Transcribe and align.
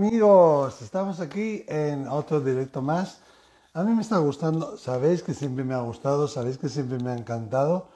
amigos, 0.00 0.80
estamos 0.80 1.20
aquí 1.20 1.62
en 1.68 2.08
otro 2.08 2.40
directo 2.40 2.80
más. 2.80 3.20
A 3.74 3.82
mí 3.82 3.92
me 3.92 4.00
está 4.00 4.16
gustando, 4.16 4.78
sabéis 4.78 5.22
que 5.22 5.34
siempre 5.34 5.62
me 5.62 5.74
ha 5.74 5.80
gustado, 5.80 6.26
sabéis 6.26 6.56
que 6.56 6.70
siempre 6.70 6.98
me 6.98 7.10
ha 7.10 7.18
encantado 7.18 7.88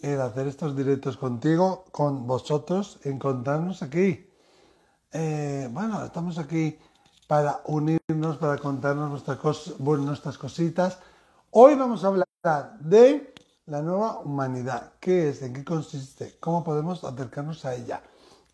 el 0.00 0.18
hacer 0.22 0.46
estos 0.46 0.74
directos 0.74 1.18
contigo, 1.18 1.84
con 1.92 2.26
vosotros, 2.26 3.00
encontrarnos 3.04 3.82
aquí. 3.82 4.30
Eh, 5.12 5.68
bueno, 5.70 6.02
estamos 6.02 6.38
aquí 6.38 6.78
para 7.28 7.60
unirnos, 7.66 8.38
para 8.38 8.56
contarnos 8.56 9.10
nuestras, 9.10 9.38
bueno, 9.78 10.04
nuestras 10.04 10.38
cositas. 10.38 11.00
Hoy 11.50 11.74
vamos 11.74 12.02
a 12.02 12.06
hablar 12.06 12.78
de 12.80 13.34
la 13.66 13.82
nueva 13.82 14.20
humanidad. 14.20 14.94
¿Qué 14.98 15.28
es? 15.28 15.42
¿En 15.42 15.52
qué 15.52 15.66
consiste? 15.66 16.34
¿Cómo 16.40 16.64
podemos 16.64 17.04
acercarnos 17.04 17.62
a 17.66 17.74
ella? 17.74 18.02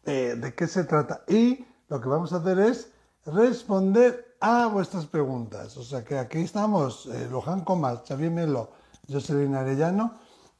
Eh, 0.04 0.34
¿De 0.36 0.52
qué 0.52 0.66
se 0.66 0.82
trata? 0.82 1.22
Y 1.28 1.64
lo 1.88 2.00
que 2.00 2.08
vamos 2.08 2.32
a 2.32 2.36
hacer 2.36 2.58
es 2.58 2.90
responder 3.26 4.36
a 4.40 4.66
vuestras 4.66 5.06
preguntas. 5.06 5.76
O 5.76 5.82
sea 5.82 6.04
que 6.04 6.18
aquí 6.18 6.38
estamos, 6.38 7.06
eh, 7.06 7.28
Luján 7.30 7.60
Comas, 7.62 8.00
Xavier 8.06 8.30
Melo, 8.30 8.70
Jocelyn 9.10 9.54
Arellano 9.54 10.14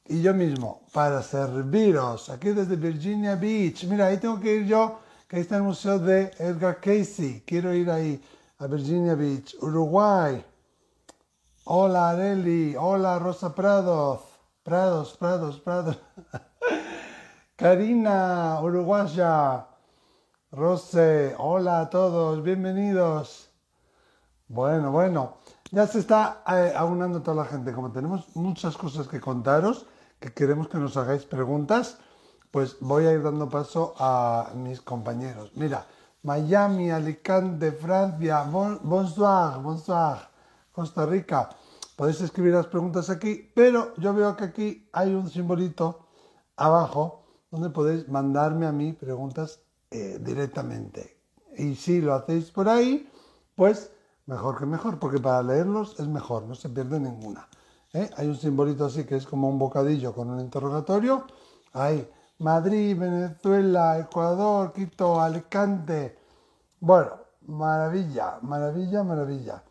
y 0.05 0.21
yo 0.21 0.33
mismo 0.33 0.81
para 0.91 1.21
serviros 1.21 2.29
aquí 2.29 2.49
desde 2.49 2.75
Virginia 2.75 3.35
Beach. 3.35 3.85
Mira, 3.85 4.07
ahí 4.07 4.17
tengo 4.17 4.39
que 4.39 4.55
ir 4.55 4.65
yo, 4.65 4.99
que 5.27 5.37
ahí 5.37 5.41
está 5.43 5.57
el 5.57 5.63
museo 5.63 5.99
de 5.99 6.31
Edgar 6.39 6.79
Casey. 6.81 7.43
Quiero 7.45 7.73
ir 7.73 7.89
ahí 7.91 8.21
a 8.57 8.67
Virginia 8.67 9.15
Beach, 9.15 9.55
Uruguay. 9.61 10.43
Hola 11.65 12.09
Areli, 12.09 12.75
hola 12.75 13.19
Rosa 13.19 13.53
Prados, 13.53 14.21
Prados, 14.63 15.15
Prados, 15.15 15.59
Prados. 15.59 15.99
Karina, 17.55 18.59
uruguaya. 18.63 19.68
Rose, 20.51 21.35
hola 21.37 21.81
a 21.81 21.89
todos, 21.91 22.41
bienvenidos. 22.41 23.51
Bueno, 24.47 24.91
bueno, 24.91 25.37
ya 25.69 25.85
se 25.85 25.99
está 25.99 26.41
eh, 26.47 26.73
aunando 26.75 27.21
toda 27.21 27.43
la 27.43 27.45
gente. 27.45 27.71
Como 27.71 27.91
tenemos 27.91 28.35
muchas 28.35 28.75
cosas 28.75 29.07
que 29.07 29.21
contaros, 29.21 29.85
que 30.19 30.33
queremos 30.33 30.67
que 30.67 30.79
nos 30.79 30.97
hagáis 30.97 31.23
preguntas, 31.25 31.99
pues 32.49 32.77
voy 32.79 33.05
a 33.05 33.13
ir 33.13 33.21
dando 33.21 33.47
paso 33.47 33.93
a 33.99 34.51
mis 34.55 34.81
compañeros. 34.81 35.51
Mira, 35.53 35.85
Miami, 36.23 36.89
Alicante, 36.89 37.71
Francia, 37.71 38.41
bonsoir, 38.41 39.59
bonsoir, 39.61 40.17
Costa 40.71 41.05
Rica. 41.05 41.49
Podéis 41.95 42.21
escribir 42.21 42.55
las 42.55 42.65
preguntas 42.65 43.11
aquí, 43.11 43.51
pero 43.53 43.93
yo 43.97 44.15
veo 44.15 44.35
que 44.35 44.45
aquí 44.45 44.89
hay 44.93 45.13
un 45.13 45.29
simbolito 45.29 46.07
abajo 46.57 47.23
donde 47.51 47.69
podéis 47.69 48.09
mandarme 48.09 48.65
a 48.65 48.71
mí 48.71 48.93
preguntas 48.93 49.59
eh, 49.91 50.19
directamente. 50.21 51.17
Y 51.57 51.75
si 51.75 52.01
lo 52.01 52.13
hacéis 52.13 52.51
por 52.51 52.69
ahí, 52.69 53.09
pues 53.55 53.91
mejor 54.25 54.59
que 54.59 54.65
mejor, 54.65 54.99
porque 54.99 55.19
para 55.19 55.41
leerlos 55.43 55.99
es 55.99 56.07
mejor, 56.07 56.43
no 56.43 56.55
se 56.55 56.69
pierde 56.69 56.99
ninguna. 56.99 57.47
¿eh? 57.93 58.09
Hay 58.17 58.27
un 58.27 58.37
simbolito 58.37 58.85
así 58.85 59.03
que 59.05 59.15
es 59.15 59.25
como 59.25 59.49
un 59.49 59.57
bocadillo 59.59 60.13
con 60.13 60.29
un 60.29 60.39
interrogatorio. 60.39 61.25
Ahí, 61.73 62.07
Madrid, 62.39 62.97
Venezuela, 62.97 63.99
Ecuador, 63.99 64.73
Quito, 64.73 65.19
Alicante. 65.19 66.17
Bueno, 66.79 67.11
maravilla, 67.47 68.39
maravilla, 68.41 69.03
maravilla. 69.03 69.63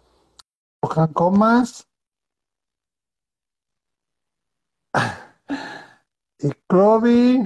Cojan 0.81 1.13
comas. 1.13 1.87
y 6.41 6.51
Clovi. 6.67 7.45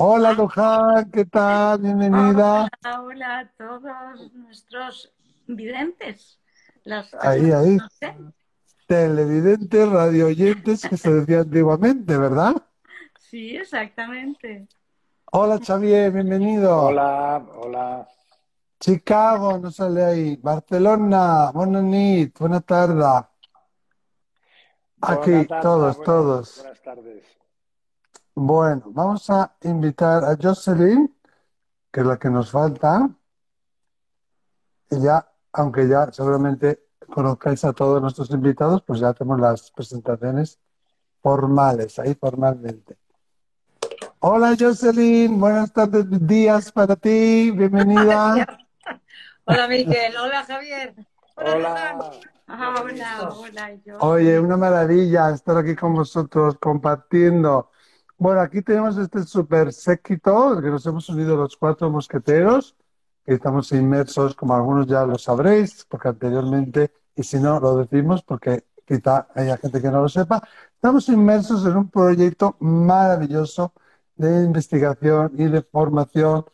Hola, 0.00 0.32
Luján, 0.32 1.10
¿qué 1.10 1.24
tal? 1.24 1.80
Bienvenida. 1.80 2.68
Hola, 2.84 3.02
hola 3.02 3.38
a 3.40 3.48
todos 3.56 4.32
nuestros 4.32 5.12
videntes. 5.48 6.38
ahí, 7.20 7.50
ahí. 7.50 7.78
Televidentes, 8.86 9.88
radio 9.88 10.26
oyentes, 10.26 10.86
que 10.88 10.96
se 10.96 11.12
decía 11.12 11.40
antiguamente, 11.40 12.16
¿verdad? 12.16 12.54
Sí, 13.18 13.56
exactamente. 13.56 14.68
Hola, 15.32 15.58
Xavier, 15.58 16.12
bienvenido. 16.12 16.80
Hola, 16.80 17.44
hola. 17.56 18.08
Chicago, 18.78 19.58
no 19.58 19.72
sale 19.72 20.04
ahí. 20.04 20.36
Barcelona, 20.36 21.50
buenas 21.52 21.82
noches, 21.82 22.32
buena 22.38 22.60
tarde. 22.60 23.04
Aquí, 25.00 25.44
todos, 25.60 26.00
todos. 26.04 26.58
Buenas 26.62 26.82
tardes. 26.82 27.37
Bueno, 28.40 28.84
vamos 28.86 29.28
a 29.30 29.52
invitar 29.62 30.24
a 30.24 30.36
Jocelyn, 30.40 31.12
que 31.90 32.00
es 32.00 32.06
la 32.06 32.20
que 32.20 32.30
nos 32.30 32.52
falta. 32.52 33.10
Y 34.88 35.00
ya, 35.00 35.28
aunque 35.52 35.88
ya 35.88 36.12
seguramente 36.12 36.84
conozcáis 37.12 37.64
a 37.64 37.72
todos 37.72 38.00
nuestros 38.00 38.30
invitados, 38.30 38.84
pues 38.86 39.00
ya 39.00 39.12
tenemos 39.12 39.40
las 39.40 39.72
presentaciones 39.72 40.60
formales, 41.20 41.98
ahí 41.98 42.14
formalmente. 42.14 42.96
Hola 44.20 44.54
Jocelyn, 44.56 45.40
buenas 45.40 45.72
tardes, 45.72 46.04
días 46.08 46.70
para 46.70 46.94
ti, 46.94 47.50
bienvenida. 47.50 48.46
hola 49.46 49.66
Miguel, 49.66 50.16
hola 50.16 50.44
Javier. 50.44 50.94
Hola. 51.34 51.98
Hola, 52.50 53.30
hola, 53.34 53.98
Oye, 53.98 54.38
una 54.38 54.56
maravilla 54.56 55.30
estar 55.30 55.56
aquí 55.56 55.74
con 55.74 55.92
vosotros 55.92 56.56
compartiendo 56.60 57.70
bueno, 58.18 58.40
aquí 58.40 58.62
tenemos 58.62 58.98
este 58.98 59.22
súper 59.22 59.72
séquito, 59.72 60.60
que 60.60 60.68
nos 60.68 60.84
hemos 60.86 61.08
unido 61.08 61.36
los 61.36 61.56
cuatro 61.56 61.88
mosqueteros, 61.88 62.74
que 63.24 63.34
estamos 63.34 63.70
inmersos, 63.72 64.34
como 64.34 64.54
algunos 64.54 64.86
ya 64.86 65.06
lo 65.06 65.18
sabréis, 65.18 65.84
porque 65.88 66.08
anteriormente, 66.08 66.92
y 67.14 67.22
si 67.22 67.38
no, 67.38 67.60
lo 67.60 67.76
decimos 67.76 68.22
porque 68.22 68.64
quizá 68.84 69.28
haya 69.34 69.56
gente 69.58 69.80
que 69.80 69.90
no 69.90 70.02
lo 70.02 70.08
sepa, 70.08 70.42
estamos 70.74 71.08
inmersos 71.08 71.64
en 71.66 71.76
un 71.76 71.90
proyecto 71.90 72.56
maravilloso 72.60 73.72
de 74.16 74.44
investigación 74.44 75.32
y 75.36 75.44
de 75.44 75.62
formación, 75.62 76.44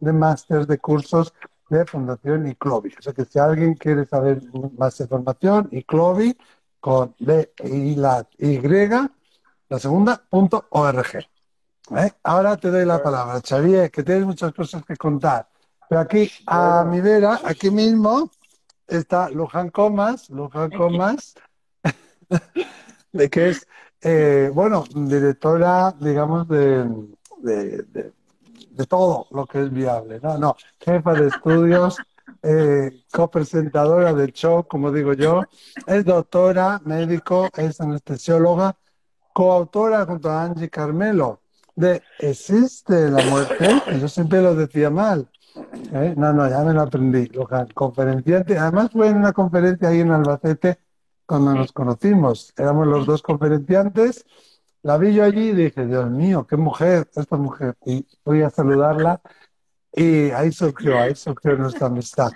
de 0.00 0.12
másteres, 0.12 0.66
de 0.66 0.78
cursos 0.78 1.32
de 1.70 1.86
Fundación 1.86 2.46
ICLOBI. 2.46 2.94
O 2.98 3.02
sea 3.02 3.12
que 3.14 3.24
si 3.24 3.38
alguien 3.38 3.74
quiere 3.74 4.04
saber 4.04 4.42
más 4.76 5.00
información, 5.00 5.68
ICLOBI 5.72 6.36
con 6.80 7.14
B 7.18 7.50
y 7.64 7.94
la 7.96 8.28
Y, 8.38 8.58
la 9.68 9.78
segunda, 9.78 10.22
punto 10.28 10.66
org. 10.70 11.26
¿Eh? 11.96 12.12
Ahora 12.22 12.56
te 12.56 12.70
doy 12.70 12.84
la 12.84 13.02
palabra, 13.02 13.40
Xavier, 13.40 13.90
que 13.90 14.02
tienes 14.02 14.24
muchas 14.24 14.52
cosas 14.52 14.84
que 14.84 14.96
contar. 14.96 15.48
Pero 15.88 16.00
aquí, 16.00 16.30
a 16.46 16.84
mi 16.84 17.00
vera, 17.00 17.40
aquí 17.44 17.70
mismo, 17.70 18.30
está 18.86 19.28
Luján 19.30 19.70
Comas, 19.70 20.30
Luján 20.30 20.70
Comas, 20.70 21.34
de 23.12 23.30
que 23.30 23.50
es, 23.50 23.66
eh, 24.00 24.50
bueno, 24.52 24.84
directora, 24.94 25.94
digamos, 25.98 26.48
de, 26.48 26.88
de, 27.42 28.12
todo 28.88 29.26
lo 29.30 29.46
que 29.46 29.62
es 29.62 29.70
viable. 29.70 30.20
No, 30.22 30.38
no, 30.38 30.56
jefa 30.80 31.12
de 31.12 31.28
estudios, 31.28 31.98
eh, 32.42 33.04
copresentadora 33.12 34.14
del 34.14 34.32
show, 34.32 34.66
como 34.66 34.90
digo 34.90 35.12
yo, 35.12 35.42
es 35.86 36.04
doctora, 36.04 36.80
médico, 36.84 37.48
es 37.56 37.80
anestesióloga, 37.80 38.76
coautora 39.34 40.06
junto 40.06 40.30
a 40.30 40.44
Angie 40.44 40.70
Carmelo 40.70 41.42
de 41.76 42.02
¿Existe 42.20 43.10
la 43.10 43.22
muerte? 43.24 43.82
Yo 44.00 44.08
siempre 44.08 44.40
lo 44.40 44.54
decía 44.54 44.90
mal. 44.90 45.28
¿eh? 45.92 46.14
No, 46.16 46.32
no, 46.32 46.48
ya 46.48 46.60
me 46.60 46.72
lo 46.72 46.82
aprendí. 46.82 47.30
Conferenciante. 47.74 48.56
Además 48.56 48.90
fue 48.92 49.08
en 49.08 49.16
una 49.16 49.32
conferencia 49.32 49.88
ahí 49.88 50.00
en 50.00 50.12
Albacete 50.12 50.78
cuando 51.26 51.52
nos 51.52 51.72
conocimos. 51.72 52.54
Éramos 52.56 52.86
los 52.86 53.06
dos 53.06 53.22
conferenciantes. 53.22 54.24
La 54.82 54.98
vi 54.98 55.14
yo 55.14 55.24
allí 55.24 55.48
y 55.48 55.54
dije, 55.54 55.84
Dios 55.84 56.08
mío, 56.10 56.46
qué 56.46 56.56
mujer, 56.56 57.08
esta 57.16 57.36
mujer. 57.36 57.74
Y 57.84 58.06
fui 58.22 58.42
a 58.42 58.50
saludarla 58.50 59.20
y 59.92 60.30
ahí 60.30 60.52
surgió, 60.52 60.98
ahí 60.98 61.14
surgió 61.14 61.56
nuestra 61.56 61.86
amistad. 61.88 62.30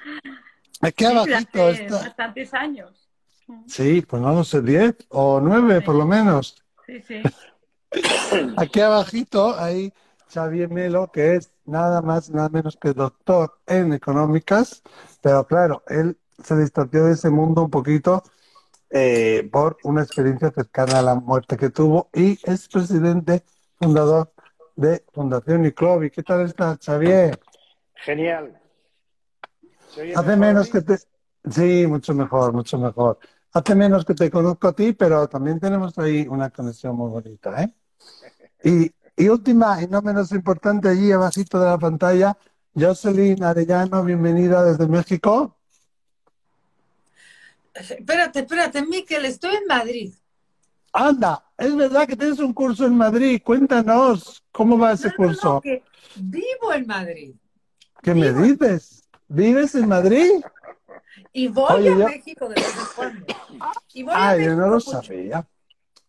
Aquí 0.80 1.04
abajito 1.04 1.68
está. 1.68 1.96
Bastantes 1.96 2.54
años. 2.54 3.08
Sí, 3.66 4.02
pues 4.02 4.20
no, 4.20 4.32
no 4.32 4.44
sé, 4.44 4.62
diez 4.62 4.94
o 5.10 5.40
nueve 5.40 5.80
por 5.80 5.94
lo 5.94 6.06
menos. 6.06 6.56
Sí, 6.88 7.02
sí. 7.02 7.22
Aquí 8.56 8.80
abajito 8.80 9.54
hay 9.58 9.92
Xavier 10.32 10.70
Melo, 10.70 11.12
que 11.12 11.36
es 11.36 11.52
nada 11.66 12.00
más, 12.00 12.30
nada 12.30 12.48
menos 12.48 12.78
que 12.80 12.94
doctor 12.94 13.58
en 13.66 13.92
económicas, 13.92 14.82
pero 15.20 15.46
claro, 15.46 15.82
él 15.88 16.16
se 16.42 16.56
distanció 16.56 17.04
de 17.04 17.12
ese 17.12 17.28
mundo 17.28 17.62
un 17.64 17.70
poquito 17.70 18.22
eh, 18.88 19.46
por 19.52 19.76
una 19.84 20.02
experiencia 20.02 20.50
cercana 20.50 21.00
a 21.00 21.02
la 21.02 21.14
muerte 21.14 21.58
que 21.58 21.68
tuvo 21.68 22.08
y 22.14 22.38
es 22.44 22.68
presidente 22.68 23.42
fundador 23.78 24.32
de 24.74 25.04
Fundación 25.12 25.66
Iclovi. 25.66 26.10
¿Qué 26.10 26.22
tal 26.22 26.46
estás, 26.46 26.78
Xavier? 26.82 27.38
Genial. 27.96 28.58
Hace 30.16 30.36
menos 30.36 30.70
que 30.70 30.80
te... 30.80 30.96
Sí, 31.50 31.86
mucho 31.86 32.14
mejor, 32.14 32.54
mucho 32.54 32.78
mejor. 32.78 33.18
Hace 33.58 33.74
menos 33.74 34.04
que 34.04 34.14
te 34.14 34.30
conozco 34.30 34.68
a 34.68 34.72
ti, 34.72 34.92
pero 34.92 35.28
también 35.28 35.58
tenemos 35.58 35.98
ahí 35.98 36.26
una 36.28 36.48
conexión 36.50 36.94
muy 36.94 37.10
bonita, 37.10 37.60
¿eh? 37.62 37.74
Y, 38.62 38.92
y 39.16 39.28
última, 39.28 39.82
y 39.82 39.88
no 39.88 40.00
menos 40.00 40.30
importante, 40.30 40.88
allí 40.88 41.10
abajito 41.10 41.58
de 41.58 41.66
la 41.66 41.78
pantalla, 41.78 42.38
Jocelyn 42.72 43.42
Arellano, 43.42 44.04
bienvenida 44.04 44.62
desde 44.64 44.86
México. 44.86 45.56
Espérate, 47.74 48.40
espérate, 48.40 48.82
Miquel, 48.86 49.24
estoy 49.24 49.56
en 49.56 49.66
Madrid. 49.66 50.14
Anda, 50.92 51.44
es 51.56 51.74
verdad 51.74 52.06
que 52.06 52.16
tienes 52.16 52.38
un 52.38 52.52
curso 52.52 52.86
en 52.86 52.96
Madrid. 52.96 53.42
Cuéntanos, 53.44 54.44
¿cómo 54.52 54.78
va 54.78 54.92
ese 54.92 55.08
No, 55.08 55.14
no, 55.18 55.40
no, 55.42 55.56
curso? 55.56 55.60
que 55.60 55.82
vivo 56.14 56.72
en 56.72 56.86
Madrid 56.86 57.34
¿Qué 58.02 58.14
me 58.14 58.32
dices? 58.32 59.08
¿Vives 59.28 59.74
en 59.74 59.88
Madrid? 59.88 60.30
Y 61.38 61.46
voy 61.48 61.66
Oye, 61.72 61.90
a 61.92 61.96
yo- 61.98 62.06
México 62.08 62.48
de 62.48 62.54
vez 62.56 62.74
en 62.76 62.84
cuando. 62.96 63.26
Y 63.94 64.02
voy 64.02 64.12
a 64.14 64.28
Ah, 64.30 64.36
yo 64.36 64.56
no 64.56 64.66
lo 64.66 64.74
mucho. 64.74 64.90
sabía. 65.02 65.46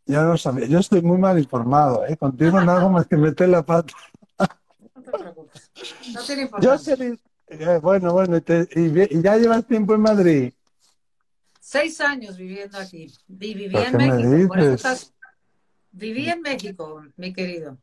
Yo 0.06 0.22
no 0.24 0.30
lo 0.30 0.38
sabía. 0.38 0.66
Yo 0.66 0.80
estoy 0.80 1.02
muy 1.04 1.18
mal 1.20 1.38
informado, 1.38 2.06
¿eh? 2.08 2.18
Contigo 2.18 2.60
no 2.62 2.72
hago 2.72 2.90
más 2.90 3.06
que 3.08 3.16
meter 3.16 3.50
la 3.50 3.62
pata. 3.64 3.94
No 4.96 5.02
te 5.04 5.12
preocupes. 5.12 5.72
No 6.14 6.22
tiene 6.24 6.42
importancia. 6.46 6.78
Jocelyn, 6.96 7.20
eh, 7.48 7.80
bueno, 7.81 8.12
bueno, 8.14 8.38
y, 8.38 8.42
te- 8.42 8.68
y 8.76 9.22
ya 9.22 9.38
llevas 9.38 9.66
tiempo 9.68 9.94
en 9.94 10.02
Madrid. 10.02 10.54
Seis 11.60 12.02
años 12.02 12.36
viviendo 12.38 12.80
aquí. 12.80 13.14
Y 13.28 13.54
viví 13.54 13.70
¿Pero 13.72 13.84
en 13.86 13.92
qué 13.92 13.98
me 13.98 14.12
México. 14.18 14.48
Por 14.48 14.60
eso 14.60 14.72
dices? 14.72 14.86
estás... 14.92 15.14
Viví 15.92 16.30
en 16.30 16.42
México, 16.42 17.04
mi 17.18 17.34
querido. 17.34 17.78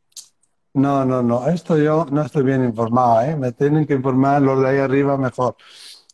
No, 0.73 1.05
no, 1.05 1.23
no, 1.23 1.47
esto 1.47 1.77
yo 1.77 2.05
no 2.11 2.21
estoy 2.23 2.43
bien 2.43 2.63
informado, 2.63 3.21
¿eh? 3.21 3.35
Me 3.35 3.51
tienen 3.53 3.85
que 3.87 3.93
informar 3.93 4.41
los 4.41 4.61
de 4.61 4.69
ahí 4.69 4.77
arriba 4.77 5.17
mejor. 5.17 5.55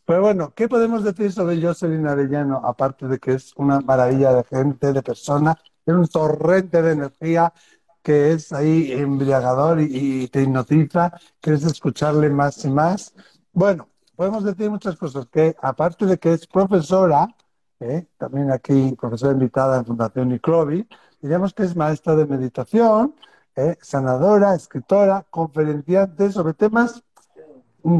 Pero 0.05 0.21
bueno, 0.21 0.53
¿qué 0.53 0.67
podemos 0.67 1.03
decir 1.03 1.31
sobre 1.31 1.61
Jocelyn 1.61 2.07
Arellano? 2.07 2.57
Aparte 2.57 3.07
de 3.07 3.19
que 3.19 3.33
es 3.33 3.53
una 3.55 3.79
maravilla 3.79 4.33
de 4.33 4.43
gente, 4.43 4.91
de 4.91 5.01
persona, 5.01 5.57
es 5.85 5.93
un 5.93 6.07
torrente 6.07 6.81
de 6.81 6.91
energía 6.91 7.53
que 8.01 8.33
es 8.33 8.51
ahí 8.51 8.91
embriagador 8.91 9.79
y, 9.79 10.27
te 10.27 10.43
hipnotiza, 10.43 11.13
quieres 11.39 11.63
escucharle 11.63 12.29
más 12.29 12.65
y 12.65 12.69
más. 12.69 13.13
Bueno, 13.53 13.87
podemos 14.17 14.43
decir 14.43 14.69
muchas 14.69 14.97
cosas, 14.97 15.27
que 15.27 15.55
aparte 15.61 16.05
de 16.05 16.17
que 16.17 16.33
es 16.33 16.47
profesora, 16.47 17.33
¿eh? 17.79 18.05
también 18.17 18.51
aquí 18.51 18.95
profesora 18.99 19.31
invitada 19.31 19.77
en 19.77 19.85
Fundación 19.85 20.33
Iclovi, 20.33 20.85
diríamos 21.21 21.53
que 21.53 21.63
es 21.63 21.77
maestra 21.77 22.15
de 22.15 22.25
meditación, 22.25 23.15
¿eh? 23.55 23.77
sanadora, 23.81 24.53
escritora, 24.53 25.25
conferenciante 25.29 26.29
sobre 26.31 26.53
temas 26.55 27.03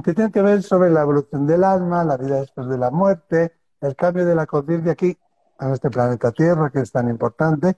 que 0.03 0.13
tienen 0.13 0.31
que 0.31 0.41
ver 0.41 0.63
sobre 0.63 0.89
la 0.89 1.01
evolución 1.01 1.45
del 1.45 1.63
alma, 1.63 2.03
la 2.03 2.17
vida 2.17 2.39
después 2.39 2.67
de 2.67 2.77
la 2.77 2.89
muerte, 2.89 3.53
el 3.81 3.95
cambio 3.95 4.25
de 4.25 4.35
la 4.35 4.45
conciencia 4.45 4.93
aquí 4.93 5.17
en 5.59 5.71
este 5.71 5.89
planeta 5.89 6.31
Tierra, 6.31 6.69
que 6.69 6.79
es 6.79 6.91
tan 6.91 7.09
importante. 7.09 7.77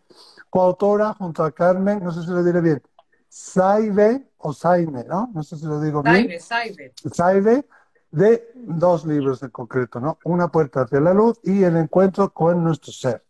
Coautora 0.50 1.14
junto 1.14 1.44
a 1.44 1.52
Carmen, 1.52 2.04
no 2.04 2.12
sé 2.12 2.22
si 2.22 2.30
lo 2.30 2.44
diré 2.44 2.62
bien, 2.62 2.82
Saibe 3.28 4.30
o 4.38 4.54
Saime, 4.54 5.04
¿no? 5.04 5.30
No 5.34 5.44
sé 5.44 5.58
si 5.58 5.66
lo 5.66 5.82
digo 5.82 6.02
bien. 6.02 6.40
Saibe, 6.40 6.40
Saibe. 6.40 6.94
Saibe, 7.12 7.66
de 8.12 8.50
dos 8.56 9.06
libros 9.06 9.44
en 9.44 9.50
concreto, 9.50 10.00
¿no? 10.00 10.20
Una 10.24 10.48
puerta 10.48 10.82
hacia 10.82 11.02
la 11.02 11.14
luz 11.14 11.40
y 11.44 11.64
el 11.64 11.76
encuentro 11.76 12.32
con 12.32 12.64
nuestro 12.64 12.94
ser. 12.94 13.24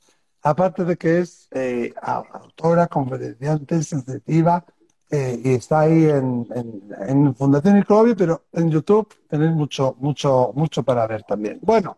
Aparte 0.44 0.86
de 0.86 0.95
que 0.95 1.19
es 1.19 1.48
eh, 1.51 1.92
autora, 2.00 2.86
conferenciante, 2.86 3.81
sensitiva, 3.81 4.63
eh, 5.12 5.42
y 5.44 5.54
está 5.54 5.81
ahí 5.81 6.06
en, 6.06 6.48
en, 6.54 6.84
en 7.07 7.36
Fundación 7.36 7.86
pero 8.18 8.44
en 8.54 8.69
YouTube 8.69 9.07
tenéis 9.30 9.52
mucho, 9.52 9.96
mucho, 10.00 10.52
mucho 10.56 10.84
para 10.84 11.07
ver 11.07 11.24
también. 11.24 11.60
Bueno, 11.62 11.96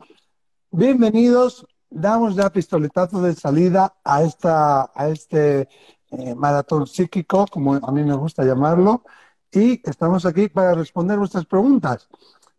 bienvenidos. 0.71 1.65
Damos 1.89 2.35
ya 2.35 2.49
pistoletazo 2.49 3.21
de 3.21 3.33
salida 3.33 3.95
a, 4.03 4.21
esta, 4.23 4.91
a 4.93 5.07
este 5.07 5.69
eh, 6.11 6.35
maratón 6.35 6.85
psíquico, 6.85 7.45
como 7.49 7.75
a 7.75 7.91
mí 7.91 8.03
me 8.03 8.15
gusta 8.15 8.43
llamarlo, 8.43 9.03
y 9.51 9.81
estamos 9.89 10.25
aquí 10.25 10.49
para 10.49 10.73
responder 10.73 11.17
vuestras 11.17 11.45
preguntas. 11.45 12.09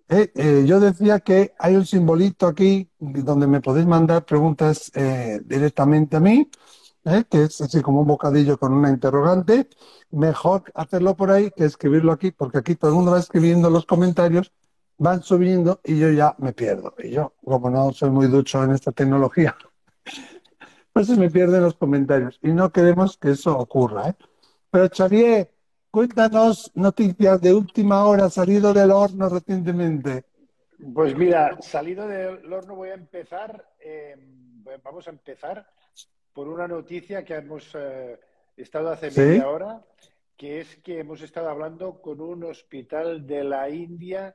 Eh, 0.08 0.32
eh, 0.34 0.64
yo 0.66 0.80
decía 0.80 1.20
que 1.20 1.54
hay 1.58 1.76
un 1.76 1.84
simbolito 1.84 2.46
aquí 2.46 2.90
donde 2.98 3.46
me 3.46 3.60
podéis 3.60 3.86
mandar 3.86 4.24
preguntas 4.24 4.90
eh, 4.94 5.40
directamente 5.44 6.16
a 6.16 6.20
mí, 6.20 6.50
eh, 7.08 7.24
que 7.30 7.44
es 7.44 7.60
así 7.60 7.82
como 7.82 8.00
un 8.00 8.06
bocadillo 8.06 8.58
con 8.58 8.72
una 8.72 8.90
interrogante. 8.90 9.68
Mejor 10.10 10.64
hacerlo 10.74 11.16
por 11.16 11.30
ahí 11.30 11.50
que 11.50 11.64
escribirlo 11.64 12.12
aquí, 12.12 12.30
porque 12.30 12.58
aquí 12.58 12.74
todo 12.74 12.90
el 12.90 12.96
mundo 12.96 13.12
va 13.12 13.18
escribiendo 13.18 13.70
los 13.70 13.86
comentarios, 13.86 14.52
van 14.96 15.22
subiendo 15.22 15.80
y 15.84 15.98
yo 15.98 16.10
ya 16.10 16.34
me 16.38 16.52
pierdo. 16.52 16.94
Y 16.98 17.10
yo, 17.10 17.34
como 17.44 17.70
no 17.70 17.92
soy 17.92 18.10
muy 18.10 18.26
ducho 18.26 18.62
en 18.64 18.72
esta 18.72 18.92
tecnología, 18.92 19.56
pues 20.92 21.08
me 21.10 21.30
pierden 21.30 21.62
los 21.62 21.74
comentarios. 21.74 22.38
Y 22.42 22.48
no 22.48 22.70
queremos 22.70 23.16
que 23.16 23.30
eso 23.30 23.56
ocurra. 23.56 24.10
¿eh? 24.10 24.14
Pero 24.70 24.88
Xavier, 24.88 25.50
cuéntanos 25.90 26.70
noticias 26.74 27.40
de 27.40 27.54
última 27.54 28.04
hora, 28.04 28.28
salido 28.30 28.72
del 28.72 28.90
horno 28.90 29.28
recientemente. 29.28 30.24
Pues 30.94 31.16
mira, 31.16 31.56
salido 31.60 32.06
del 32.06 32.52
horno 32.52 32.76
voy 32.76 32.90
a 32.90 32.94
empezar, 32.94 33.64
eh, 33.80 34.16
vamos 34.84 35.08
a 35.08 35.10
empezar 35.10 35.66
por 36.32 36.48
una 36.48 36.68
noticia 36.68 37.24
que 37.24 37.34
hemos 37.34 37.74
eh, 37.74 38.18
estado 38.56 38.90
hace 38.90 39.10
¿Sí? 39.10 39.20
media 39.20 39.48
hora, 39.48 39.82
que 40.36 40.60
es 40.60 40.76
que 40.76 41.00
hemos 41.00 41.20
estado 41.22 41.48
hablando 41.48 42.00
con 42.00 42.20
un 42.20 42.44
hospital 42.44 43.26
de 43.26 43.44
la 43.44 43.68
India 43.70 44.34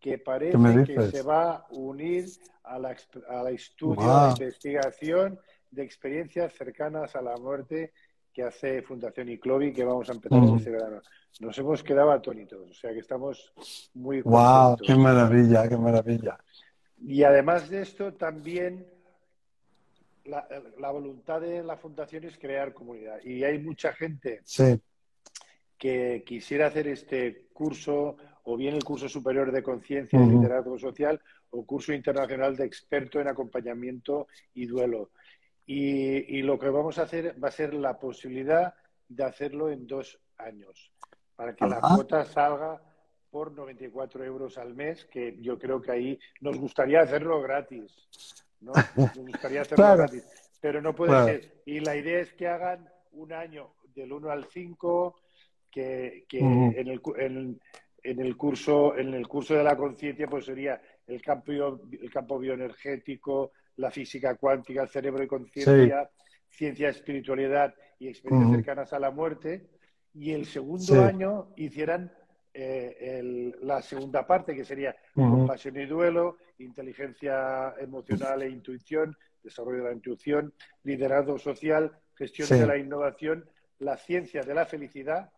que 0.00 0.10
¿Qué 0.10 0.16
me 0.18 0.22
parece 0.24 0.84
que 0.84 1.02
se 1.10 1.22
va 1.22 1.52
a 1.52 1.66
unir 1.70 2.26
a 2.64 2.78
la, 2.78 2.94
a 3.28 3.42
la 3.42 3.50
estudio, 3.50 4.06
la 4.06 4.34
investigación 4.38 5.38
de 5.70 5.82
experiencias 5.82 6.52
cercanas 6.52 7.16
a 7.16 7.22
la 7.22 7.36
muerte 7.36 7.92
que 8.32 8.42
hace 8.42 8.82
Fundación 8.82 9.28
Iclovi, 9.28 9.72
que 9.72 9.84
vamos 9.84 10.08
a 10.10 10.12
empezar 10.12 10.40
Mm. 10.40 10.56
este 10.56 10.70
verano. 10.70 11.00
Nos 11.40 11.56
hemos 11.58 11.82
quedado 11.82 12.10
atónitos, 12.10 12.68
o 12.70 12.74
sea 12.74 12.92
que 12.92 12.98
estamos 12.98 13.52
muy 13.94 14.22
¡Wow! 14.22 14.32
contentos. 14.76 14.86
¡Qué 14.86 14.94
maravilla, 14.96 15.68
qué 15.68 15.76
maravilla! 15.76 16.38
Y 17.00 17.22
además 17.22 17.68
de 17.70 17.82
esto, 17.82 18.12
también 18.14 18.86
la, 20.24 20.46
la 20.78 20.90
voluntad 20.90 21.40
de 21.40 21.62
la 21.62 21.76
fundación 21.76 22.24
es 22.24 22.38
crear 22.38 22.72
comunidad. 22.72 23.20
Y 23.24 23.44
hay 23.44 23.58
mucha 23.58 23.92
gente 23.92 24.40
Sí, 24.44 24.80
que 25.78 26.22
quisiera 26.26 26.66
hacer 26.66 26.88
este 26.88 27.46
curso, 27.52 28.16
o 28.44 28.56
bien 28.56 28.74
el 28.74 28.84
curso 28.84 29.08
superior 29.08 29.52
de 29.52 29.62
conciencia 29.62 30.18
y 30.18 30.22
Ujú. 30.22 30.32
liderazgo 30.38 30.78
social, 30.78 31.20
o 31.50 31.64
curso 31.64 31.92
internacional 31.92 32.56
de 32.56 32.64
experto 32.64 33.20
en 33.20 33.28
acompañamiento 33.28 34.26
y 34.54 34.66
duelo. 34.66 35.10
Y, 35.66 36.38
y 36.38 36.42
lo 36.42 36.58
que 36.58 36.68
vamos 36.68 36.98
a 36.98 37.02
hacer 37.02 37.42
va 37.42 37.48
a 37.48 37.52
ser 37.52 37.74
la 37.74 37.98
posibilidad 37.98 38.74
de 39.08 39.24
hacerlo 39.24 39.70
en 39.70 39.86
dos 39.86 40.18
años, 40.38 40.90
para 41.36 41.54
que 41.54 41.66
la 41.66 41.80
cuota 41.80 42.24
salga 42.24 42.80
por 43.30 43.52
94 43.52 44.24
euros 44.24 44.58
al 44.58 44.74
mes, 44.74 45.04
que 45.06 45.36
yo 45.40 45.58
creo 45.58 45.80
que 45.80 45.90
ahí 45.92 46.18
nos 46.40 46.56
gustaría 46.58 47.00
hacerlo 47.00 47.40
gratis. 47.42 47.92
¿No? 48.64 48.72
Nos 48.96 49.26
gustaría 49.26 49.60
hacerlo 49.62 49.84
Claro. 49.84 49.98
gratis, 49.98 50.24
pero 50.60 50.80
no 50.82 50.94
puede 50.94 51.10
Claro. 51.12 51.26
ser. 51.26 51.62
Y 51.66 51.80
la 51.80 51.96
idea 51.96 52.20
es 52.20 52.32
que 52.32 52.48
hagan 52.48 52.88
un 53.12 53.32
año 53.32 53.74
del 53.94 54.12
1 54.12 54.30
al 54.30 54.46
5, 54.46 55.16
que, 55.70 56.24
que 56.28 56.38
en, 56.40 56.88
el, 56.88 57.00
en, 57.18 57.60
en 58.02 58.20
el 58.20 58.36
curso 58.36 58.96
en 58.96 59.12
el 59.14 59.26
curso 59.26 59.54
de 59.54 59.64
la 59.64 59.76
conciencia 59.76 60.26
pues 60.28 60.44
sería 60.44 60.80
el 61.06 61.20
campo 61.20 61.50
el 61.52 62.10
campo 62.12 62.38
bioenergético, 62.38 63.52
la 63.76 63.90
física 63.90 64.36
cuántica, 64.36 64.82
el 64.82 64.88
cerebro 64.88 65.22
y 65.24 65.26
conciencia, 65.26 66.08
ciencia, 66.48 66.88
espiritualidad 66.90 67.74
y 67.98 68.08
experiencias 68.08 68.50
cercanas 68.52 68.92
a 68.92 68.98
la 69.00 69.10
muerte. 69.10 69.68
Y 70.12 70.30
el 70.32 70.46
segundo 70.46 70.94
Sí. 70.94 70.98
año 70.98 71.48
hicieran 71.56 72.12
eh, 72.54 72.96
el- 73.18 73.56
la 73.62 73.82
segunda 73.82 74.26
parte, 74.26 74.54
que 74.54 74.64
sería 74.64 74.94
Ujú. 75.16 75.38
compasión 75.38 75.76
y 75.76 75.86
duelo, 75.86 76.38
inteligencia 76.58 77.74
emocional 77.80 78.42
e 78.42 78.48
intuición, 78.48 79.16
desarrollo 79.42 79.78
de 79.82 79.90
la 79.90 79.92
intuición, 79.94 80.54
liderazgo 80.84 81.38
social, 81.38 81.92
gestión 82.16 82.48
Sí. 82.48 82.54
de 82.54 82.66
la 82.66 82.78
innovación, 82.78 83.44
la 83.80 83.96
ciencia 83.96 84.42
de 84.44 84.54
la 84.54 84.64
felicidad 84.66 85.30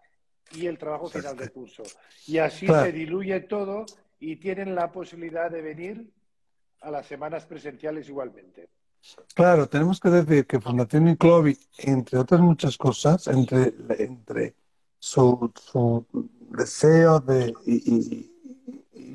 y 0.52 0.66
el 0.66 0.78
trabajo 0.78 1.08
final 1.08 1.36
del 1.36 1.50
curso. 1.50 1.82
Y 2.26 2.38
así 2.38 2.66
Claro. 2.66 2.84
se 2.86 2.92
diluye 2.92 3.40
todo 3.40 3.86
y 4.20 4.36
tienen 4.36 4.74
la 4.74 4.92
posibilidad 4.92 5.50
de 5.50 5.62
venir 5.62 6.10
a 6.82 6.90
las 6.90 7.06
semanas 7.06 7.46
presenciales 7.46 8.08
igualmente. 8.08 8.68
Claro, 9.34 9.68
tenemos 9.68 9.98
que 10.00 10.10
decir 10.10 10.46
que 10.46 10.60
Fundación 10.60 11.08
Inclovi, 11.08 11.56
entre 11.78 12.18
otras 12.18 12.40
muchas 12.40 12.76
cosas, 12.76 13.26
entre, 13.28 13.72
entre 13.98 14.54
su, 14.98 15.50
su 15.54 16.04
deseo 16.50 17.20
de, 17.20 17.54
y, 17.66 17.74
y- 17.94 18.32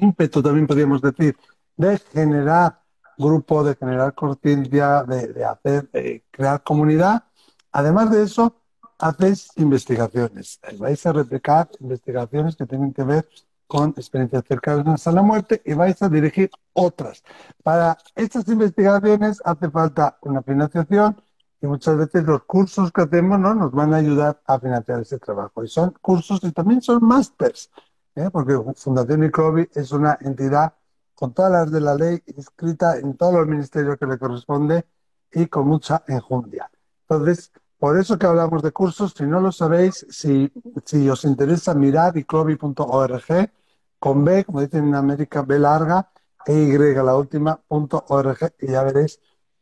ímpetu, 0.01 0.41
también 0.41 0.67
podríamos 0.67 1.01
decir, 1.01 1.35
de 1.77 1.97
generar 2.13 2.79
grupo, 3.17 3.63
de 3.63 3.75
generar 3.75 4.13
conciencia, 4.13 5.03
de, 5.03 5.27
de 5.27 5.45
hacer, 5.45 5.89
eh, 5.93 6.23
crear 6.31 6.63
comunidad, 6.63 7.23
además 7.71 8.11
de 8.11 8.23
eso, 8.23 8.55
hacéis 8.97 9.49
investigaciones. 9.57 10.59
Vais 10.79 11.05
a 11.05 11.13
replicar 11.13 11.69
investigaciones 11.79 12.55
que 12.55 12.65
tienen 12.65 12.93
que 12.93 13.03
ver 13.03 13.27
con 13.67 13.89
experiencias 13.91 14.43
cercanas 14.47 15.07
a 15.07 15.11
la 15.11 15.21
muerte 15.21 15.61
y 15.65 15.73
vais 15.73 16.01
a 16.01 16.09
dirigir 16.09 16.51
otras. 16.73 17.23
Para 17.63 17.97
estas 18.15 18.47
investigaciones 18.49 19.41
hace 19.45 19.69
falta 19.69 20.17
una 20.21 20.41
financiación 20.43 21.15
y 21.61 21.67
muchas 21.67 21.97
veces 21.97 22.23
los 22.23 22.43
cursos 22.43 22.91
que 22.91 23.01
hacemos 23.01 23.39
¿no? 23.39 23.53
nos 23.53 23.71
van 23.71 23.93
a 23.93 23.97
ayudar 23.97 24.41
a 24.45 24.59
financiar 24.59 25.01
ese 25.01 25.19
trabajo. 25.19 25.63
Y 25.63 25.67
son 25.67 25.93
cursos 26.01 26.39
y 26.43 26.51
también 26.51 26.81
son 26.81 27.05
másters. 27.05 27.69
¿eh? 28.15 28.29
porque 28.31 28.59
Fundación 28.75 29.23
ICLOVI 29.25 29.69
es 29.75 29.91
una 29.91 30.17
entidad 30.21 30.73
con 31.13 31.33
todas 31.33 31.51
las 31.51 31.71
de 31.71 31.81
la 31.81 31.93
ley 31.93 32.21
inscrita 32.35 32.97
en 32.97 33.15
todos 33.15 33.35
los 33.35 33.47
ministerios 33.47 33.97
que 33.97 34.07
le 34.07 34.17
corresponde 34.17 34.85
y 35.31 35.45
con 35.45 35.67
mucha 35.67 36.03
enjundia. 36.07 36.69
Entonces, 37.07 37.51
por 37.77 37.99
eso 37.99 38.17
que 38.17 38.25
hablamos 38.25 38.63
de 38.63 38.71
cursos, 38.71 39.13
si 39.15 39.23
no 39.25 39.39
lo 39.39 39.51
sabéis, 39.51 40.05
si, 40.09 40.51
si 40.83 41.09
os 41.09 41.23
interesa, 41.25 41.75
mirad 41.75 42.15
iclovi.org 42.15 43.51
con 43.99 44.25
B, 44.25 44.45
como 44.45 44.61
dicen 44.61 44.87
en 44.87 44.95
América, 44.95 45.43
B 45.43 45.59
larga, 45.59 46.11
e 46.45 46.53
Y 46.53 46.77
la 46.77 47.15
última, 47.15 47.55
punto 47.55 48.03
.org, 48.07 48.55
y 48.59 48.71
ya 48.71 48.81
veréis 48.83 49.19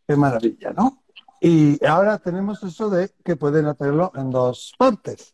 qué 0.07 0.15
maravilla, 0.15 0.71
¿no? 0.71 1.03
Y 1.41 1.83
ahora 1.85 2.17
tenemos 2.17 2.61
eso 2.63 2.89
de 2.89 3.11
que 3.23 3.35
pueden 3.35 3.65
hacerlo 3.65 4.11
en 4.15 4.29
dos 4.29 4.73
partes. 4.77 5.33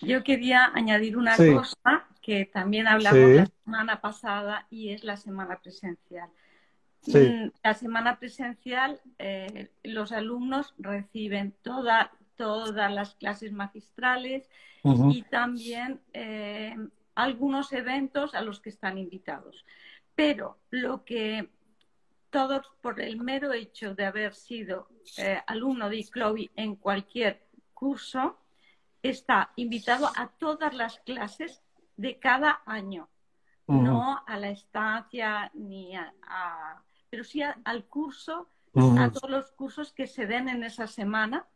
Yo 0.00 0.22
quería 0.22 0.70
añadir 0.74 1.16
una 1.16 1.36
cosa 1.36 2.06
que 2.22 2.44
también 2.44 2.86
hablamos 2.86 3.30
la 3.30 3.46
semana 3.64 4.00
pasada 4.00 4.66
y 4.70 4.90
es 4.90 5.02
la 5.02 5.16
semana 5.16 5.58
presencial. 5.60 6.28
Mm, 7.06 7.50
la 7.62 7.74
semana 7.74 8.18
presencial, 8.18 9.00
eh, 9.18 9.70
los 9.82 10.12
alumnos 10.12 10.74
reciben 10.78 11.54
toda, 11.62 12.12
todas 12.36 12.92
las 12.92 13.14
clases 13.14 13.52
magistrales 13.52 14.48
y 14.84 15.22
también 15.22 16.00
eh, 16.12 16.76
algunos 17.14 17.72
eventos 17.72 18.34
a 18.34 18.42
los 18.42 18.60
que 18.60 18.70
están 18.70 18.98
invitados. 18.98 19.64
Pero 20.14 20.58
lo 20.70 21.04
que 21.04 21.48
todos, 22.30 22.66
por 22.80 23.00
el 23.00 23.18
mero 23.20 23.52
hecho 23.52 23.94
de 23.94 24.04
haber 24.04 24.34
sido 24.34 24.88
eh, 25.16 25.40
alumno 25.46 25.88
de 25.88 25.98
ICLOVI 25.98 26.50
en 26.56 26.76
cualquier 26.76 27.46
curso, 27.74 28.38
está 29.02 29.52
invitado 29.56 30.10
a 30.16 30.28
todas 30.28 30.74
las 30.74 30.98
clases 31.00 31.62
de 31.96 32.18
cada 32.18 32.62
año, 32.66 33.08
no 33.66 34.22
a 34.26 34.38
la 34.38 34.48
estancia 34.48 35.50
ni 35.54 35.94
a 35.94 36.82
pero 37.10 37.24
sí 37.24 37.42
al 37.42 37.84
curso, 37.86 38.48
a 38.74 39.10
todos 39.10 39.30
los 39.30 39.50
cursos 39.52 39.92
que 39.92 40.06
se 40.06 40.26
den 40.26 40.48
en 40.48 40.62
esa 40.62 40.86
semana, 40.86 41.46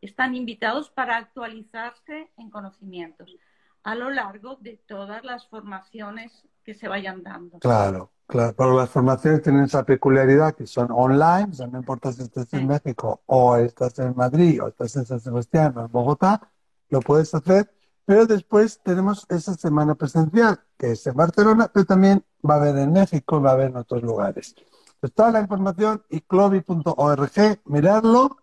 están 0.00 0.34
invitados 0.34 0.90
para 0.90 1.16
actualizarse 1.16 2.30
en 2.36 2.50
conocimientos 2.50 3.36
a 3.82 3.94
lo 3.94 4.10
largo 4.10 4.56
de 4.56 4.76
todas 4.76 5.24
las 5.24 5.46
formaciones 5.48 6.46
que 6.64 6.74
se 6.74 6.86
vayan 6.86 7.22
dando. 7.22 7.58
Claro, 7.58 8.12
claro, 8.30 8.54
pero 8.56 8.76
las 8.76 8.88
formaciones 8.88 9.42
tienen 9.42 9.64
esa 9.64 9.84
peculiaridad 9.84 10.54
que 10.54 10.66
son 10.66 10.88
online, 10.90 11.48
o 11.50 11.54
sea, 11.54 11.66
no 11.66 11.78
importa 11.78 12.12
si 12.12 12.22
estás 12.22 12.52
en 12.54 12.66
México 12.66 13.20
o 13.26 13.56
estás 13.56 13.98
en 13.98 14.14
Madrid 14.16 14.62
o 14.62 14.68
estás 14.68 14.96
en 14.96 15.04
San 15.04 15.20
Sebastián 15.20 15.76
o 15.76 15.84
en 15.84 15.92
Bogotá, 15.92 16.50
lo 16.88 17.00
puedes 17.00 17.34
hacer, 17.34 17.72
pero 18.04 18.26
después 18.26 18.80
tenemos 18.82 19.26
esa 19.28 19.54
semana 19.54 19.94
presencial, 19.94 20.60
que 20.78 20.92
es 20.92 21.06
en 21.06 21.14
Barcelona, 21.14 21.70
pero 21.72 21.84
también 21.84 22.24
va 22.48 22.54
a 22.54 22.56
haber 22.58 22.78
en 22.78 22.92
México, 22.92 23.40
va 23.40 23.50
a 23.50 23.52
haber 23.54 23.70
en 23.70 23.76
otros 23.76 24.02
lugares. 24.02 24.54
Pues 25.00 25.12
toda 25.12 25.30
la 25.30 25.40
información 25.40 26.02
y 26.08 26.20
clovi.org, 26.20 27.60
mirarlo 27.64 28.36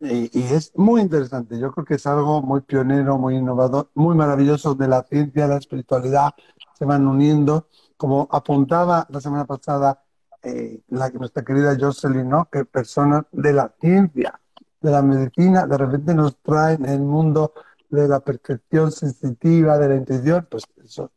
y, 0.00 0.30
es 0.32 0.72
muy 0.76 1.00
interesante. 1.00 1.58
Yo 1.58 1.72
creo 1.72 1.84
que 1.84 1.94
es 1.94 2.06
algo 2.06 2.40
muy 2.42 2.60
pionero, 2.60 3.18
muy 3.18 3.36
innovador, 3.36 3.90
muy 3.94 4.14
maravilloso 4.14 4.74
de 4.74 4.86
la 4.86 5.02
ciencia, 5.02 5.48
la 5.48 5.56
espiritualidad, 5.56 6.34
se 6.78 6.84
van 6.84 7.06
uniendo. 7.06 7.66
Como 7.98 8.26
apuntaba 8.30 9.06
la 9.10 9.20
semana 9.20 9.44
pasada 9.44 10.02
eh, 10.42 10.80
la, 10.88 11.10
nuestra 11.10 11.44
querida 11.44 11.76
Jocelyn, 11.78 12.28
¿no? 12.28 12.48
que 12.50 12.64
personas 12.64 13.24
de 13.32 13.52
la 13.52 13.74
ciencia, 13.80 14.40
de 14.80 14.90
la 14.90 15.02
medicina, 15.02 15.66
de 15.66 15.76
repente 15.76 16.14
nos 16.14 16.38
traen 16.38 16.86
el 16.86 17.00
mundo 17.00 17.52
de 17.90 18.08
la 18.08 18.20
percepción 18.20 18.92
sensitiva, 18.92 19.76
de 19.78 19.88
la 19.88 19.96
intuición, 19.96 20.46
pues 20.50 20.64
eso, 20.82 21.12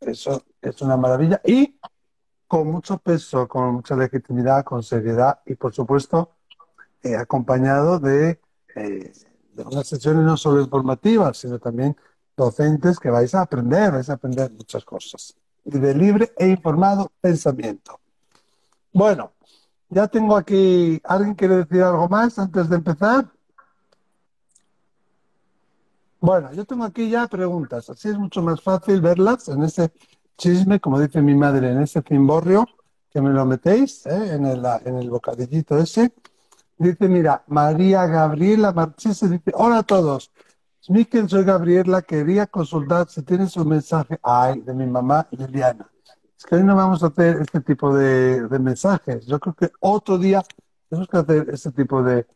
eso 0.00 0.44
es 0.60 0.82
una 0.82 0.96
maravilla. 0.96 1.40
Y 1.44 1.80
con 2.46 2.70
mucho 2.70 2.98
peso, 2.98 3.48
con 3.48 3.74
mucha 3.74 3.96
legitimidad, 3.96 4.64
con 4.64 4.82
seriedad 4.82 5.40
y, 5.46 5.54
por 5.54 5.74
supuesto, 5.74 6.36
eh, 7.02 7.16
acompañado 7.16 7.98
de, 7.98 8.40
eh, 8.74 9.12
de, 9.52 9.62
unas 9.62 9.86
sesiones 9.86 10.24
no 10.24 10.36
solo 10.36 10.60
informativas, 10.60 11.38
sino 11.38 11.58
también 11.58 11.96
docentes 12.36 12.98
que 12.98 13.10
vais 13.10 13.34
a 13.34 13.42
aprender, 13.42 13.92
vais 13.92 14.10
a 14.10 14.14
aprender 14.14 14.50
muchas 14.52 14.84
cosas. 14.84 15.34
Y 15.66 15.78
de 15.78 15.94
libre 15.94 16.32
e 16.38 16.48
informado 16.48 17.12
pensamiento. 17.20 18.00
Bueno, 18.92 19.32
ya 19.90 20.08
tengo 20.08 20.36
aquí, 20.36 21.00
¿alguien 21.04 21.34
quiere 21.34 21.56
decir 21.56 21.82
algo 21.82 22.08
más 22.08 22.38
antes 22.38 22.68
de 22.68 22.76
empezar? 22.76 23.26
Bueno, 26.20 26.52
yo 26.52 26.64
tengo 26.64 26.84
aquí 26.84 27.10
ya 27.10 27.26
preguntas, 27.26 27.90
así 27.90 28.08
es 28.08 28.18
mucho 28.18 28.42
más 28.42 28.62
fácil 28.62 29.00
verlas 29.00 29.48
en 29.48 29.62
ese 29.62 29.92
chisme, 30.36 30.80
como 30.80 30.98
dice 30.98 31.20
mi 31.20 31.34
madre, 31.34 31.72
en 31.72 31.82
ese 31.82 32.02
cimborrio, 32.02 32.66
que 33.10 33.20
me 33.20 33.30
lo 33.30 33.44
metéis 33.44 34.06
¿eh? 34.06 34.34
en, 34.34 34.46
el, 34.46 34.64
en 34.84 34.96
el 34.96 35.10
bocadillito 35.10 35.78
ese. 35.78 36.12
Dice, 36.78 37.08
mira, 37.08 37.42
María 37.48 38.06
Gabriela 38.06 38.72
Marchese 38.72 39.28
dice, 39.28 39.52
hola 39.54 39.78
a 39.78 39.82
todos. 39.82 40.30
Miquel, 40.88 41.28
soy 41.28 41.44
Gabriela, 41.44 42.02
quería 42.02 42.46
consultar 42.46 43.08
si 43.08 43.22
tienes 43.22 43.56
un 43.56 43.68
mensaje, 43.68 44.20
ay, 44.22 44.60
de 44.60 44.72
mi 44.72 44.86
mamá 44.86 45.26
Liliana. 45.32 45.90
Es 46.36 46.44
que 46.44 46.54
hoy 46.54 46.62
no 46.62 46.76
vamos 46.76 47.02
a 47.02 47.08
hacer 47.08 47.38
este 47.40 47.60
tipo 47.60 47.92
de, 47.92 48.46
de 48.46 48.58
mensajes. 48.58 49.26
Yo 49.26 49.40
creo 49.40 49.54
que 49.54 49.70
otro 49.80 50.16
día 50.16 50.42
tenemos 50.88 51.08
que 51.08 51.16
hacer 51.16 51.50
este 51.50 51.72
tipo 51.72 52.02
de, 52.02 52.26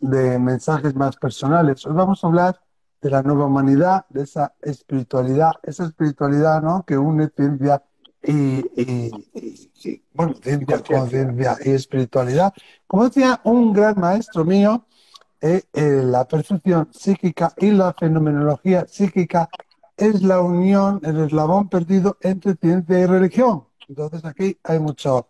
de 0.00 0.38
mensajes 0.38 0.94
más 0.94 1.16
personales. 1.16 1.86
Hoy 1.86 1.94
vamos 1.94 2.22
a 2.22 2.26
hablar 2.26 2.60
de 3.00 3.10
la 3.10 3.22
nueva 3.22 3.46
humanidad, 3.46 4.04
de 4.10 4.24
esa 4.24 4.54
espiritualidad, 4.60 5.52
esa 5.62 5.84
espiritualidad 5.84 6.60
¿no? 6.60 6.84
que 6.84 6.98
une 6.98 7.30
ciencia 7.34 7.82
y, 8.22 9.10
bueno, 10.12 10.34
ciencia, 10.42 10.82
conciencia 10.82 11.56
y 11.64 11.70
espiritualidad. 11.70 12.52
Como 12.86 13.04
decía 13.04 13.40
un 13.44 13.72
gran 13.72 13.98
maestro 13.98 14.44
mío, 14.44 14.84
eh, 15.40 15.62
eh, 15.72 16.02
la 16.04 16.26
percepción 16.26 16.88
psíquica 16.92 17.52
y 17.58 17.70
la 17.70 17.92
fenomenología 17.92 18.86
psíquica 18.86 19.48
es 19.96 20.22
la 20.22 20.40
unión, 20.40 21.00
el 21.04 21.18
eslabón 21.24 21.68
perdido 21.68 22.18
entre 22.20 22.54
ciencia 22.54 22.98
y 23.00 23.06
religión. 23.06 23.64
Entonces 23.88 24.24
aquí 24.24 24.58
hay 24.64 24.78
mucho, 24.78 25.28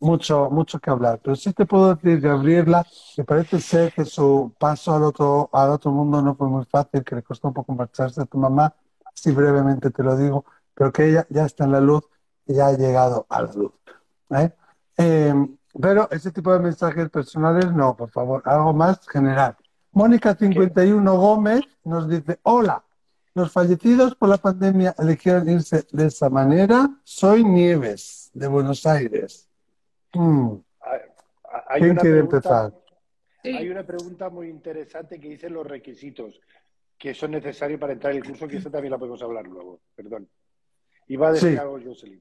mucho, 0.00 0.50
mucho 0.50 0.78
que 0.78 0.90
hablar. 0.90 1.20
Pero 1.22 1.36
sí 1.36 1.52
te 1.52 1.66
puedo 1.66 1.94
decir, 1.94 2.20
Gabriela, 2.20 2.86
que 3.14 3.24
parece 3.24 3.60
ser 3.60 3.92
que 3.92 4.04
su 4.04 4.52
paso 4.58 4.94
al 4.94 5.04
otro, 5.04 5.50
al 5.52 5.70
otro 5.70 5.90
mundo 5.90 6.22
no 6.22 6.34
fue 6.34 6.48
muy 6.48 6.64
fácil, 6.66 7.04
que 7.04 7.16
le 7.16 7.22
costó 7.22 7.48
un 7.48 7.54
poco 7.54 7.74
marcharse 7.74 8.22
a 8.22 8.26
tu 8.26 8.38
mamá, 8.38 8.74
así 9.14 9.32
brevemente 9.32 9.90
te 9.90 10.02
lo 10.02 10.16
digo, 10.16 10.44
pero 10.74 10.92
que 10.92 11.10
ella 11.10 11.26
ya 11.30 11.46
está 11.46 11.64
en 11.64 11.72
la 11.72 11.80
luz 11.80 12.04
y 12.46 12.54
ya 12.54 12.68
ha 12.68 12.72
llegado 12.72 13.26
a 13.28 13.42
la 13.42 13.52
luz. 13.52 13.72
¿eh? 14.30 14.52
Eh, 14.98 15.34
pero 15.80 16.08
ese 16.10 16.30
tipo 16.30 16.52
de 16.52 16.60
mensajes 16.60 17.08
personales, 17.10 17.72
no, 17.72 17.96
por 17.96 18.10
favor, 18.10 18.42
algo 18.44 18.72
más 18.72 19.06
general. 19.08 19.56
Mónica51 19.92 21.16
Gómez 21.16 21.62
nos 21.84 22.08
dice, 22.08 22.38
hola, 22.42 22.84
los 23.34 23.52
fallecidos 23.52 24.14
por 24.14 24.28
la 24.28 24.38
pandemia 24.38 24.94
eligieron 24.98 25.48
irse 25.48 25.86
de 25.92 26.06
esa 26.06 26.28
manera. 26.28 26.88
Soy 27.04 27.44
Nieves, 27.44 28.30
de 28.34 28.48
Buenos 28.48 28.84
Aires. 28.86 29.48
Mm. 30.14 30.54
Hay 31.68 31.80
¿Quién 31.80 31.96
quiere 31.96 32.18
empezar? 32.18 32.72
Hay 33.44 33.68
una 33.68 33.84
pregunta 33.84 34.28
muy 34.28 34.48
interesante 34.48 35.20
que 35.20 35.28
dice 35.28 35.48
los 35.48 35.66
requisitos 35.66 36.40
que 36.98 37.14
son 37.14 37.30
necesarios 37.30 37.78
para 37.78 37.92
entrar 37.92 38.12
en 38.12 38.18
el 38.18 38.24
curso, 38.24 38.48
que 38.48 38.56
eso 38.56 38.70
también 38.70 38.90
la 38.90 38.98
podemos 38.98 39.22
hablar 39.22 39.46
luego. 39.46 39.80
Perdón. 39.94 40.28
Iba 41.06 41.28
a 41.28 41.32
decir 41.32 41.58
algo, 41.58 41.78
Jocelyn. 41.82 42.20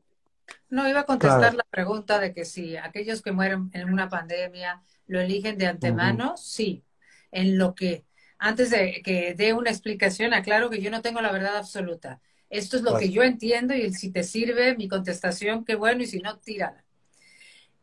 No, 0.70 0.88
iba 0.88 1.02
a 1.02 1.06
contestar 1.06 1.54
la 1.56 1.66
pregunta 1.70 2.20
de 2.20 2.34
que 2.34 2.46
si 2.46 2.78
aquellos 2.78 3.22
que 3.22 3.32
mueren 3.32 3.70
en 3.74 3.92
una 3.92 4.10
pandemia 4.10 4.82
lo 5.06 5.20
eligen 5.20 5.58
de 5.58 5.68
antemano, 5.68 6.36
sí. 6.38 6.84
En 7.32 7.58
lo 7.58 7.76
que, 7.76 8.06
antes 8.38 8.70
de 8.70 9.02
que 9.04 9.34
dé 9.36 9.54
una 9.54 9.70
explicación, 9.70 10.34
aclaro 10.34 10.70
que 10.70 10.82
yo 10.82 10.92
no 10.92 11.02
tengo 11.02 11.22
la 11.22 11.32
verdad 11.32 11.58
absoluta. 11.58 12.22
Esto 12.50 12.78
es 12.78 12.84
lo 12.84 12.98
que 12.98 13.10
yo 13.10 13.24
entiendo 13.24 13.74
y 13.74 13.94
si 13.94 14.12
te 14.12 14.24
sirve 14.24 14.76
mi 14.76 14.88
contestación, 14.88 15.66
qué 15.66 15.76
bueno, 15.76 16.04
y 16.04 16.08
si 16.08 16.20
no, 16.20 16.38
tírala. 16.38 16.84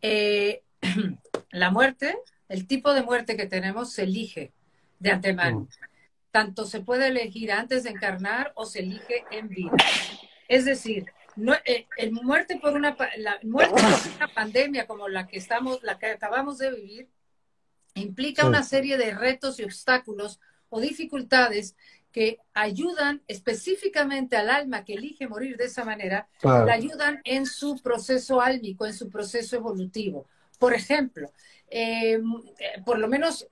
Eh, 0.00 0.62
la 1.50 1.70
muerte, 1.70 2.16
el 2.48 2.66
tipo 2.66 2.94
de 2.94 3.02
muerte 3.02 3.36
que 3.36 3.46
tenemos 3.46 3.92
se 3.92 4.04
elige 4.04 4.52
de 4.98 5.10
antemano. 5.10 5.68
Tanto 6.30 6.64
se 6.66 6.80
puede 6.80 7.08
elegir 7.08 7.52
antes 7.52 7.84
de 7.84 7.90
encarnar 7.90 8.52
o 8.56 8.66
se 8.66 8.80
elige 8.80 9.24
en 9.30 9.48
vida. 9.48 9.72
Es 10.48 10.64
decir, 10.64 11.06
no, 11.36 11.54
eh, 11.64 11.86
el 11.96 12.12
muerte 12.12 12.58
por 12.60 12.74
una 12.74 12.96
la 13.18 13.38
muerte 13.42 13.74
por 13.74 13.82
una 14.16 14.28
pandemia 14.34 14.86
como 14.86 15.08
la 15.08 15.26
que 15.26 15.38
estamos, 15.38 15.82
la 15.82 15.98
que 15.98 16.06
acabamos 16.06 16.58
de 16.58 16.70
vivir, 16.70 17.08
implica 17.94 18.46
una 18.46 18.62
serie 18.62 18.96
de 18.96 19.14
retos 19.14 19.58
y 19.60 19.64
obstáculos 19.64 20.40
o 20.68 20.80
dificultades 20.80 21.76
que 22.14 22.38
ayudan 22.52 23.22
específicamente 23.26 24.36
al 24.36 24.48
alma 24.48 24.84
que 24.84 24.94
elige 24.94 25.26
morir 25.26 25.56
de 25.56 25.64
esa 25.64 25.84
manera, 25.84 26.28
la 26.42 26.72
ayudan 26.72 27.20
en 27.24 27.44
su 27.44 27.82
proceso 27.82 28.40
álmico, 28.40 28.86
en 28.86 28.94
su 28.94 29.10
proceso 29.10 29.56
evolutivo. 29.56 30.28
Por 30.60 30.74
ejemplo, 30.74 31.32
eh, 31.68 32.20
por 32.84 33.00
lo 33.00 33.08
menos 33.08 33.48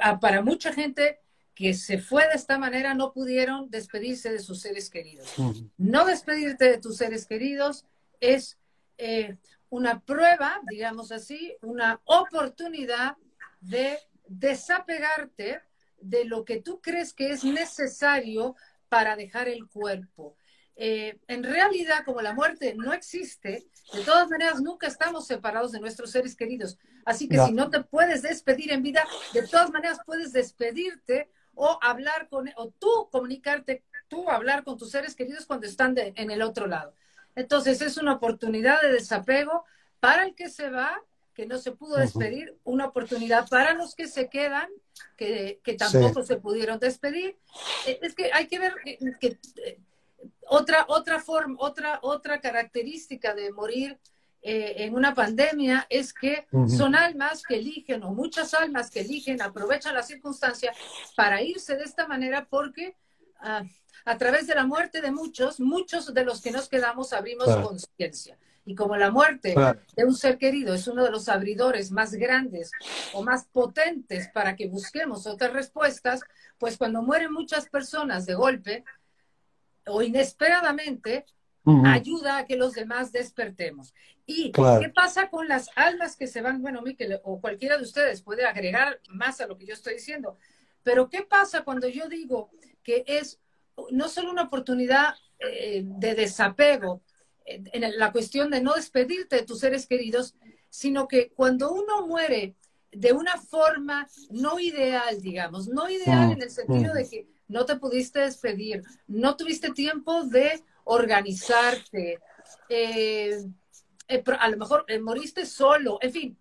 ah, 0.00 0.20
para 0.20 0.42
mucha 0.42 0.72
gente, 0.72 1.18
que 1.54 1.74
se 1.74 1.98
fue 1.98 2.26
de 2.28 2.34
esta 2.34 2.58
manera 2.58 2.94
no 2.94 3.12
pudieron 3.12 3.70
despedirse 3.70 4.32
de 4.32 4.40
sus 4.40 4.60
seres 4.60 4.90
queridos. 4.90 5.32
No 5.76 6.04
despedirte 6.04 6.64
de 6.64 6.78
tus 6.78 6.96
seres 6.96 7.26
queridos 7.26 7.84
es 8.20 8.58
eh, 8.98 9.36
una 9.70 10.00
prueba, 10.00 10.60
digamos 10.68 11.12
así, 11.12 11.56
una 11.62 12.00
oportunidad 12.04 13.16
de 13.60 13.98
desapegarte 14.26 15.60
de 16.00 16.24
lo 16.24 16.44
que 16.44 16.60
tú 16.60 16.80
crees 16.80 17.12
que 17.12 17.30
es 17.30 17.44
necesario 17.44 18.56
para 18.88 19.16
dejar 19.16 19.48
el 19.48 19.68
cuerpo. 19.68 20.36
Eh, 20.76 21.18
en 21.28 21.44
realidad, 21.44 22.04
como 22.04 22.20
la 22.20 22.34
muerte 22.34 22.74
no 22.74 22.92
existe, 22.92 23.66
de 23.92 24.02
todas 24.04 24.28
maneras 24.28 24.60
nunca 24.60 24.88
estamos 24.88 25.26
separados 25.26 25.70
de 25.70 25.80
nuestros 25.80 26.10
seres 26.10 26.34
queridos. 26.34 26.78
Así 27.04 27.28
que 27.28 27.38
si 27.38 27.52
no 27.52 27.70
te 27.70 27.82
puedes 27.82 28.22
despedir 28.22 28.72
en 28.72 28.82
vida, 28.82 29.04
de 29.32 29.46
todas 29.46 29.70
maneras 29.70 29.98
puedes 30.04 30.32
despedirte 30.32 31.30
o 31.54 31.78
hablar 31.82 32.28
con, 32.28 32.50
o 32.56 32.70
tú 32.70 33.08
comunicarte, 33.10 33.84
tú 34.08 34.30
hablar 34.30 34.64
con 34.64 34.76
tus 34.76 34.90
seres 34.90 35.14
queridos 35.14 35.46
cuando 35.46 35.66
están 35.66 35.94
en 35.96 36.30
el 36.30 36.42
otro 36.42 36.66
lado. 36.66 36.94
Entonces 37.36 37.80
es 37.80 37.96
una 37.96 38.14
oportunidad 38.14 38.80
de 38.82 38.92
desapego 38.92 39.64
para 40.00 40.24
el 40.24 40.34
que 40.34 40.48
se 40.48 40.70
va, 40.70 41.02
que 41.34 41.46
no 41.46 41.58
se 41.58 41.72
pudo 41.72 41.96
despedir, 41.96 42.56
una 42.62 42.86
oportunidad 42.86 43.48
para 43.48 43.74
los 43.74 43.94
que 43.94 44.06
se 44.06 44.28
quedan, 44.28 44.68
que, 45.16 45.60
tampoco 45.78 46.22
se 46.22 46.36
pudieron 46.36 46.78
despedir. 46.78 47.36
Eh, 47.86 47.98
es 48.02 48.14
que 48.14 48.32
hay 48.32 48.46
que 48.46 48.58
ver 48.60 48.74
que, 49.20 49.38
eh, 49.64 49.80
otra, 50.46 50.84
otra 50.88 51.20
forma, 51.20 51.56
otra, 51.58 51.98
otra 52.02 52.40
característica 52.40 53.34
de 53.34 53.50
morir 53.50 53.98
eh, 54.46 54.84
en 54.84 54.94
una 54.94 55.14
pandemia 55.14 55.86
es 55.88 56.12
que 56.12 56.46
son 56.68 56.94
almas 56.94 57.42
que 57.42 57.56
eligen, 57.56 58.02
o 58.02 58.12
muchas 58.12 58.52
almas 58.52 58.90
que 58.90 59.00
eligen, 59.00 59.40
aprovechan 59.40 59.94
la 59.94 60.02
circunstancia 60.02 60.70
para 61.16 61.40
irse 61.40 61.76
de 61.76 61.84
esta 61.84 62.06
manera 62.06 62.46
porque 62.50 62.94
ah, 63.40 63.62
a 64.04 64.18
través 64.18 64.46
de 64.46 64.54
la 64.54 64.66
muerte 64.66 65.00
de 65.00 65.10
muchos, 65.10 65.60
muchos 65.60 66.12
de 66.12 66.24
los 66.26 66.42
que 66.42 66.50
nos 66.50 66.68
quedamos 66.68 67.14
abrimos 67.14 67.46
conciencia. 67.56 68.36
Y 68.66 68.74
como 68.74 68.96
la 68.96 69.10
muerte 69.10 69.54
de 69.96 70.04
un 70.04 70.14
ser 70.14 70.36
querido 70.36 70.74
es 70.74 70.86
uno 70.88 71.04
de 71.04 71.10
los 71.10 71.30
abridores 71.30 71.90
más 71.90 72.12
grandes 72.12 72.70
o 73.14 73.22
más 73.22 73.46
potentes 73.46 74.28
para 74.28 74.56
que 74.56 74.68
busquemos 74.68 75.26
otras 75.26 75.54
respuestas, 75.54 76.20
pues 76.58 76.76
cuando 76.76 77.00
mueren 77.00 77.32
muchas 77.32 77.66
personas 77.70 78.26
de 78.26 78.34
golpe 78.34 78.84
o 79.86 80.02
inesperadamente, 80.02 81.24
ayuda 81.86 82.38
a 82.38 82.44
que 82.44 82.56
los 82.56 82.74
demás 82.74 83.10
despertemos. 83.10 83.94
¿Y 84.26 84.52
qué 84.52 84.90
pasa 84.94 85.28
con 85.28 85.48
las 85.48 85.68
almas 85.76 86.16
que 86.16 86.26
se 86.26 86.40
van? 86.40 86.62
Bueno, 86.62 86.80
Miquel, 86.82 87.20
o 87.24 87.40
cualquiera 87.40 87.76
de 87.76 87.82
ustedes 87.82 88.22
puede 88.22 88.46
agregar 88.46 89.00
más 89.08 89.40
a 89.40 89.46
lo 89.46 89.58
que 89.58 89.66
yo 89.66 89.74
estoy 89.74 89.94
diciendo, 89.94 90.38
pero 90.82 91.10
¿qué 91.10 91.22
pasa 91.22 91.62
cuando 91.62 91.88
yo 91.88 92.08
digo 92.08 92.50
que 92.82 93.04
es 93.06 93.38
no 93.90 94.08
solo 94.08 94.30
una 94.30 94.42
oportunidad 94.42 95.14
eh, 95.38 95.82
de 95.84 96.14
desapego 96.14 97.02
en 97.46 97.98
la 97.98 98.10
cuestión 98.10 98.50
de 98.50 98.62
no 98.62 98.72
despedirte 98.72 99.36
de 99.36 99.42
tus 99.42 99.60
seres 99.60 99.86
queridos, 99.86 100.34
sino 100.70 101.06
que 101.06 101.30
cuando 101.30 101.72
uno 101.72 102.06
muere 102.06 102.54
de 102.90 103.12
una 103.12 103.36
forma 103.36 104.08
no 104.30 104.58
ideal, 104.58 105.20
digamos, 105.20 105.68
no 105.68 105.90
ideal 105.90 106.32
en 106.32 106.42
el 106.42 106.50
sentido 106.50 106.94
de 106.94 107.08
que 107.08 107.26
no 107.48 107.66
te 107.66 107.76
pudiste 107.76 108.20
despedir, 108.20 108.82
no 109.06 109.36
tuviste 109.36 109.70
tiempo 109.72 110.24
de 110.24 110.62
organizarte, 110.84 112.20
eh, 112.68 113.44
eh, 114.08 114.22
a 114.38 114.48
lo 114.48 114.56
mejor 114.56 114.84
eh, 114.88 114.98
moriste 114.98 115.46
solo, 115.46 115.98
en 116.00 116.12
fin, 116.12 116.38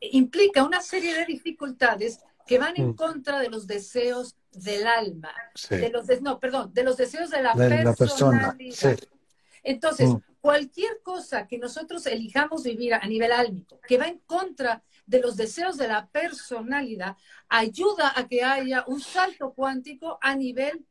implica 0.00 0.64
una 0.64 0.80
serie 0.80 1.14
de 1.14 1.24
dificultades 1.24 2.20
que 2.46 2.58
van 2.58 2.74
en 2.76 2.88
mm. 2.88 2.94
contra 2.96 3.40
de 3.40 3.50
los 3.50 3.66
deseos 3.66 4.36
del 4.52 4.86
alma, 4.86 5.32
de 5.68 5.90
los 5.90 6.06
no, 6.22 6.40
perdón, 6.40 6.72
de 6.72 6.82
los 6.82 6.96
deseos 6.96 7.30
de 7.30 7.42
la, 7.42 7.54
persona. 7.94 8.56
Entonces, 9.62 10.08
mm. 10.08 10.16
cualquier 10.40 11.00
cosa 11.02 11.46
que 11.46 11.58
nosotros 11.58 12.06
elijamos 12.06 12.64
vivir 12.64 12.94
a 12.94 13.06
nivel 13.06 13.32
álmico, 13.32 13.80
que 13.86 13.98
va 13.98 14.08
en 14.08 14.18
contra 14.20 14.82
de 15.06 15.20
los 15.20 15.36
deseos 15.36 15.76
de 15.76 15.88
la 15.88 16.06
personalidad, 16.08 17.16
ayuda 17.48 18.12
a 18.16 18.26
que 18.26 18.42
haya 18.42 18.84
un 18.86 19.00
salto 19.00 19.52
cuántico 19.52 20.18
a 20.20 20.34
nivel 20.34 20.84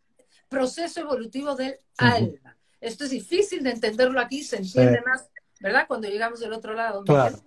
proceso 0.50 1.02
evolutivo 1.02 1.56
del 1.56 1.80
alma. 1.98 2.57
Esto 2.80 3.06
es 3.06 3.10
difícil 3.10 3.64
de 3.64 3.72
entenderlo 3.72 4.20
aquí, 4.20 4.44
se 4.44 4.58
entiende 4.58 5.02
más, 5.06 5.30
¿verdad? 5.60 5.86
Cuando 5.88 6.08
llegamos 6.08 6.40
del 6.40 6.54
otro 6.54 6.74
lado. 6.74 7.04
Claro. 7.04 7.38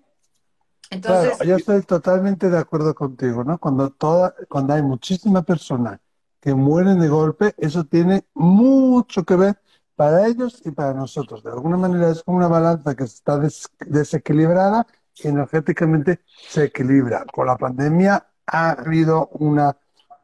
Entonces, 0.90 1.38
yo 1.46 1.56
estoy 1.56 1.82
totalmente 1.82 2.50
de 2.50 2.58
acuerdo 2.58 2.94
contigo, 2.94 3.44
¿no? 3.44 3.58
Cuando, 3.58 3.90
toda, 3.90 4.34
cuando 4.48 4.74
hay 4.74 4.82
muchísima 4.82 5.42
persona 5.42 6.00
que 6.40 6.52
mueren 6.54 6.98
de 6.98 7.08
golpe, 7.08 7.54
eso 7.58 7.84
tiene 7.84 8.24
mucho 8.34 9.24
que 9.24 9.36
ver 9.36 9.60
para 9.94 10.26
ellos 10.26 10.62
y 10.64 10.72
para 10.72 10.94
nosotros. 10.94 11.44
De 11.44 11.50
alguna 11.50 11.76
manera 11.76 12.10
es 12.10 12.22
como 12.24 12.38
una 12.38 12.48
balanza 12.48 12.96
que 12.96 13.04
está 13.04 13.38
desequilibrada 13.86 14.86
y 15.14 15.28
energéticamente 15.28 16.20
se 16.48 16.64
equilibra. 16.64 17.24
Con 17.26 17.46
la 17.46 17.56
pandemia 17.56 18.26
ha 18.46 18.70
habido 18.70 19.28
una, 19.34 19.76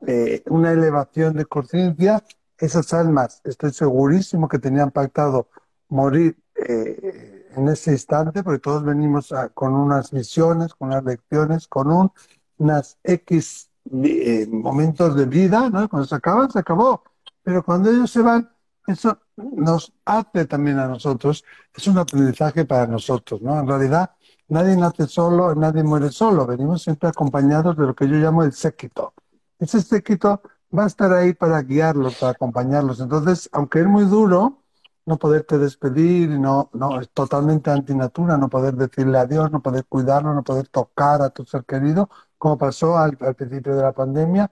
eh, 0.06 0.42
una 0.46 0.72
elevación 0.72 1.36
de 1.36 1.44
conciencia 1.44 2.24
esas 2.58 2.92
almas, 2.94 3.40
estoy 3.44 3.72
segurísimo 3.72 4.48
que 4.48 4.58
tenían 4.58 4.90
pactado 4.90 5.48
morir 5.88 6.38
eh, 6.54 7.48
en 7.54 7.68
ese 7.68 7.92
instante, 7.92 8.42
porque 8.42 8.58
todos 8.60 8.84
venimos 8.84 9.32
con 9.54 9.74
unas 9.74 10.12
misiones, 10.12 10.74
con 10.74 10.88
unas 10.88 11.04
lecciones, 11.04 11.68
con 11.68 12.10
unas 12.58 12.98
X 13.02 13.70
eh, 13.92 14.46
momentos 14.50 15.14
de 15.16 15.26
vida, 15.26 15.70
¿no? 15.70 15.88
Cuando 15.88 16.06
se 16.06 16.14
acaban, 16.14 16.50
se 16.50 16.58
acabó. 16.58 17.02
Pero 17.42 17.64
cuando 17.64 17.90
ellos 17.90 18.10
se 18.10 18.20
van, 18.22 18.50
eso 18.86 19.18
nos 19.36 19.92
hace 20.04 20.46
también 20.46 20.78
a 20.78 20.88
nosotros, 20.88 21.44
es 21.74 21.86
un 21.86 21.98
aprendizaje 21.98 22.64
para 22.64 22.86
nosotros, 22.86 23.42
¿no? 23.42 23.58
En 23.58 23.66
realidad, 23.66 24.12
nadie 24.48 24.76
nace 24.76 25.06
solo, 25.06 25.54
nadie 25.54 25.82
muere 25.82 26.10
solo, 26.10 26.46
venimos 26.46 26.82
siempre 26.82 27.08
acompañados 27.08 27.76
de 27.76 27.86
lo 27.86 27.94
que 27.94 28.08
yo 28.08 28.16
llamo 28.16 28.42
el 28.42 28.52
séquito. 28.52 29.14
Ese 29.58 29.80
séquito 29.82 30.42
va 30.76 30.84
a 30.84 30.86
estar 30.86 31.12
ahí 31.12 31.32
para 31.34 31.62
guiarlos, 31.62 32.16
para 32.16 32.32
acompañarlos. 32.32 33.00
Entonces, 33.00 33.48
aunque 33.52 33.80
es 33.80 33.86
muy 33.86 34.04
duro 34.04 34.62
no 35.06 35.18
poderte 35.18 35.58
despedir, 35.58 36.28
no, 36.30 36.70
no, 36.74 37.00
es 37.00 37.08
totalmente 37.10 37.70
antinatura, 37.70 38.36
no 38.36 38.48
poder 38.48 38.74
decirle 38.74 39.18
adiós, 39.18 39.50
no 39.52 39.62
poder 39.62 39.86
cuidarlo, 39.86 40.34
no 40.34 40.42
poder 40.42 40.68
tocar 40.68 41.22
a 41.22 41.30
tu 41.30 41.44
ser 41.46 41.64
querido, 41.64 42.10
como 42.38 42.58
pasó 42.58 42.98
al, 42.98 43.16
principio 43.16 43.76
de 43.76 43.82
la 43.82 43.92
pandemia, 43.92 44.50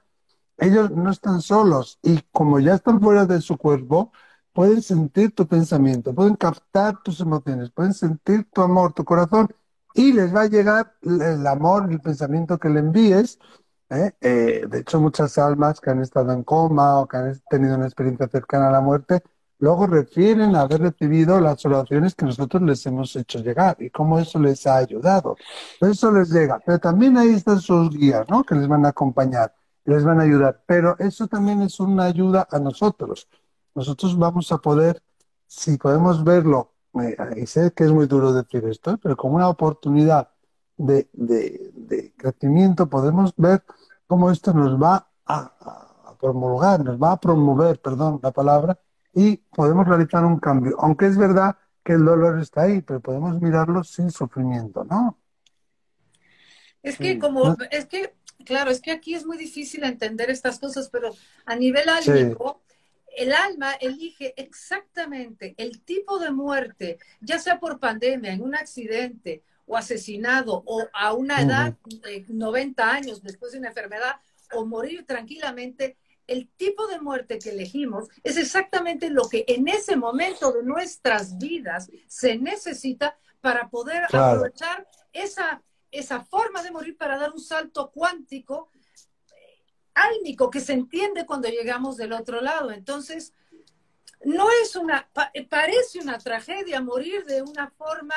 ellos 0.59 0.91
no 0.93 1.11
están 1.11 1.41
solos 1.43 1.99
y 2.03 2.21
como 2.33 2.61
ya 2.61 2.75
están 2.75 3.01
fuera 3.01 3.27
de 3.27 3.41
su 3.41 3.59
cuerpo, 3.59 4.13
pueden 4.53 4.83
sentir 4.83 5.35
tu 5.35 5.47
pensamiento, 5.49 6.15
pueden 6.15 6.37
captar 6.37 7.03
tus 7.03 7.21
emociones, 7.21 7.71
pueden 7.71 7.95
sentir 7.95 8.49
tu 8.53 8.63
amor, 8.63 8.93
tu 8.93 9.05
corazón 9.05 9.49
y 9.95 10.13
les 10.13 10.35
va 10.35 10.43
a 10.43 10.47
llegar 10.47 10.95
el 11.03 11.47
amor, 11.47 11.91
el 11.91 12.01
pensamiento 12.01 12.59
que 12.59 12.69
le 12.69 12.81
envíes 12.81 13.39
¿eh? 13.91 14.13
Eh, 14.21 14.67
de 14.69 14.79
hecho, 14.81 15.01
muchas 15.01 15.39
almas 15.39 15.81
que 15.81 15.91
han 15.91 16.01
estado 16.03 16.33
en 16.33 16.43
coma 16.45 17.01
o 17.01 17.09
que 17.09 17.17
han 17.17 17.41
tenido 17.49 17.77
una 17.77 17.87
experiencia 17.87 18.29
cercana 18.29 18.69
a 18.69 18.73
la 18.73 18.81
muerte, 18.81 19.23
luego 19.59 19.87
refieren 19.87 20.57
a 20.57 20.63
haber 20.63 20.81
recibido 20.83 21.41
las 21.41 21.65
oraciones 21.65 22.15
que 22.15 22.27
nosotros 22.27 22.63
les 22.63 22.85
hemos 22.87 23.15
hecho 23.17 23.39
llegar 23.41 23.77
y 23.81 23.91
cómo 23.91 24.19
eso 24.19 24.39
les 24.39 24.67
ha 24.67 24.77
ayudado. 24.77 25.37
eso 25.81 26.13
les 26.13 26.31
llega. 26.31 26.61
Pero 26.65 26.79
también 26.79 27.17
ahí 27.17 27.31
están 27.35 27.61
sus 27.61 27.91
guías, 27.97 28.29
¿no? 28.29 28.45
Que 28.45 28.55
les 28.55 28.69
van 28.69 28.85
a 28.87 28.91
acompañar, 28.91 29.55
les 29.85 30.05
van 30.05 30.21
a 30.21 30.25
ayudar. 30.25 30.63
Pero 30.67 30.97
eso 30.99 31.27
también 31.29 31.63
es 31.63 31.81
una 31.81 32.05
ayuda 32.05 32.47
a 32.51 32.59
nosotros. 32.59 33.29
Nosotros 33.75 34.19
vamos 34.19 34.53
a 34.53 34.59
poder, 34.59 35.03
si 35.47 35.77
podemos 35.79 36.23
verlo, 36.25 36.73
y 37.37 37.47
sé 37.47 37.73
que 37.73 37.85
es 37.85 37.91
muy 37.91 38.07
duro 38.07 38.33
decir 38.33 38.65
esto, 38.67 38.99
pero 39.03 39.17
como 39.17 39.35
una 39.37 39.49
oportunidad 39.49 40.29
de, 40.77 41.09
de, 41.13 42.13
crecimiento, 42.17 42.89
podemos 42.89 43.35
ver 43.37 43.63
cómo 44.07 44.31
esto 44.31 44.53
nos 44.53 44.81
va 44.81 45.09
a, 45.27 46.17
promulgar, 46.21 46.83
nos 46.85 47.01
va 47.01 47.13
a 47.13 47.21
promover, 47.21 47.81
perdón, 47.81 48.21
la 48.23 48.33
palabra, 48.33 48.79
y 49.13 49.37
podemos 49.37 49.87
realizar 49.87 50.25
un 50.25 50.39
cambio. 50.39 50.77
Aunque 50.81 51.07
es 51.07 51.17
verdad 51.17 51.57
que 51.83 51.93
el 51.93 52.05
dolor 52.05 52.41
está 52.41 52.63
ahí, 52.63 52.81
pero 52.81 53.01
podemos 53.01 53.41
mirarlo 53.41 53.85
sin 53.85 54.11
sufrimiento, 54.11 54.85
¿no? 54.85 55.19
Es 56.83 56.99
que 56.99 57.19
como, 57.19 57.57
es 57.71 57.87
que, 57.87 58.15
claro, 58.45 58.71
es 58.71 58.81
que 58.81 58.91
aquí 58.91 59.15
es 59.15 59.25
muy 59.25 59.39
difícil 59.39 59.85
entender 59.85 60.31
estas 60.31 60.59
cosas, 60.59 60.91
pero 60.91 61.11
a 61.47 61.57
nivel 61.57 61.89
álmico, 61.89 62.63
el 63.17 63.33
alma 63.33 63.73
elige 63.75 64.35
exactamente 64.37 65.55
el 65.57 65.83
tipo 65.83 66.19
de 66.19 66.31
muerte, 66.31 66.99
ya 67.21 67.39
sea 67.39 67.59
por 67.59 67.79
pandemia, 67.79 68.33
en 68.33 68.43
un 68.43 68.55
accidente 68.55 69.43
o 69.67 69.77
asesinado 69.77 70.63
o 70.67 70.87
a 70.93 71.13
una 71.13 71.41
edad 71.41 71.77
de 72.03 72.25
90 72.29 72.91
años 72.91 73.23
después 73.23 73.53
de 73.53 73.59
una 73.59 73.69
enfermedad 73.69 74.17
o 74.53 74.65
morir 74.67 75.07
tranquilamente, 75.07 75.97
el 76.27 76.49
tipo 76.57 76.87
de 76.87 77.01
muerte 77.01 77.39
que 77.39 77.51
elegimos 77.51 78.09
es 78.23 78.37
exactamente 78.37 79.11
lo 79.11 79.29
que 79.29 79.45
en 79.49 79.69
ese 79.69 79.97
momento 79.97 80.53
de 80.53 80.63
nuestras 80.63 81.39
vidas 81.39 81.91
se 82.07 82.39
necesita 82.39 83.19
para 83.41 83.69
poder 83.69 84.05
aprovechar 84.05 84.89
esa, 85.13 85.63
esa 85.91 86.25
forma 86.25 86.63
de 86.63 86.71
morir 86.71 86.97
para 86.97 87.19
dar 87.19 87.33
un 87.33 87.41
salto 87.41 87.91
cuántico 87.91 88.71
álmico 89.95 90.51
que 90.51 90.61
se 90.61 90.73
entiende 90.73 91.27
cuando 91.27 91.49
llegamos 91.49 91.97
del 91.97 92.13
otro 92.13 92.41
lado. 92.41 92.71
Entonces, 92.71 93.33
no 94.25 94.47
es 94.63 94.77
una, 94.77 95.09
parece 95.49 96.01
una 96.01 96.19
tragedia 96.19 96.81
morir 96.81 97.25
de 97.25 97.43
una 97.43 97.71
forma 97.71 98.15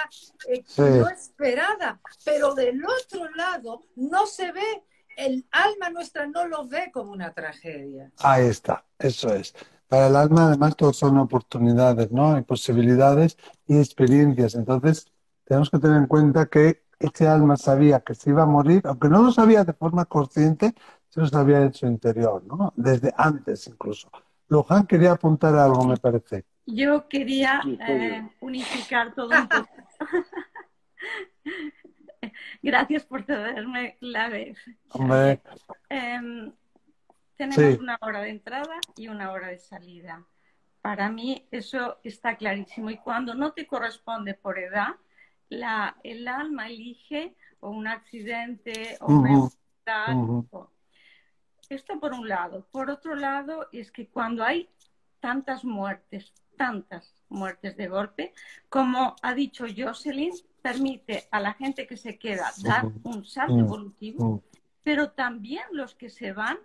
eh, 0.50 0.64
no 0.78 1.10
esperada, 1.10 2.00
pero 2.24 2.54
del 2.54 2.84
otro 2.84 3.30
lado 3.36 3.84
no 3.96 4.26
se 4.26 4.52
ve, 4.52 4.84
el 5.18 5.48
alma 5.52 5.90
nuestra 5.90 6.28
no 6.28 6.48
lo 6.48 6.68
ve 6.68 6.92
como 6.94 7.12
una 7.12 7.34
tragedia. 7.34 8.12
Ahí 8.20 8.46
está, 8.46 8.86
eso 9.00 9.34
es. 9.34 9.54
Para 9.88 10.08
el 10.08 10.16
alma, 10.16 10.48
además, 10.48 10.76
todo 10.76 10.92
son 10.94 11.18
oportunidades, 11.18 12.12
¿no? 12.12 12.36
Hay 12.36 12.44
posibilidades 12.44 13.38
y 13.68 13.78
experiencias. 13.78 14.56
Entonces, 14.56 15.08
tenemos 15.46 15.70
que 15.70 15.80
tener 15.80 15.98
en 15.98 16.08
cuenta 16.08 16.48
que 16.48 16.84
este 17.00 17.28
alma 17.28 17.56
sabía 17.58 18.02
que 18.02 18.14
se 18.14 18.32
iba 18.32 18.44
a 18.44 18.48
morir, 18.48 18.82
aunque 18.86 19.08
no 19.08 19.22
lo 19.22 19.32
sabía 19.32 19.64
de 19.64 19.74
forma 19.74 20.06
consciente, 20.06 20.76
se 21.10 21.22
lo 21.22 21.28
sabía 21.28 21.62
en 21.62 21.74
su 21.74 21.86
interior, 21.86 22.44
¿no? 22.44 22.74
Desde 22.76 23.14
antes 23.18 23.68
incluso. 23.68 24.10
Luján 24.50 24.88
quería 24.88 25.12
apuntar 25.12 25.56
algo, 25.56 25.86
me 25.86 25.98
parece. 25.98 26.46
Yo 26.66 27.08
quería 27.08 27.62
eh, 27.88 28.30
unificar 28.42 29.14
todo 29.14 29.30
un 29.30 29.48
poco. 29.48 29.70
Gracias 32.62 33.06
por 33.06 33.24
tenerme 33.26 33.98
la 34.02 34.30
vez. 34.30 34.58
Em, 35.90 36.52
tenemos 37.36 37.80
una 37.80 37.98
hora 38.02 38.22
de 38.22 38.30
entrada 38.30 38.80
y 38.96 39.08
una 39.08 39.32
hora 39.32 39.48
de 39.48 39.60
salida. 39.60 40.26
Para 40.82 41.10
mí 41.10 41.48
eso 41.52 42.00
está 42.04 42.36
clarísimo. 42.36 42.90
Y 42.90 42.98
cuando 42.98 43.34
no 43.34 43.54
te 43.54 43.68
corresponde 43.68 44.34
por 44.34 44.60
edad, 44.60 44.96
la, 45.50 45.98
el 46.04 46.28
alma 46.28 46.68
elige 46.68 47.36
o 47.60 47.70
un 47.70 47.88
accidente 47.88 48.98
o 49.02 49.14
una 49.14 49.32
enfermedad. 49.32 50.68
Esto 51.70 52.00
por 52.00 52.14
un 52.14 52.28
lado. 52.28 52.68
Por 52.72 52.90
otro 52.90 53.16
lado, 53.16 53.68
es 53.72 53.92
que 53.92 54.08
cuando 54.08 54.44
hay 54.44 54.70
tantas 55.20 55.66
muertes, 55.66 56.34
tantas 56.56 57.16
muertes 57.30 57.76
de 57.76 57.88
golpe, 57.88 58.34
como 58.70 59.16
ha 59.22 59.34
dicho 59.34 59.66
Jocelyn, 59.76 60.34
permite 60.62 61.28
a 61.32 61.40
la 61.40 61.54
gente 61.54 61.86
que 61.86 61.98
se 61.98 62.18
queda 62.18 62.52
dar 62.64 62.86
un 63.04 63.26
salto 63.26 63.60
evolutivo, 63.60 64.44
pero 64.84 65.12
también 65.12 65.64
los 65.72 65.96
que 65.96 66.10
se 66.10 66.32
van 66.32 66.58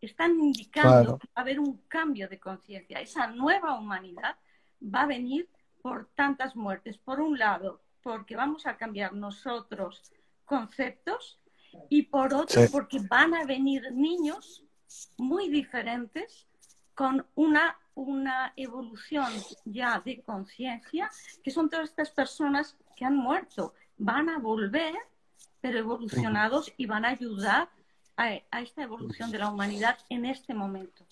están 0.00 0.40
indicando 0.40 1.18
que 1.18 1.26
va 1.28 1.32
a 1.34 1.40
haber 1.42 1.60
un 1.60 1.78
cambio 1.88 2.28
de 2.28 2.40
conciencia. 2.40 3.00
Esa 3.00 3.26
nueva 3.26 3.78
humanidad 3.78 4.36
va 4.82 5.02
a 5.02 5.06
venir 5.06 5.48
por 5.82 6.06
tantas 6.14 6.56
muertes. 6.56 6.96
Por 6.96 7.20
un 7.20 7.38
lado, 7.38 7.82
porque 8.02 8.36
vamos 8.36 8.66
a 8.66 8.76
cambiar 8.76 9.12
nosotros 9.12 10.02
conceptos 10.44 11.39
y 11.88 12.02
por 12.02 12.34
otro, 12.34 12.62
porque 12.70 13.00
van 13.00 13.34
a 13.34 13.44
venir 13.44 13.92
niños 13.92 14.64
muy 15.16 15.48
diferentes 15.48 16.46
con 16.94 17.24
una, 17.34 17.78
una 17.94 18.52
evolución 18.56 19.32
ya 19.64 20.00
de 20.04 20.22
conciencia, 20.22 21.10
que 21.42 21.50
son 21.50 21.68
todas 21.70 21.88
estas 21.88 22.10
personas 22.10 22.76
que 22.96 23.04
han 23.04 23.16
muerto. 23.16 23.74
Van 23.96 24.28
a 24.28 24.38
volver, 24.38 24.94
pero 25.60 25.78
evolucionados 25.78 26.72
y 26.76 26.86
van 26.86 27.04
a 27.04 27.08
ayudar 27.10 27.68
a, 28.16 28.60
esta 28.60 28.82
evolución 28.82 29.30
de 29.30 29.38
la 29.38 29.50
humanidad 29.50 29.98
en 30.08 30.26
este 30.26 30.52
momento. 30.52 31.04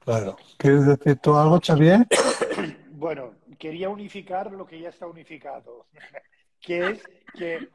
Claro. 0.00 0.36
¿Quieres 0.56 0.86
decir 0.86 1.16
tú 1.16 1.34
algo, 1.34 1.60
Xavier? 1.60 2.06
Bueno, 2.98 3.34
quería 3.58 3.90
unificar 3.90 4.50
lo 4.50 4.66
que 4.66 4.80
ya 4.80 4.88
está 4.88 5.06
unificado, 5.06 5.86
que 6.60 6.92
es 6.92 7.02
que 7.34 7.68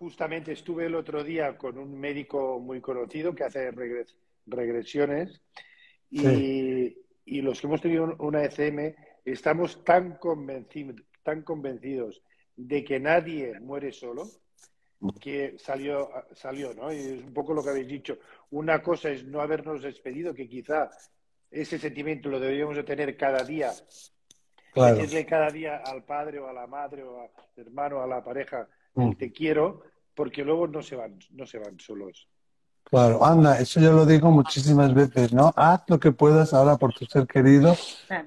justamente 0.00 0.52
estuve 0.52 0.86
el 0.86 0.94
otro 0.94 1.22
día 1.22 1.58
con 1.58 1.76
un 1.76 2.00
médico 2.00 2.58
muy 2.58 2.80
conocido 2.80 3.34
que 3.34 3.44
hace 3.44 3.70
regresiones 4.46 5.42
y, 6.10 6.96
los 7.42 7.60
que 7.60 7.66
hemos 7.66 7.82
tenido 7.82 8.16
una 8.18 8.42
ECM 8.42 8.94
estamos 9.26 9.84
tan, 9.84 10.18
tan 11.22 11.42
convencidos 11.42 12.22
de 12.56 12.82
que 12.82 12.98
nadie 12.98 13.60
muere 13.60 13.92
solo 13.92 14.26
que 15.20 15.56
salió, 15.58 16.10
salió, 16.32 16.72
¿no? 16.72 16.90
Y 16.90 16.96
es 16.96 17.22
un 17.22 17.34
poco 17.34 17.52
lo 17.52 17.62
que 17.62 17.70
habéis 17.70 17.88
dicho. 17.88 18.18
Una 18.50 18.82
cosa 18.82 19.10
es 19.10 19.24
no 19.24 19.42
habernos 19.42 19.82
despedido, 19.82 20.34
que 20.34 20.48
quizá 20.48 20.90
ese 21.50 21.78
sentimiento 21.78 22.30
lo 22.30 22.40
deberíamos 22.40 22.76
de 22.76 22.84
tener 22.84 23.16
cada 23.18 23.44
día. 23.44 23.70
Decirle 24.74 25.26
cada 25.26 25.50
día 25.50 25.82
al 25.84 26.04
padre 26.04 26.38
o 26.38 26.48
a 26.48 26.52
la 26.54 26.66
madre 26.66 27.02
o 27.02 27.20
al 27.20 27.30
hermano 27.56 27.98
o 27.98 28.02
a 28.02 28.06
la 28.06 28.24
pareja, 28.24 28.68
mm. 28.94 29.12
te 29.12 29.32
quiero, 29.32 29.82
porque 30.14 30.44
luego 30.44 30.66
no 30.66 30.82
se 30.82 30.96
van, 30.96 31.18
no 31.30 31.46
se 31.46 31.58
van 31.58 31.78
solos. 31.78 32.28
Claro, 32.84 33.24
anda, 33.24 33.58
eso 33.60 33.78
yo 33.78 33.92
lo 33.92 34.04
digo 34.04 34.30
muchísimas 34.30 34.92
veces, 34.92 35.32
¿no? 35.32 35.52
Haz 35.56 35.82
lo 35.86 36.00
que 36.00 36.10
puedas 36.10 36.52
ahora 36.52 36.76
por 36.76 36.92
tu 36.92 37.04
ser 37.06 37.26
querido, 37.26 37.76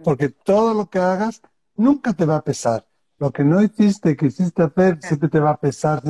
porque 0.04 0.30
todo 0.30 0.74
lo 0.74 0.90
que 0.90 1.00
hagas 1.00 1.42
nunca 1.76 2.14
te 2.14 2.26
va 2.26 2.38
a 2.38 2.44
pesar. 2.44 2.88
Lo 3.18 3.32
que 3.32 3.44
no 3.44 3.62
hiciste, 3.62 4.16
quisiste 4.16 4.64
hacer, 4.64 5.00
siempre 5.02 5.30
te 5.30 5.40
va 5.40 5.52
a 5.52 5.60
pesar, 5.60 6.02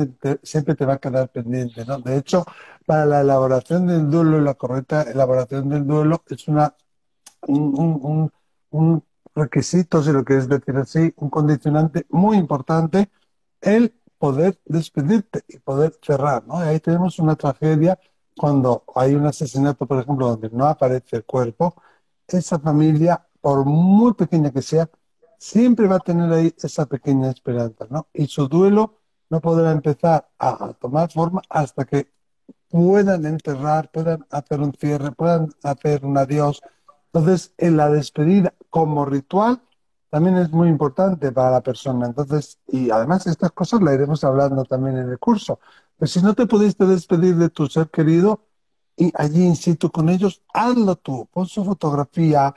siempre 0.42 0.74
te 0.74 0.84
va 0.84 0.94
a 0.94 0.98
quedar 0.98 1.28
pendiente, 1.30 1.84
¿no? 1.84 1.98
De 1.98 2.16
hecho, 2.16 2.44
para 2.86 3.06
la 3.06 3.20
elaboración 3.22 3.86
del 3.86 4.08
duelo 4.08 4.38
y 4.38 4.42
la 4.42 4.54
correcta 4.54 5.02
elaboración 5.02 5.68
del 5.68 5.86
duelo 5.86 6.22
es 6.28 6.46
una 6.48 6.74
un, 7.46 8.30
un 8.70 9.04
requisito, 9.34 10.02
si 10.02 10.12
lo 10.12 10.24
quieres 10.24 10.48
decir 10.48 10.76
así, 10.76 11.12
un 11.16 11.28
condicionante 11.28 12.06
muy 12.10 12.36
importante 12.36 13.10
el 13.60 13.94
poder 14.18 14.58
despedirte 14.64 15.44
y 15.48 15.58
poder 15.58 15.98
cerrar, 16.02 16.46
¿no? 16.46 16.64
Y 16.64 16.68
ahí 16.68 16.80
tenemos 16.80 17.18
una 17.18 17.36
tragedia 17.36 17.98
cuando 18.36 18.84
hay 18.94 19.14
un 19.14 19.26
asesinato, 19.26 19.86
por 19.86 20.00
ejemplo, 20.00 20.28
donde 20.28 20.50
no 20.50 20.66
aparece 20.66 21.16
el 21.16 21.24
cuerpo, 21.24 21.74
esa 22.26 22.58
familia, 22.58 23.26
por 23.40 23.64
muy 23.64 24.14
pequeña 24.14 24.50
que 24.50 24.62
sea, 24.62 24.88
siempre 25.38 25.86
va 25.86 25.96
a 25.96 26.00
tener 26.00 26.32
ahí 26.32 26.54
esa 26.58 26.86
pequeña 26.86 27.30
esperanza, 27.30 27.86
¿no? 27.90 28.08
Y 28.12 28.26
su 28.26 28.48
duelo 28.48 29.00
no 29.30 29.40
podrá 29.40 29.72
empezar 29.72 30.28
a, 30.38 30.72
tomar 30.74 31.10
forma 31.12 31.42
hasta 31.48 31.84
que 31.84 32.10
puedan 32.68 33.26
enterrar, 33.26 33.90
puedan 33.90 34.26
hacer 34.30 34.60
un 34.60 34.72
cierre, 34.74 35.12
puedan 35.12 35.50
hacer 35.62 36.04
un 36.04 36.18
adiós. 36.18 36.62
Entonces, 37.12 37.52
en 37.58 37.76
la 37.76 37.90
despedida 37.90 38.54
como 38.70 39.04
ritual 39.04 39.62
también 40.14 40.36
es 40.36 40.52
muy 40.52 40.68
importante 40.68 41.32
para 41.32 41.50
la 41.50 41.60
persona. 41.60 42.06
Entonces, 42.06 42.60
y 42.68 42.88
además 42.88 43.26
estas 43.26 43.50
cosas 43.50 43.82
las 43.82 43.94
iremos 43.94 44.22
hablando 44.22 44.64
también 44.64 44.96
en 44.96 45.10
el 45.10 45.18
curso. 45.18 45.58
Pero 45.98 46.06
si 46.08 46.22
no 46.22 46.34
te 46.34 46.46
pudiste 46.46 46.86
despedir 46.86 47.34
de 47.34 47.48
tu 47.50 47.66
ser 47.66 47.88
querido 47.90 48.46
y 48.96 49.10
allí 49.16 49.44
in 49.44 49.56
situ 49.56 49.90
con 49.90 50.08
ellos, 50.08 50.40
hazlo 50.52 50.94
tú. 50.94 51.28
Pon 51.32 51.48
su 51.48 51.64
fotografía, 51.64 52.54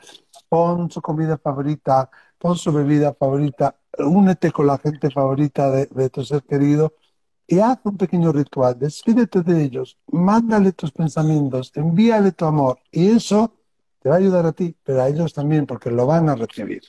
pon 0.49 0.91
su 0.91 1.01
comida 1.01 1.39
favorita, 1.39 2.11
pon 2.37 2.55
su 2.57 2.71
bebida 2.71 3.15
favorita, 3.15 3.75
únete 3.97 4.51
con 4.51 4.67
la 4.67 4.77
gente 4.77 5.09
favorita 5.09 5.71
de, 5.71 5.87
de 5.87 6.09
tu 6.11 6.23
ser 6.23 6.43
querido 6.43 6.93
y 7.47 7.57
haz 7.59 7.79
un 7.85 7.97
pequeño 7.97 8.31
ritual. 8.31 8.77
Despídete 8.77 9.41
de 9.41 9.63
ellos, 9.63 9.97
mándale 10.11 10.73
tus 10.73 10.91
pensamientos, 10.91 11.71
envíale 11.73 12.33
tu 12.33 12.45
amor 12.45 12.77
y 12.91 13.09
eso 13.09 13.55
te 13.99 14.09
va 14.09 14.15
a 14.15 14.19
ayudar 14.19 14.45
a 14.45 14.51
ti, 14.51 14.75
pero 14.83 15.01
a 15.01 15.07
ellos 15.09 15.33
también 15.33 15.65
porque 15.65 15.89
lo 15.89 16.05
van 16.05 16.29
a 16.29 16.35
recibir. 16.35 16.83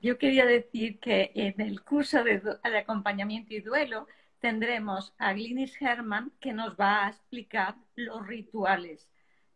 Yo 0.00 0.16
quería 0.18 0.46
decir 0.46 0.98
que 0.98 1.30
en 1.34 1.60
el 1.60 1.82
curso 1.82 2.24
de, 2.24 2.42
acompañamiento 2.78 3.54
y 3.54 3.60
duelo 3.60 4.06
tendremos 4.38 5.14
a 5.18 5.34
Glinis 5.34 5.80
Herman 5.80 6.32
que 6.40 6.54
nos 6.54 6.74
va 6.74 7.06
a 7.06 7.10
explicar 7.10 7.76
los 7.96 8.26
rituales 8.26 9.08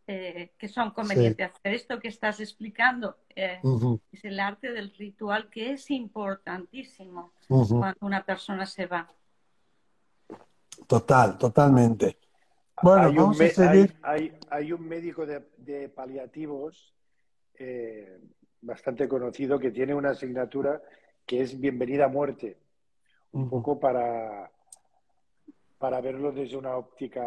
eh, 0.07 0.53
que 0.59 0.67
son 0.67 0.91
convenientes 0.91 1.49
hacer. 1.49 1.73
Esto 1.73 1.99
que 1.99 2.09
estás 2.09 2.39
explicando 2.39 3.17
eh, 3.35 3.59
es 4.11 4.23
el 4.23 4.39
arte 4.39 4.71
del 4.71 4.93
ritual 4.93 5.49
que 5.49 5.71
es 5.71 5.89
importantísimo 5.89 7.33
cuando 7.47 7.97
una 8.01 8.23
persona 8.23 8.67
se 8.67 8.85
va. 8.85 9.11
Total, 10.85 11.39
totalmente. 11.39 12.19
Bueno, 12.83 13.07
hay, 13.07 13.15
vamos 13.15 13.39
un, 13.39 13.45
a 13.45 13.49
seguir. 13.49 13.95
Hay, 14.03 14.71
un 14.71 14.87
médico 14.87 15.25
de, 15.25 15.89
paliativos 15.89 16.93
eh, 17.55 18.19
bastante 18.65 19.07
conocido 19.07 19.59
que 19.59 19.71
tiene 19.71 19.93
una 19.93 20.11
asignatura 20.11 20.81
que 21.25 21.41
es 21.41 21.59
Bienvenida 21.59 22.05
a 22.05 22.09
Muerte, 22.09 22.57
un 23.31 23.49
poco 23.49 23.79
para, 23.79 24.49
para 25.77 26.01
verlo 26.01 26.31
desde 26.31 26.57
una 26.57 26.75
óptica, 26.75 27.23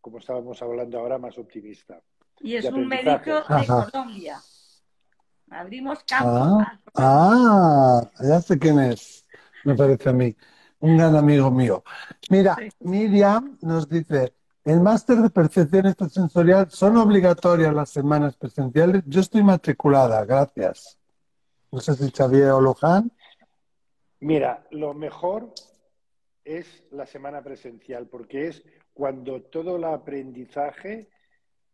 como 0.00 0.18
estábamos 0.18 0.60
hablando 0.62 0.98
ahora, 0.98 1.18
más 1.18 1.38
optimista. 1.38 2.00
Y 2.40 2.56
es 2.56 2.64
un 2.66 2.86
médico 2.88 3.42
de 3.48 3.66
Colombia. 3.66 4.38
Abrimos 5.50 6.02
campo. 6.04 6.60
Ah, 6.68 6.78
ah, 6.94 8.10
ya 8.20 8.40
sé 8.40 8.58
quién 8.58 8.78
es, 8.80 9.26
me 9.64 9.74
parece 9.74 10.10
a 10.10 10.12
mí. 10.12 10.36
Un 10.80 10.96
gran 10.96 11.16
amigo 11.16 11.50
mío. 11.50 11.82
Mira, 12.30 12.56
Miriam 12.80 13.58
nos 13.62 13.88
dice, 13.88 14.34
el 14.68 14.80
máster 14.80 15.16
de 15.16 15.30
percepción 15.30 15.86
extrasensorial 15.86 16.70
son 16.70 16.98
obligatorias 16.98 17.72
las 17.72 17.88
semanas 17.88 18.36
presenciales. 18.36 19.02
Yo 19.06 19.22
estoy 19.22 19.42
matriculada, 19.42 20.22
gracias. 20.26 20.98
No 21.72 21.80
sé 21.80 21.94
si 21.94 22.10
Xavier 22.10 22.50
o 22.50 22.60
Luján. 22.60 23.10
Mira, 24.20 24.66
lo 24.70 24.92
mejor 24.92 25.54
es 26.44 26.84
la 26.90 27.06
semana 27.06 27.42
presencial, 27.42 28.08
porque 28.08 28.48
es 28.48 28.62
cuando 28.92 29.40
todo 29.40 29.76
el 29.76 29.84
aprendizaje 29.84 31.08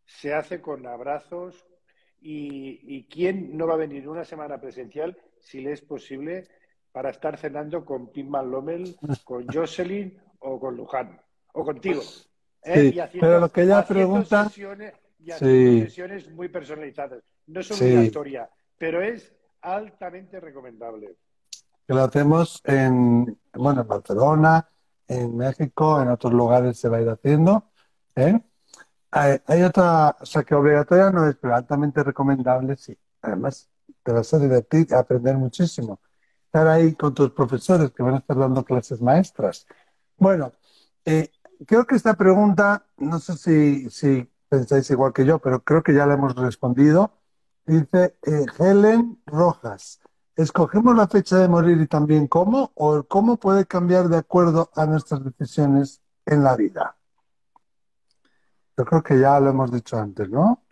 se 0.07 0.33
hace 0.33 0.61
con 0.61 0.87
abrazos 0.87 1.67
y, 2.21 3.09
quién 3.09 3.57
no 3.57 3.67
va 3.67 3.75
a 3.75 3.79
venir 3.79 4.09
una 4.09 4.25
semana 4.25 4.61
presencial 4.61 5.19
si 5.41 5.61
le 5.61 5.73
es 5.73 5.83
posible 5.83 6.47
para 6.93 7.11
estar 7.11 7.39
cenando 7.39 7.85
con 7.85 8.13
Pinman 8.13 8.53
Lommel, 8.53 8.97
con 9.25 9.47
Jocelyn 9.53 10.17
o 10.39 10.61
con 10.61 10.77
Luján 10.77 11.21
o 11.55 11.65
contigo. 11.65 12.01
¿Eh? 12.65 12.93
Sí, 12.93 13.19
pero 13.21 13.41
lo 13.41 13.49
que 13.51 13.63
ella 13.63 13.85
pregunta... 13.87 14.45
Sesiones, 14.45 14.95
y 15.19 15.31
sesiones 15.31 16.31
muy 16.31 16.49
personalizadas. 16.49 17.23
No 17.47 17.61
es 17.61 17.71
obligatoria, 17.71 18.49
pero 18.79 19.03
es 19.03 19.33
altamente 19.63 20.41
recomendable. 20.41 21.17
Que 21.87 21.95
lo 21.95 22.03
hacemos 22.03 22.61
en, 22.65 23.39
bueno, 23.55 23.83
en 23.83 23.89
Barcelona, 23.89 24.69
en 25.09 25.37
México, 25.37 26.01
en 26.01 26.09
otros 26.09 26.33
lugares 26.33 26.79
se 26.79 26.89
va 26.89 26.99
a 26.99 27.03
ir 27.03 27.09
haciendo. 27.09 27.71
¿eh? 28.17 28.41
Hay, 29.11 29.63
otra, 29.63 30.17
o 30.21 30.27
sea, 30.27 30.43
que 30.43 30.55
obligatoria 30.55 31.11
no 31.11 31.29
es, 31.29 31.37
pero 31.37 31.55
altamente 31.55 32.03
recomendable, 32.03 32.77
sí. 32.77 32.97
Además, 33.23 33.71
te 34.03 34.13
vas 34.13 34.33
a 34.35 34.39
divertir, 34.39 34.93
a 34.93 34.99
aprender 34.99 35.37
muchísimo. 35.37 36.01
Estar 36.47 36.67
ahí 36.67 36.95
con 36.95 37.15
tus 37.15 37.31
profesores 37.31 37.91
que 37.93 38.03
van 38.03 38.15
a 38.15 38.19
estar 38.19 38.37
dando 38.37 38.65
clases 38.65 39.01
maestras. 39.01 39.67
Bueno, 40.17 40.53
eh, 41.05 41.31
creo 41.67 41.87
que 41.87 41.97
esta 41.97 42.15
pregunta, 42.15 42.87
no 42.97 43.19
sé 43.19 43.37
si, 43.37 43.91
si 43.91 44.31
pensáis 44.49 44.91
igual 44.91 45.13
que 45.13 45.25
yo, 45.25 45.39
pero 45.39 45.63
creo 45.63 45.83
que 45.83 45.95
ya 45.95 46.07
la 46.07 46.15
hemos 46.15 46.35
respondido. 46.35 47.13
Dice 47.67 48.17
eh, 48.23 48.47
Helen 48.59 49.21
Rojas. 49.27 50.01
¿Escogemos 50.37 50.97
la 50.97 51.07
fecha 51.07 51.39
de 51.39 51.49
morir 51.49 51.81
y 51.81 51.87
también 51.87 52.27
cómo? 52.27 52.73
¿O 52.75 53.05
cómo 53.05 53.37
puede 53.37 53.67
cambiar 53.67 54.09
de 54.09 54.17
acuerdo 54.17 54.71
a 54.75 54.85
nuestras 54.87 55.25
decisiones 55.25 56.03
en 56.27 56.43
la 56.43 56.57
vida? 56.57 56.97
Yo 58.77 58.85
creo 58.85 59.03
que 59.03 59.19
ya 59.19 59.39
lo 59.39 59.51
hemos 59.51 59.71
dicho 59.73 59.97
antes, 59.97 60.29
¿no? 60.29 60.65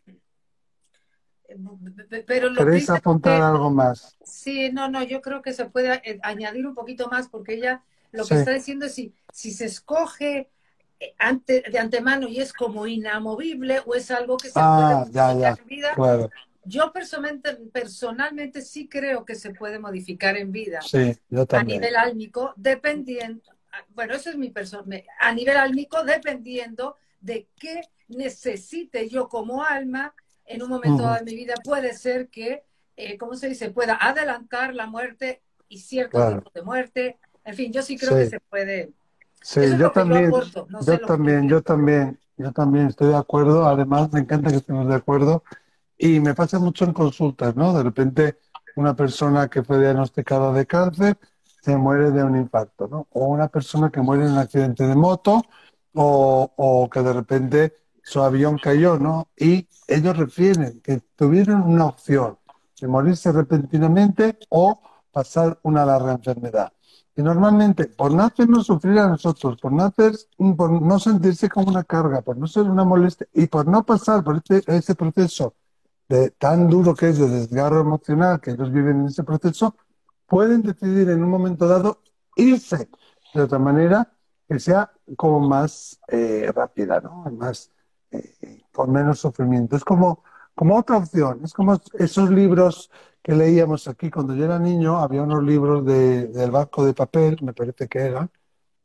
Pero 2.26 2.52
¿Queréis 2.54 2.90
apuntar 2.90 3.40
algo 3.40 3.70
más? 3.70 4.16
Sí, 4.24 4.70
no, 4.72 4.88
no, 4.88 5.02
yo 5.02 5.20
creo 5.20 5.42
que 5.42 5.52
se 5.52 5.66
puede 5.66 5.92
eh, 6.08 6.18
añadir 6.22 6.66
un 6.66 6.74
poquito 6.74 7.08
más 7.08 7.28
porque 7.28 7.54
ella 7.54 7.84
lo 8.10 8.24
que 8.26 8.34
está 8.34 8.52
diciendo 8.52 8.86
es 8.86 8.94
si, 8.94 9.14
si 9.32 9.52
se 9.52 9.66
escoge 9.66 10.50
ante, 11.18 11.62
de 11.70 11.78
antemano 11.78 12.28
y 12.28 12.40
es 12.40 12.52
como 12.52 12.86
inamovible 12.86 13.80
o 13.86 13.94
es 13.94 14.10
algo 14.10 14.36
que 14.36 14.48
se 14.48 14.54
ah, 14.56 15.02
puede 15.02 15.14
ya, 15.14 15.34
ya, 15.34 15.56
en 15.58 15.66
vida. 15.66 15.94
Claro. 15.94 16.30
Yo 16.64 16.92
personalmente, 16.92 17.54
personalmente 17.72 18.62
sí 18.62 18.88
creo 18.88 19.24
que 19.24 19.34
se 19.34 19.52
puede 19.52 19.80
modificar 19.80 20.36
en 20.36 20.52
vida 20.52 20.80
sí, 20.80 21.16
yo 21.28 21.44
también. 21.44 21.78
a 21.78 21.80
nivel 21.80 21.96
álmico, 21.96 22.52
dependiendo, 22.56 23.42
bueno, 23.94 24.14
eso 24.14 24.30
es 24.30 24.36
mi 24.36 24.50
persona, 24.50 24.98
a 25.18 25.32
nivel 25.32 25.56
álmico, 25.56 26.04
dependiendo 26.04 26.96
de 27.20 27.48
qué 27.58 27.82
necesite 28.08 29.08
yo 29.08 29.28
como 29.28 29.64
alma 29.64 30.14
en 30.44 30.62
un 30.62 30.68
momento 30.68 31.10
de 31.12 31.22
mi 31.24 31.34
vida. 31.34 31.54
Puede 31.64 31.94
ser 31.94 32.28
que, 32.28 32.64
eh, 32.96 33.16
¿cómo 33.16 33.34
se 33.34 33.48
dice? 33.48 33.70
Pueda 33.70 33.96
adelantar 34.00 34.74
la 34.74 34.86
muerte 34.86 35.40
y 35.68 35.78
cierto 35.78 36.36
tipo 36.36 36.50
de 36.54 36.62
muerte. 36.62 37.18
En 37.44 37.54
fin, 37.54 37.72
yo 37.72 37.82
sí 37.82 37.96
creo 37.96 38.16
que 38.16 38.26
se 38.26 38.40
puede. 38.40 38.90
Sí, 39.42 39.60
yo 39.78 39.90
también, 39.90 40.30
yo, 40.86 40.98
también, 41.00 41.48
yo 41.48 41.62
también, 41.62 42.18
yo 42.36 42.52
también 42.52 42.86
estoy 42.86 43.08
de 43.08 43.16
acuerdo. 43.16 43.66
Además, 43.66 44.12
me 44.12 44.20
encanta 44.20 44.50
que 44.50 44.56
estemos 44.56 44.88
de 44.88 44.94
acuerdo. 44.94 45.42
Y 45.98 46.20
me 46.20 46.34
pasa 46.34 46.58
mucho 46.58 46.84
en 46.84 46.92
consultas, 46.92 47.54
¿no? 47.56 47.72
De 47.72 47.82
repente, 47.82 48.38
una 48.76 48.94
persona 48.94 49.48
que 49.48 49.62
fue 49.62 49.78
diagnosticada 49.80 50.52
de 50.52 50.66
cáncer 50.66 51.18
se 51.62 51.76
muere 51.76 52.10
de 52.10 52.24
un 52.24 52.36
infarto, 52.36 52.88
¿no? 52.88 53.06
O 53.10 53.26
una 53.26 53.48
persona 53.48 53.90
que 53.90 54.00
muere 54.00 54.24
en 54.24 54.32
un 54.32 54.38
accidente 54.38 54.86
de 54.86 54.96
moto 54.96 55.42
o, 55.94 56.88
que 56.92 57.02
de 57.02 57.12
repente 57.12 57.74
su 58.02 58.20
avión 58.20 58.58
cayó, 58.58 58.98
¿no? 58.98 59.28
Y 59.36 59.68
ellos 59.86 60.16
refieren 60.16 60.80
que 60.80 61.00
tuvieron 61.16 61.62
una 61.62 61.86
opción 61.86 62.38
de 62.80 62.88
morirse 62.88 63.30
repentinamente 63.30 64.38
o 64.48 64.80
pasar 65.12 65.58
una 65.62 65.84
larga 65.84 66.12
enfermedad. 66.12 66.72
Y 67.14 67.22
normalmente, 67.22 67.86
por 67.86 68.12
no 68.12 68.22
hacernos 68.24 68.66
sufrir 68.66 68.98
a 68.98 69.08
nosotros, 69.08 69.58
por 69.60 69.70
no, 69.70 69.84
hacer, 69.84 70.12
por 70.56 70.70
no 70.70 70.98
sentirse 70.98 71.48
como 71.48 71.68
una 71.68 71.84
carga, 71.84 72.22
por 72.22 72.38
no 72.38 72.46
ser 72.46 72.62
una 72.62 72.84
molestia 72.84 73.26
y 73.34 73.46
por 73.46 73.66
no 73.66 73.84
pasar 73.84 74.24
por 74.24 74.36
este, 74.36 74.62
ese 74.66 74.94
proceso 74.94 75.54
de, 76.08 76.30
tan 76.30 76.68
duro 76.68 76.94
que 76.94 77.10
es 77.10 77.18
de 77.18 77.28
desgarro 77.28 77.80
emocional 77.80 78.40
que 78.40 78.52
ellos 78.52 78.72
viven 78.72 79.00
en 79.00 79.06
ese 79.06 79.24
proceso, 79.24 79.76
pueden 80.26 80.62
decidir 80.62 81.10
en 81.10 81.22
un 81.22 81.28
momento 81.28 81.68
dado 81.68 82.00
irse 82.36 82.88
de 83.34 83.42
otra 83.42 83.58
manera 83.58 84.10
que 84.48 84.58
sea 84.58 84.90
como 85.16 85.40
más 85.40 86.00
eh, 86.08 86.50
rápida, 86.54 87.00
¿no? 87.00 87.24
Más, 87.32 87.70
eh, 88.10 88.62
con 88.72 88.90
menos 88.90 89.18
sufrimiento. 89.20 89.76
Es 89.76 89.84
como, 89.84 90.24
como 90.54 90.78
otra 90.78 90.98
opción, 90.98 91.40
es 91.44 91.52
como 91.52 91.80
esos 91.98 92.30
libros 92.30 92.90
que 93.22 93.34
leíamos 93.34 93.86
aquí 93.88 94.10
cuando 94.10 94.34
yo 94.34 94.44
era 94.44 94.58
niño, 94.58 94.98
había 94.98 95.22
unos 95.22 95.42
libros 95.44 95.84
de, 95.84 96.26
del 96.26 96.50
barco 96.50 96.84
de 96.84 96.94
papel, 96.94 97.38
me 97.42 97.52
parece 97.52 97.88
que 97.88 98.00
eran, 98.00 98.30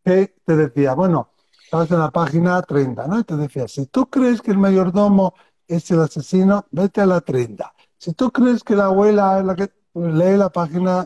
que 0.03 0.35
te 0.45 0.55
decía, 0.55 0.93
bueno, 0.93 1.31
estabas 1.63 1.91
en 1.91 1.99
la 1.99 2.11
página 2.11 2.61
30, 2.61 3.07
¿no? 3.07 3.19
Y 3.19 3.23
te 3.23 3.35
decía, 3.35 3.67
si 3.67 3.87
tú 3.87 4.09
crees 4.09 4.41
que 4.41 4.51
el 4.51 4.57
mayordomo 4.57 5.33
es 5.67 5.89
el 5.91 6.01
asesino, 6.01 6.65
vete 6.71 7.01
a 7.01 7.05
la 7.05 7.21
30. 7.21 7.73
Si 7.97 8.13
tú 8.13 8.31
crees 8.31 8.63
que 8.63 8.75
la 8.75 8.85
abuela 8.85 9.39
es 9.39 9.45
la 9.45 9.55
que 9.55 9.71
lee 9.93 10.37
la 10.37 10.49
página 10.49 11.05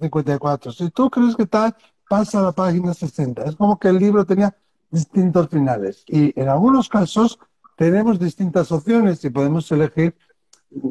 54, 0.00 0.72
si 0.72 0.90
tú 0.90 1.10
crees 1.10 1.34
que 1.34 1.46
tal, 1.46 1.74
pasa 2.08 2.38
a 2.40 2.42
la 2.42 2.52
página 2.52 2.94
60. 2.94 3.44
Es 3.44 3.56
como 3.56 3.78
que 3.78 3.88
el 3.88 3.98
libro 3.98 4.24
tenía 4.24 4.54
distintos 4.90 5.48
finales 5.48 6.04
y 6.06 6.38
en 6.40 6.48
algunos 6.48 6.88
casos 6.88 7.38
tenemos 7.76 8.18
distintas 8.18 8.72
opciones 8.72 9.24
y 9.24 9.30
podemos 9.30 9.70
elegir 9.70 10.16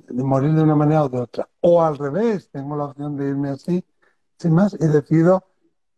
morir 0.10 0.54
de 0.54 0.63
una 0.63 0.76
manera 0.76 1.04
o 1.04 1.10
de 1.10 1.19
otra. 1.19 1.50
O 1.62 1.82
al 1.84 1.98
revés, 1.98 2.50
tengo 2.50 2.76
la 2.78 2.86
opción 2.86 3.17
de 3.17 3.30
irme 3.30 3.50
así, 3.50 3.84
sin 4.39 4.54
más, 4.54 4.76
y 4.80 4.88
decido 4.88 5.43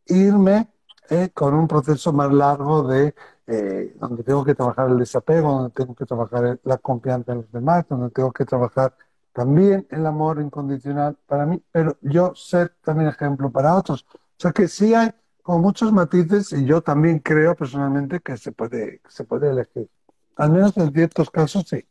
irme 0.07 0.69
eh, 1.09 1.29
con 1.33 1.53
un 1.53 1.67
proceso 1.67 2.11
más 2.13 2.31
largo 2.33 2.83
de 2.83 3.13
eh, 3.47 3.95
donde 3.99 4.23
tengo 4.23 4.43
que 4.43 4.55
trabajar 4.55 4.89
el 4.89 4.97
desapego, 4.97 5.53
donde 5.53 5.71
tengo 5.71 5.95
que 5.95 6.05
trabajar 6.05 6.59
la 6.63 6.77
confianza 6.77 7.31
en 7.33 7.39
los 7.39 7.51
demás, 7.51 7.85
donde 7.87 8.09
tengo 8.11 8.31
que 8.31 8.45
trabajar 8.45 8.93
también 9.31 9.87
el 9.91 10.05
amor 10.05 10.41
incondicional 10.41 11.17
para 11.25 11.45
mí, 11.45 11.63
pero 11.71 11.97
yo 12.01 12.33
ser 12.35 12.75
también 12.83 13.09
ejemplo 13.09 13.51
para 13.51 13.75
otros. 13.75 14.05
O 14.11 14.39
sea 14.39 14.51
que 14.51 14.67
sí 14.67 14.93
hay 14.93 15.11
como 15.43 15.59
muchos 15.59 15.93
matices 15.93 16.51
y 16.53 16.65
yo 16.65 16.81
también 16.81 17.19
creo 17.19 17.55
personalmente 17.55 18.19
que 18.19 18.35
se 18.37 18.51
puede, 18.51 19.01
se 19.07 19.23
puede 19.23 19.49
elegir. 19.49 19.89
Al 20.37 20.51
menos 20.51 20.77
en 20.77 20.91
ciertos 20.93 21.29
casos 21.29 21.67
sí. 21.67 21.85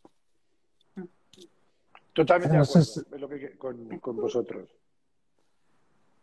Totalmente 2.13 2.57
de 2.57 2.63
acuerdo 2.63 3.59
con, 3.59 3.99
con, 3.99 4.17
vosotros. 4.17 4.71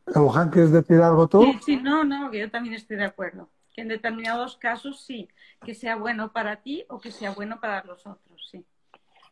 Juan, 0.07 0.49
¿quieres 0.49 0.71
decir 0.71 1.01
algo 1.01 1.27
tú? 1.27 1.43
Sí, 1.43 1.59
sí, 1.65 1.77
no, 1.77 2.03
no, 2.03 2.33
yo 2.33 2.49
también 2.49 2.75
estoy 2.75 2.97
de 2.97 3.05
acuerdo. 3.05 3.49
Que 3.75 3.81
en 3.81 3.87
determinados 3.87 4.57
casos 4.57 5.03
sí, 5.03 5.29
que 5.63 5.73
sea 5.73 5.95
bueno 5.95 6.31
para 6.31 6.61
ti 6.61 6.85
o 6.89 6.99
que 6.99 7.11
sea 7.11 7.31
bueno 7.31 7.59
para 7.59 7.83
los 7.83 8.05
otros, 8.05 8.47
sí. 8.49 8.65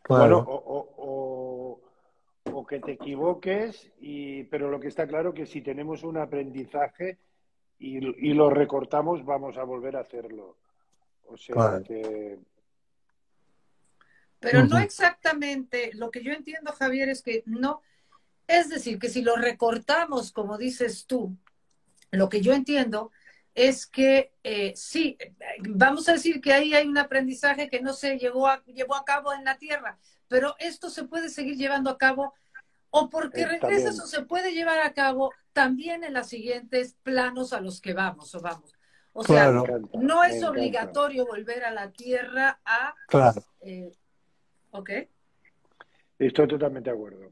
Bueno, 0.07 0.45
o 0.47 1.79
o 2.53 2.65
que 2.65 2.79
te 2.79 2.93
equivoques, 2.93 3.91
y, 3.99 4.43
pero 4.45 4.69
lo 4.69 4.79
que 4.79 4.87
está 4.87 5.07
claro 5.07 5.33
que 5.33 5.45
si 5.45 5.61
tenemos 5.61 6.03
un 6.03 6.17
aprendizaje 6.17 7.17
y, 7.79 7.99
lo 8.33 8.49
recortamos, 8.49 9.25
vamos 9.25 9.57
a 9.57 9.63
volver 9.63 9.95
a 9.95 10.01
hacerlo. 10.01 10.55
O 11.27 11.35
sea 11.35 11.81
que... 11.83 12.37
Pero 14.41 14.65
no 14.65 14.79
exactamente, 14.79 15.91
lo 15.93 16.09
que 16.09 16.23
yo 16.23 16.33
entiendo, 16.33 16.73
Javier, 16.73 17.09
es 17.09 17.21
que 17.21 17.43
no, 17.45 17.81
es 18.47 18.69
decir, 18.69 18.97
que 18.97 19.07
si 19.07 19.21
lo 19.21 19.35
recortamos, 19.35 20.31
como 20.31 20.57
dices 20.57 21.05
tú, 21.05 21.37
lo 22.09 22.27
que 22.27 22.41
yo 22.41 22.51
entiendo 22.51 23.11
es 23.53 23.85
que 23.85 24.33
eh, 24.43 24.73
sí, 24.75 25.15
vamos 25.59 26.09
a 26.09 26.13
decir 26.13 26.41
que 26.41 26.53
ahí 26.53 26.73
hay 26.73 26.87
un 26.87 26.97
aprendizaje 26.97 27.69
que 27.69 27.81
no 27.81 27.93
se 27.93 28.17
llevó 28.17 28.47
a, 28.47 28.63
llevó 28.65 28.95
a 28.95 29.05
cabo 29.05 29.31
en 29.31 29.43
la 29.43 29.59
Tierra, 29.59 29.99
pero 30.27 30.55
esto 30.57 30.89
se 30.89 31.03
puede 31.03 31.29
seguir 31.29 31.55
llevando 31.55 31.91
a 31.91 31.99
cabo 31.99 32.33
o 32.89 33.09
porque 33.09 33.45
regresas 33.45 33.99
o 33.99 34.07
se 34.07 34.23
puede 34.23 34.53
llevar 34.53 34.79
a 34.79 34.93
cabo 34.93 35.31
también 35.53 36.03
en 36.03 36.13
los 36.13 36.27
siguientes 36.27 36.95
planos 37.03 37.53
a 37.53 37.61
los 37.61 37.79
que 37.79 37.93
vamos 37.93 38.33
o 38.33 38.41
vamos. 38.41 38.73
O 39.13 39.23
sea, 39.23 39.51
no 39.51 40.23
es 40.23 40.41
obligatorio 40.43 41.25
volver 41.25 41.63
a 41.65 41.71
la 41.71 41.91
Tierra 41.91 42.59
a... 42.65 42.95
Claro. 43.07 43.43
Eh, 43.61 43.91
¿Ok? 44.71 44.89
Estoy 46.19 46.47
totalmente 46.47 46.89
de 46.89 46.95
acuerdo. 46.95 47.31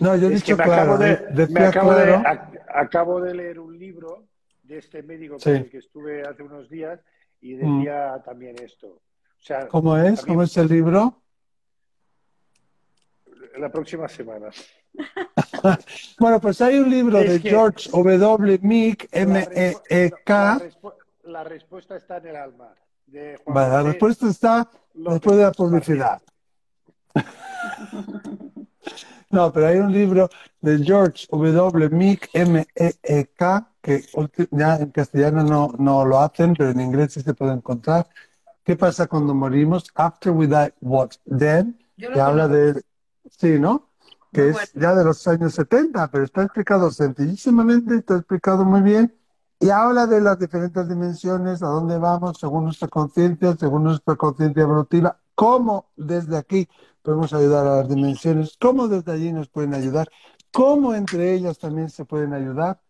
No, 0.00 0.16
yo 0.16 0.28
he 0.28 0.34
dicho 0.34 0.56
claro. 0.56 0.98
acabo, 2.74 3.20
de, 3.20 3.34
leer 3.34 3.58
un 3.58 3.78
libro 3.78 4.28
de 4.62 4.78
este 4.78 5.02
médico 5.02 5.36
con 5.42 5.56
el 5.56 5.70
que 5.70 5.78
estuve 5.78 6.22
hace 6.22 6.42
unos 6.42 6.68
días 6.68 7.00
y 7.40 7.54
decía 7.54 8.16
mm. 8.18 8.22
también 8.22 8.56
esto. 8.62 8.88
O 8.88 9.40
sea, 9.40 9.66
¿Cómo 9.68 9.96
es? 9.96 10.24
¿Cómo 10.24 10.42
es 10.42 10.56
el 10.56 10.68
libro? 10.68 11.22
La 13.56 13.70
próxima 13.70 14.08
semana. 14.08 14.50
bueno, 16.18 16.40
pues 16.40 16.60
hay 16.60 16.78
un 16.78 16.90
libro 16.90 17.18
de 17.18 17.40
George 17.40 17.90
W. 17.90 18.58
Meek, 18.62 19.08
M-E-E-K. 19.10 20.60
la 21.24 21.44
respuesta 21.44 21.96
está 21.96 22.18
en 22.18 22.26
el 22.26 22.36
alma. 22.36 22.74
De 23.10 23.40
vale, 23.46 23.70
la 23.70 23.82
respuesta 23.84 24.28
está 24.28 24.70
después 24.92 25.36
de 25.38 25.42
la 25.42 25.52
publicidad. 25.52 26.20
no, 29.30 29.50
pero 29.50 29.66
hay 29.66 29.78
un 29.78 29.90
libro 29.90 30.28
de 30.60 30.84
George 30.84 31.26
W. 31.30 31.88
Meek, 31.88 32.28
M-E-E-K, 32.34 33.72
que 33.80 34.04
ya 34.50 34.76
en 34.76 34.90
castellano 34.90 35.42
no, 35.42 35.72
no 35.78 36.04
lo 36.04 36.20
hacen, 36.20 36.54
pero 36.54 36.70
en 36.70 36.80
inglés 36.82 37.14
sí 37.14 37.22
se 37.22 37.32
puede 37.32 37.54
encontrar. 37.54 38.06
¿Qué 38.62 38.76
pasa 38.76 39.06
cuando 39.06 39.34
morimos? 39.34 39.90
After 39.94 40.30
we 40.30 40.46
die, 40.46 40.74
what 40.82 41.12
then? 41.24 41.78
Que 41.96 42.20
habla 42.20 42.46
de... 42.46 42.82
Sí, 43.30 43.58
¿no? 43.58 43.88
Que 44.32 44.50
es 44.50 44.72
ya 44.74 44.94
de 44.94 45.04
los 45.04 45.26
años 45.26 45.54
70, 45.54 46.10
pero 46.10 46.24
está 46.24 46.42
explicado 46.42 46.90
sencillísimamente, 46.90 47.96
está 47.96 48.16
explicado 48.16 48.66
muy 48.66 48.82
bien 48.82 49.17
y 49.60 49.70
habla 49.70 50.06
de 50.06 50.20
las 50.20 50.38
diferentes 50.38 50.88
dimensiones, 50.88 51.62
a 51.62 51.66
dónde 51.66 51.98
vamos 51.98 52.38
según 52.38 52.64
nuestra 52.64 52.88
conciencia, 52.88 53.56
según 53.56 53.84
nuestra 53.84 54.16
conciencia 54.16 54.62
evolutiva, 54.62 55.18
cómo 55.34 55.90
desde 55.96 56.36
aquí 56.36 56.68
podemos 57.02 57.32
ayudar 57.32 57.66
a 57.66 57.76
las 57.78 57.88
dimensiones, 57.88 58.56
cómo 58.60 58.88
desde 58.88 59.12
allí 59.12 59.32
nos 59.32 59.48
pueden 59.48 59.74
ayudar, 59.74 60.08
cómo 60.52 60.94
entre 60.94 61.34
ellas 61.34 61.58
también 61.58 61.90
se 61.90 62.04
pueden 62.04 62.34
ayudar. 62.34 62.80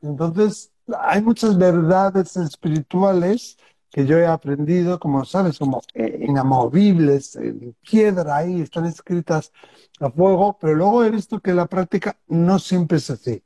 Entonces, 0.00 0.72
hay 1.00 1.22
muchas 1.22 1.56
verdades 1.58 2.36
espirituales 2.36 3.56
que 3.90 4.06
yo 4.06 4.18
he 4.18 4.26
aprendido, 4.26 4.98
como 4.98 5.24
sabes, 5.24 5.58
como 5.58 5.82
eh, 5.94 6.24
inamovibles, 6.26 7.36
en 7.36 7.76
piedra 7.80 8.38
ahí, 8.38 8.60
están 8.60 8.86
escritas 8.86 9.52
a 10.00 10.10
fuego, 10.10 10.58
pero 10.60 10.74
luego 10.74 11.04
he 11.04 11.10
visto 11.10 11.40
que 11.40 11.54
la 11.54 11.66
práctica 11.66 12.18
no 12.26 12.58
siempre 12.58 12.98
es 12.98 13.10
así. 13.10 13.42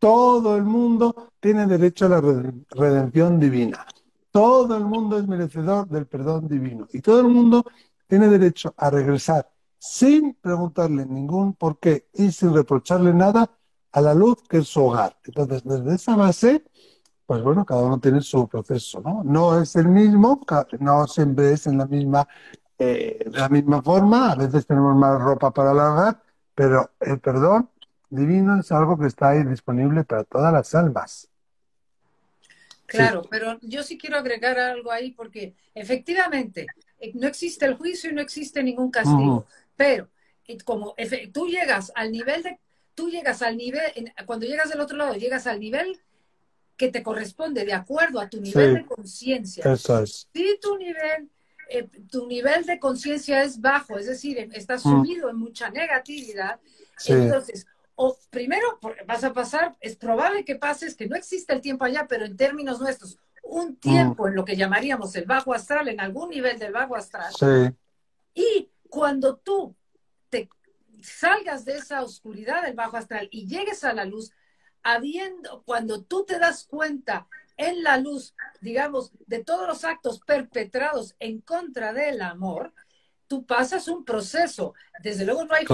Todo 0.00 0.56
el 0.56 0.64
mundo 0.64 1.30
tiene 1.38 1.66
derecho 1.66 2.06
a 2.06 2.08
la 2.08 2.22
redención 2.70 3.38
divina. 3.38 3.86
Todo 4.32 4.76
el 4.76 4.84
mundo 4.84 5.18
es 5.18 5.28
merecedor 5.28 5.86
del 5.88 6.06
perdón 6.06 6.48
divino. 6.48 6.88
Y 6.92 7.00
todo 7.00 7.20
el 7.20 7.28
mundo 7.28 7.64
tiene 8.08 8.26
derecho 8.28 8.74
a 8.76 8.90
regresar 8.90 9.48
sin 9.78 10.34
preguntarle 10.34 11.06
ningún 11.06 11.54
por 11.54 11.78
qué 11.78 12.08
y 12.14 12.32
sin 12.32 12.54
reprocharle 12.54 13.12
nada 13.14 13.50
a 13.92 14.00
la 14.00 14.14
luz 14.14 14.38
que 14.48 14.58
es 14.58 14.68
su 14.68 14.84
hogar. 14.84 15.16
Entonces, 15.24 15.62
desde 15.64 15.94
esa 15.94 16.16
base, 16.16 16.64
pues 17.26 17.42
bueno, 17.42 17.64
cada 17.66 17.82
uno 17.82 18.00
tiene 18.00 18.22
su 18.22 18.48
proceso, 18.48 19.00
¿no? 19.00 19.22
No 19.24 19.60
es 19.60 19.76
el 19.76 19.88
mismo, 19.88 20.40
no 20.80 21.06
siempre 21.06 21.52
es 21.52 21.66
en 21.66 21.78
la 21.78 21.86
misma, 21.86 22.26
eh, 22.78 23.28
la 23.32 23.48
misma 23.48 23.82
forma, 23.82 24.32
a 24.32 24.34
veces 24.36 24.66
tenemos 24.66 24.96
más 24.96 25.20
ropa 25.20 25.50
para 25.52 25.74
lavar, 25.74 26.22
pero 26.54 26.90
el 27.00 27.20
perdón 27.20 27.70
divino 28.10 28.60
es 28.60 28.70
algo 28.72 28.98
que 28.98 29.06
está 29.06 29.30
ahí 29.30 29.44
disponible 29.44 30.04
para 30.04 30.24
todas 30.24 30.52
las 30.52 30.74
almas. 30.74 31.28
Claro, 32.86 33.22
pero 33.30 33.58
yo 33.62 33.84
sí 33.84 33.96
quiero 33.96 34.18
agregar 34.18 34.58
algo 34.58 34.90
ahí 34.90 35.12
porque 35.12 35.54
efectivamente 35.74 36.66
eh, 36.98 37.12
no 37.14 37.28
existe 37.28 37.64
el 37.64 37.76
juicio 37.76 38.10
y 38.10 38.14
no 38.14 38.20
existe 38.20 38.62
ningún 38.64 38.90
castigo, 38.90 39.46
pero 39.76 40.08
eh, 40.46 40.58
como 40.64 40.94
tú 41.32 41.46
llegas 41.46 41.92
al 41.94 42.10
nivel 42.10 42.42
de, 42.42 42.58
tú 42.94 43.08
llegas 43.08 43.42
al 43.42 43.56
nivel, 43.56 44.12
cuando 44.26 44.44
llegas 44.44 44.70
del 44.70 44.80
otro 44.80 44.96
lado, 44.96 45.14
llegas 45.14 45.46
al 45.46 45.60
nivel 45.60 46.00
que 46.76 46.90
te 46.90 47.02
corresponde 47.02 47.64
de 47.64 47.74
acuerdo 47.74 48.20
a 48.20 48.28
tu 48.28 48.40
nivel 48.40 48.74
de 48.74 48.86
conciencia. 48.86 49.62
Eso 49.72 50.02
es. 50.02 50.26
Si 50.32 50.58
tu 50.60 50.76
nivel, 50.76 51.30
eh, 51.68 51.88
tu 52.10 52.26
nivel 52.26 52.64
de 52.66 52.80
conciencia 52.80 53.42
es 53.44 53.60
bajo, 53.60 53.98
es 53.98 54.06
decir, 54.06 54.38
estás 54.52 54.82
sumido 54.82 55.30
en 55.30 55.36
mucha 55.36 55.70
negatividad, 55.70 56.58
entonces 57.06 57.66
o 58.02 58.16
primero 58.30 58.80
vas 59.06 59.24
a 59.24 59.34
pasar, 59.34 59.76
es 59.78 59.94
probable 59.94 60.42
que 60.42 60.56
pases, 60.56 60.94
que 60.94 61.06
no 61.06 61.16
existe 61.16 61.52
el 61.52 61.60
tiempo 61.60 61.84
allá, 61.84 62.06
pero 62.08 62.24
en 62.24 62.34
términos 62.34 62.80
nuestros, 62.80 63.18
un 63.42 63.76
tiempo 63.76 64.26
en 64.26 64.34
lo 64.34 64.42
que 64.42 64.56
llamaríamos 64.56 65.14
el 65.16 65.26
bajo 65.26 65.52
astral, 65.52 65.86
en 65.88 66.00
algún 66.00 66.30
nivel 66.30 66.58
del 66.58 66.72
bajo 66.72 66.96
astral. 66.96 67.30
Sí. 67.38 67.76
Y 68.32 68.70
cuando 68.88 69.36
tú 69.36 69.76
te 70.30 70.48
salgas 71.02 71.66
de 71.66 71.76
esa 71.76 72.02
oscuridad 72.02 72.62
del 72.62 72.72
bajo 72.72 72.96
astral 72.96 73.28
y 73.30 73.46
llegues 73.46 73.84
a 73.84 73.92
la 73.92 74.06
luz, 74.06 74.32
habiendo, 74.82 75.62
cuando 75.64 76.02
tú 76.02 76.24
te 76.24 76.38
das 76.38 76.64
cuenta 76.64 77.28
en 77.58 77.82
la 77.82 77.98
luz, 77.98 78.34
digamos, 78.62 79.12
de 79.26 79.44
todos 79.44 79.68
los 79.68 79.84
actos 79.84 80.20
perpetrados 80.20 81.16
en 81.18 81.42
contra 81.42 81.92
del 81.92 82.22
amor, 82.22 82.72
tú 83.30 83.46
pasas 83.46 83.86
un 83.86 84.04
proceso. 84.04 84.74
Desde 85.00 85.24
luego 85.24 85.44
no 85.44 85.54
hay 85.54 85.64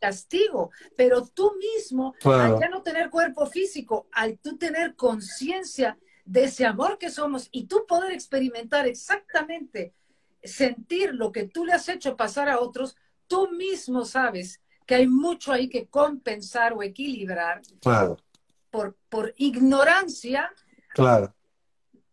castigo, 0.00 0.70
pero 0.96 1.26
tú 1.26 1.52
mismo, 1.76 2.14
al 2.24 2.58
ya 2.58 2.70
no 2.70 2.82
tener 2.82 3.10
cuerpo 3.10 3.44
físico, 3.44 4.08
al 4.12 4.38
tú 4.38 4.56
tener 4.56 4.96
conciencia 4.96 5.98
de 6.24 6.44
ese 6.44 6.64
amor 6.64 6.96
que 6.96 7.10
somos 7.10 7.50
y 7.52 7.64
tú 7.64 7.84
poder 7.86 8.12
experimentar 8.12 8.86
exactamente, 8.86 9.92
sentir 10.42 11.14
lo 11.14 11.32
que 11.32 11.44
tú 11.44 11.66
le 11.66 11.74
has 11.74 11.86
hecho 11.90 12.16
pasar 12.16 12.48
a 12.48 12.60
otros, 12.60 12.96
tú 13.26 13.50
mismo 13.50 14.06
sabes 14.06 14.62
que 14.86 14.94
hay 14.94 15.06
mucho 15.06 15.52
ahí 15.52 15.68
que 15.68 15.88
compensar 15.88 16.72
o 16.72 16.82
equilibrar 16.82 17.60
claro. 17.82 18.16
por, 18.70 18.96
por 19.10 19.34
ignorancia 19.36 20.50
claro. 20.94 21.34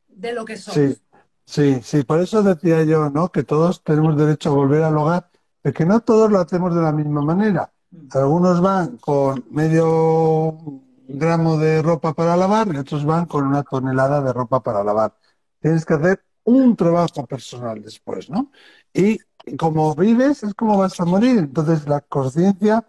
de 0.10 0.34
lo 0.34 0.44
que 0.44 0.58
somos. 0.58 0.98
Sí, 0.98 1.02
sí, 1.50 2.04
por 2.04 2.20
eso 2.22 2.44
decía 2.44 2.84
yo, 2.84 3.10
¿no? 3.10 3.32
Que 3.32 3.44
todos 3.44 3.84
tenemos 3.84 4.16
derecho 4.18 4.50
a 4.50 4.54
volver 4.54 4.84
al 4.84 4.98
hogar, 4.98 5.30
pero 5.62 5.74
que 5.74 5.86
no 5.86 6.02
todos 6.02 6.32
lo 6.32 6.40
hacemos 6.40 6.76
de 6.76 6.82
la 6.82 6.92
misma 6.92 7.22
manera. 7.22 7.72
Mm. 7.92 8.08
Algunos 8.14 8.62
van 8.62 8.98
con 8.98 9.46
medio 9.50 10.58
gramo 11.08 11.58
de 11.58 11.82
ropa 11.82 12.14
para 12.14 12.38
lavar 12.38 12.68
y 12.74 12.78
otros 12.78 13.04
van 13.04 13.26
con 13.26 13.48
una 13.48 13.64
tonelada 13.64 14.22
de 14.22 14.32
ropa 14.32 14.62
para 14.62 14.84
lavar. 14.84 15.16
Tienes 15.60 15.86
que 15.86 15.96
hacer 15.96 16.24
un 16.44 16.76
trabajo 16.76 17.26
personal 17.26 17.82
después, 17.82 18.30
¿no? 18.30 18.52
Y 18.94 19.20
como 19.58 19.96
vives 19.96 20.44
es 20.44 20.54
como 20.54 20.78
vas 20.78 21.00
a 21.00 21.06
morir. 21.06 21.40
Entonces 21.40 21.88
la 21.88 22.02
conciencia 22.02 22.86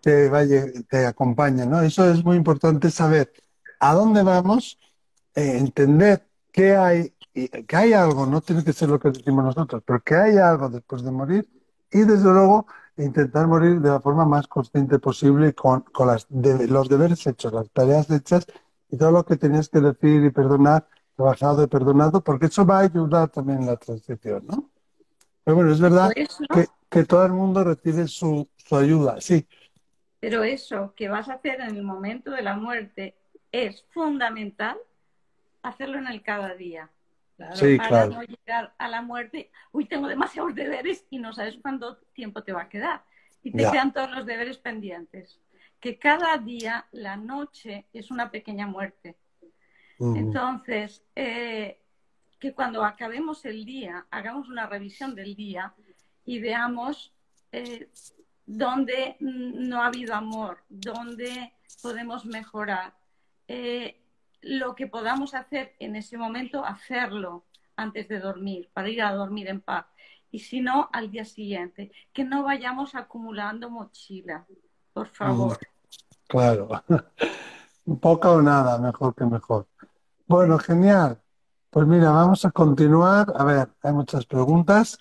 te, 0.00 0.28
vaya, 0.28 0.66
te 0.88 1.06
acompaña, 1.06 1.64
¿no? 1.64 1.80
Eso 1.82 2.10
es 2.10 2.24
muy 2.24 2.36
importante 2.36 2.90
saber 2.90 3.32
a 3.80 3.94
dónde 3.94 4.22
vamos, 4.22 4.78
eh, 5.34 5.58
entender 5.58 6.26
qué 6.52 6.76
hay 6.76 7.14
que 7.46 7.76
hay 7.76 7.92
algo, 7.92 8.26
no 8.26 8.40
tiene 8.40 8.64
que 8.64 8.72
ser 8.72 8.88
lo 8.88 8.98
que 8.98 9.10
decimos 9.10 9.44
nosotros, 9.44 9.82
pero 9.86 10.00
que 10.00 10.16
hay 10.16 10.38
algo 10.38 10.68
después 10.68 11.02
de 11.02 11.10
morir 11.10 11.48
y 11.90 12.00
desde 12.00 12.30
luego 12.32 12.66
intentar 12.96 13.46
morir 13.46 13.80
de 13.80 13.90
la 13.90 14.00
forma 14.00 14.24
más 14.24 14.46
consciente 14.48 14.98
posible 14.98 15.54
con, 15.54 15.82
con 15.82 16.08
las 16.08 16.26
los 16.30 16.88
deberes 16.88 17.26
hechos, 17.26 17.52
las 17.52 17.70
tareas 17.70 18.10
hechas 18.10 18.46
y 18.90 18.96
todo 18.96 19.12
lo 19.12 19.24
que 19.24 19.36
tenías 19.36 19.68
que 19.68 19.80
decir 19.80 20.24
y 20.24 20.30
perdonar, 20.30 20.86
trabajado 21.16 21.62
y 21.62 21.66
perdonado, 21.66 22.22
porque 22.22 22.46
eso 22.46 22.66
va 22.66 22.78
a 22.78 22.82
ayudar 22.82 23.28
también 23.28 23.60
en 23.60 23.66
la 23.66 23.76
transición, 23.76 24.44
¿no? 24.46 24.70
Pero 25.44 25.56
bueno, 25.56 25.72
es 25.72 25.80
verdad 25.80 26.10
que, 26.12 26.66
que, 26.90 27.04
todo 27.04 27.24
el 27.24 27.32
mundo 27.32 27.64
recibe 27.64 28.06
su, 28.06 28.48
su 28.56 28.76
ayuda, 28.76 29.20
sí. 29.20 29.46
Pero 30.20 30.42
eso 30.42 30.92
que 30.96 31.08
vas 31.08 31.28
a 31.28 31.34
hacer 31.34 31.60
en 31.60 31.76
el 31.76 31.82
momento 31.82 32.30
de 32.32 32.42
la 32.42 32.56
muerte 32.56 33.14
es 33.52 33.84
fundamental 33.90 34.76
hacerlo 35.62 35.98
en 35.98 36.06
el 36.08 36.22
cada 36.22 36.54
día 36.54 36.90
para 37.38 38.06
no 38.06 38.22
llegar 38.22 38.74
a 38.78 38.88
la 38.88 39.02
muerte, 39.02 39.50
uy, 39.72 39.86
tengo 39.86 40.08
demasiados 40.08 40.54
deberes 40.54 41.06
y 41.10 41.18
no 41.18 41.32
sabes 41.32 41.56
cuánto 41.62 41.98
tiempo 42.12 42.42
te 42.42 42.52
va 42.52 42.62
a 42.62 42.68
quedar. 42.68 43.04
Y 43.42 43.52
te 43.52 43.58
quedan 43.58 43.92
todos 43.92 44.10
los 44.10 44.26
deberes 44.26 44.58
pendientes. 44.58 45.40
Que 45.80 45.98
cada 45.98 46.36
día, 46.38 46.86
la 46.90 47.16
noche, 47.16 47.86
es 47.92 48.10
una 48.10 48.30
pequeña 48.30 48.66
muerte. 48.66 49.16
Entonces, 50.00 51.04
eh, 51.14 51.80
que 52.38 52.52
cuando 52.52 52.84
acabemos 52.84 53.44
el 53.44 53.64
día, 53.64 54.06
hagamos 54.10 54.48
una 54.48 54.66
revisión 54.66 55.14
del 55.14 55.34
día 55.34 55.74
y 56.24 56.40
veamos 56.40 57.12
eh, 57.52 57.88
dónde 58.46 59.16
no 59.20 59.82
ha 59.82 59.86
habido 59.86 60.14
amor, 60.14 60.62
dónde 60.68 61.52
podemos 61.82 62.24
mejorar. 62.26 62.94
Eh, 63.46 64.00
lo 64.40 64.74
que 64.74 64.86
podamos 64.86 65.34
hacer 65.34 65.74
en 65.78 65.96
ese 65.96 66.16
momento, 66.16 66.64
hacerlo 66.64 67.44
antes 67.76 68.08
de 68.08 68.20
dormir, 68.20 68.70
para 68.72 68.88
ir 68.88 69.02
a 69.02 69.12
dormir 69.12 69.48
en 69.48 69.60
paz. 69.60 69.86
Y 70.30 70.40
si 70.40 70.60
no, 70.60 70.88
al 70.92 71.10
día 71.10 71.24
siguiente. 71.24 71.90
Que 72.12 72.24
no 72.24 72.42
vayamos 72.42 72.94
acumulando 72.94 73.70
mochila, 73.70 74.46
por 74.92 75.08
favor. 75.08 75.58
Claro. 76.26 76.68
Poca 78.00 78.30
o 78.30 78.42
nada, 78.42 78.78
mejor 78.78 79.14
que 79.14 79.24
mejor. 79.24 79.66
Bueno, 80.26 80.58
genial. 80.58 81.18
Pues 81.70 81.86
mira, 81.86 82.10
vamos 82.10 82.44
a 82.44 82.50
continuar. 82.50 83.32
A 83.34 83.44
ver, 83.44 83.68
hay 83.82 83.92
muchas 83.92 84.26
preguntas. 84.26 84.98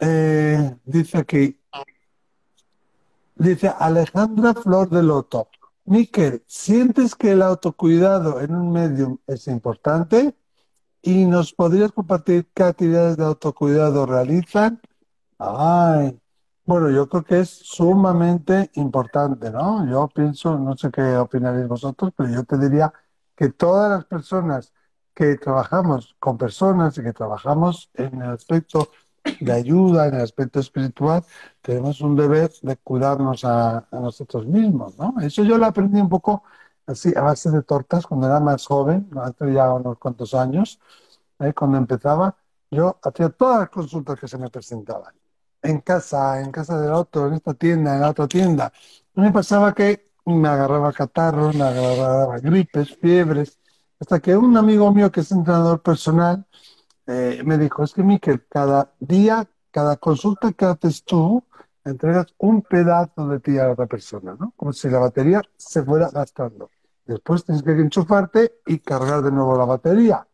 Eh, 0.00 0.76
dice 0.84 1.18
aquí, 1.18 1.60
dice 3.34 3.72
Alejandra 3.78 4.54
Flor 4.54 4.88
de 4.88 5.02
Loto. 5.02 5.48
Miquel, 5.84 6.44
¿sientes 6.46 7.14
que 7.16 7.32
el 7.32 7.42
autocuidado 7.42 8.40
en 8.40 8.54
un 8.54 8.72
medium 8.72 9.18
es 9.26 9.48
importante? 9.48 10.36
¿Y 11.02 11.24
nos 11.26 11.52
podrías 11.52 11.90
compartir 11.92 12.48
qué 12.54 12.62
actividades 12.62 13.16
de 13.16 13.24
autocuidado 13.24 14.06
realizan? 14.06 14.80
Ay, 15.38 16.20
bueno, 16.64 16.88
yo 16.90 17.08
creo 17.08 17.24
que 17.24 17.40
es 17.40 17.50
sumamente 17.50 18.70
importante, 18.74 19.50
¿no? 19.50 19.84
Yo 19.90 20.08
pienso, 20.08 20.56
no 20.56 20.76
sé 20.76 20.90
qué 20.92 21.16
opinaréis 21.16 21.66
vosotros, 21.66 22.12
pero 22.16 22.30
yo 22.30 22.44
te 22.44 22.56
diría 22.58 22.92
que 23.34 23.48
todas 23.50 23.90
las 23.90 24.04
personas 24.04 24.72
que 25.14 25.36
trabajamos 25.36 26.14
con 26.20 26.38
personas 26.38 26.96
y 26.96 27.02
que 27.02 27.12
trabajamos 27.12 27.90
en 27.94 28.22
el 28.22 28.30
aspecto 28.30 28.90
de 29.40 29.52
ayuda, 29.52 30.08
en 30.08 30.14
el 30.14 30.22
aspecto 30.22 30.60
espiritual, 30.60 31.24
tenemos 31.60 32.00
un 32.00 32.16
deber 32.16 32.50
de 32.62 32.76
cuidarnos 32.76 33.44
a, 33.44 33.86
nosotros 33.92 34.46
mismos, 34.46 34.98
¿no? 34.98 35.14
Eso 35.20 35.44
yo 35.44 35.58
lo 35.58 35.66
aprendí 35.66 36.00
un 36.00 36.08
poco 36.08 36.42
así, 36.86 37.12
a 37.16 37.22
base 37.22 37.50
de 37.50 37.62
tortas, 37.62 38.06
cuando 38.06 38.26
era 38.26 38.40
más 38.40 38.66
joven, 38.66 39.08
hace 39.20 39.52
ya 39.52 39.72
unos 39.72 39.98
cuantos 39.98 40.34
años, 40.34 40.80
¿eh? 41.40 41.52
cuando 41.54 41.78
empezaba, 41.78 42.36
yo 42.70 42.98
hacía 43.02 43.28
todas 43.30 43.60
las 43.60 43.70
consultas 43.70 44.18
que 44.18 44.28
se 44.28 44.38
me 44.38 44.50
presentaban. 44.50 45.14
En 45.62 45.80
casa, 45.80 46.40
en 46.40 46.50
casa 46.50 46.80
del 46.80 46.92
otro, 46.92 47.28
en 47.28 47.34
esta 47.34 47.54
tienda, 47.54 47.94
en 47.94 48.00
la 48.00 48.10
otra 48.10 48.26
tienda. 48.26 48.72
Me 49.14 49.30
pasaba 49.30 49.74
que 49.74 50.10
me 50.24 50.48
agarraba 50.48 50.92
catarros, 50.92 51.54
me 51.54 51.64
agarraba 51.64 52.38
gripes, 52.38 52.96
fiebres, 52.96 53.58
hasta 54.00 54.20
que 54.20 54.36
un 54.36 54.56
amigo 54.56 54.92
mío 54.92 55.12
que 55.12 55.20
es 55.20 55.30
entrenador 55.32 55.82
personal 55.82 56.46
eh, 57.06 57.42
me 57.44 57.58
dijo, 57.58 57.82
es 57.82 57.92
que 57.92 58.02
Miquel, 58.02 58.46
cada 58.48 58.92
día, 59.00 59.48
cada 59.70 59.96
consulta 59.96 60.52
que 60.52 60.64
haces 60.64 61.04
tú, 61.04 61.44
entregas 61.84 62.26
un 62.38 62.62
pedazo 62.62 63.28
de 63.28 63.40
ti 63.40 63.58
a 63.58 63.64
la 63.64 63.72
otra 63.72 63.86
persona, 63.86 64.36
¿no? 64.38 64.52
Como 64.56 64.72
si 64.72 64.88
la 64.88 64.98
batería 64.98 65.42
se 65.56 65.82
fuera 65.82 66.10
gastando. 66.10 66.70
Después 67.04 67.44
tienes 67.44 67.62
que 67.62 67.72
enchufarte 67.72 68.60
y 68.66 68.78
cargar 68.78 69.22
de 69.22 69.32
nuevo 69.32 69.56
la 69.58 69.64
batería. 69.64 70.26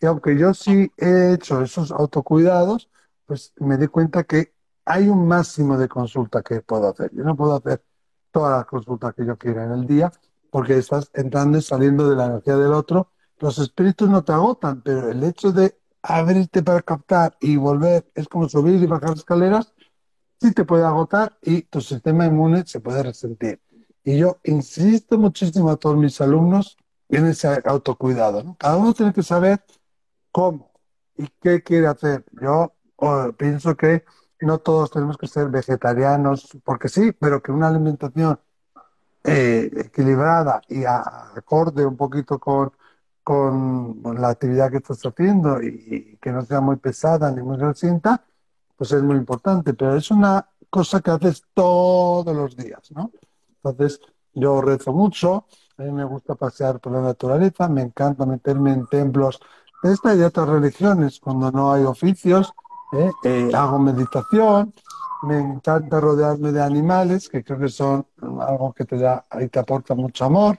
Y 0.00 0.06
aunque 0.06 0.38
yo 0.38 0.54
sí 0.54 0.92
he 0.96 1.32
hecho 1.32 1.62
esos 1.62 1.90
autocuidados, 1.90 2.90
pues 3.26 3.52
me 3.58 3.76
di 3.76 3.88
cuenta 3.88 4.24
que 4.24 4.54
hay 4.84 5.08
un 5.08 5.26
máximo 5.26 5.76
de 5.78 5.88
consulta 5.88 6.42
que 6.42 6.60
puedo 6.60 6.88
hacer. 6.88 7.10
Yo 7.12 7.24
no 7.24 7.34
puedo 7.34 7.56
hacer 7.56 7.82
todas 8.30 8.58
las 8.58 8.66
consultas 8.66 9.14
que 9.14 9.24
yo 9.24 9.36
quiera 9.36 9.64
en 9.64 9.72
el 9.72 9.86
día, 9.86 10.12
porque 10.50 10.76
estás 10.76 11.10
entrando 11.14 11.58
y 11.58 11.62
saliendo 11.62 12.08
de 12.08 12.16
la 12.16 12.26
energía 12.26 12.56
del 12.56 12.72
otro. 12.72 13.10
Los 13.38 13.58
espíritus 13.58 14.08
no 14.08 14.22
te 14.22 14.32
agotan, 14.32 14.82
pero 14.82 15.08
el 15.08 15.22
hecho 15.24 15.52
de 15.52 15.78
abrirte 16.04 16.62
para 16.62 16.82
captar 16.82 17.36
y 17.40 17.56
volver 17.56 18.06
es 18.14 18.28
como 18.28 18.48
subir 18.48 18.82
y 18.82 18.86
bajar 18.86 19.12
escaleras, 19.14 19.72
sí 20.38 20.52
te 20.52 20.64
puede 20.64 20.84
agotar 20.84 21.38
y 21.40 21.62
tu 21.62 21.80
sistema 21.80 22.26
inmune 22.26 22.64
se 22.66 22.80
puede 22.80 23.02
resentir. 23.02 23.60
Y 24.04 24.18
yo 24.18 24.38
insisto 24.44 25.18
muchísimo 25.18 25.70
a 25.70 25.76
todos 25.76 25.96
mis 25.96 26.20
alumnos 26.20 26.76
en 27.08 27.26
ese 27.26 27.62
autocuidado. 27.64 28.54
Cada 28.58 28.76
uno 28.76 28.92
tiene 28.92 29.14
que 29.14 29.22
saber 29.22 29.64
cómo 30.30 30.70
y 31.16 31.26
qué 31.40 31.62
quiere 31.62 31.86
hacer. 31.86 32.22
Yo 32.32 32.74
pienso 33.38 33.74
que 33.74 34.04
no 34.40 34.58
todos 34.58 34.90
tenemos 34.90 35.16
que 35.16 35.26
ser 35.26 35.48
vegetarianos, 35.48 36.48
porque 36.64 36.90
sí, 36.90 37.12
pero 37.12 37.42
que 37.42 37.50
una 37.50 37.68
alimentación 37.68 38.38
eh, 39.24 39.70
equilibrada 39.74 40.60
y 40.68 40.84
acorde 40.84 41.86
un 41.86 41.96
poquito 41.96 42.38
con, 42.38 42.72
con, 43.24 44.00
la 44.20 44.28
actividad 44.28 44.70
que 44.70 44.76
estás 44.76 45.04
haciendo 45.04 45.60
y, 45.62 46.18
que 46.20 46.30
no 46.30 46.44
sea 46.44 46.60
muy 46.60 46.76
pesada 46.76 47.32
ni 47.32 47.42
muy 47.42 47.56
grasienta, 47.56 48.22
pues 48.76 48.92
es 48.92 49.02
muy 49.02 49.16
importante, 49.16 49.74
pero 49.74 49.96
es 49.96 50.10
una 50.10 50.46
cosa 50.70 51.00
que 51.00 51.10
haces 51.10 51.44
todos 51.54 52.34
los 52.36 52.56
días, 52.56 52.90
¿no? 52.92 53.10
Entonces, 53.56 54.00
yo 54.34 54.60
rezo 54.60 54.92
mucho, 54.92 55.46
a 55.78 55.82
mí 55.82 55.92
me 55.92 56.04
gusta 56.04 56.34
pasear 56.34 56.80
por 56.80 56.92
la 56.92 57.00
naturaleza, 57.00 57.68
me 57.68 57.82
encanta 57.82 58.26
meterme 58.26 58.72
en 58.72 58.86
templos 58.86 59.40
de 59.82 59.92
esta 59.92 60.14
y 60.14 60.18
de 60.18 60.26
otras 60.26 60.48
religiones 60.48 61.20
cuando 61.20 61.50
no 61.50 61.72
hay 61.72 61.84
oficios, 61.84 62.52
¿eh? 62.92 63.10
Eh, 63.24 63.50
hago 63.54 63.78
meditación, 63.78 64.74
me 65.22 65.38
encanta 65.38 66.00
rodearme 66.00 66.52
de 66.52 66.62
animales, 66.62 67.28
que 67.28 67.42
creo 67.42 67.58
que 67.58 67.68
son 67.68 68.06
algo 68.40 68.72
que 68.72 68.84
te 68.84 68.98
da 68.98 69.24
y 69.40 69.48
te 69.48 69.58
aporta 69.58 69.94
mucho 69.94 70.24
amor, 70.26 70.58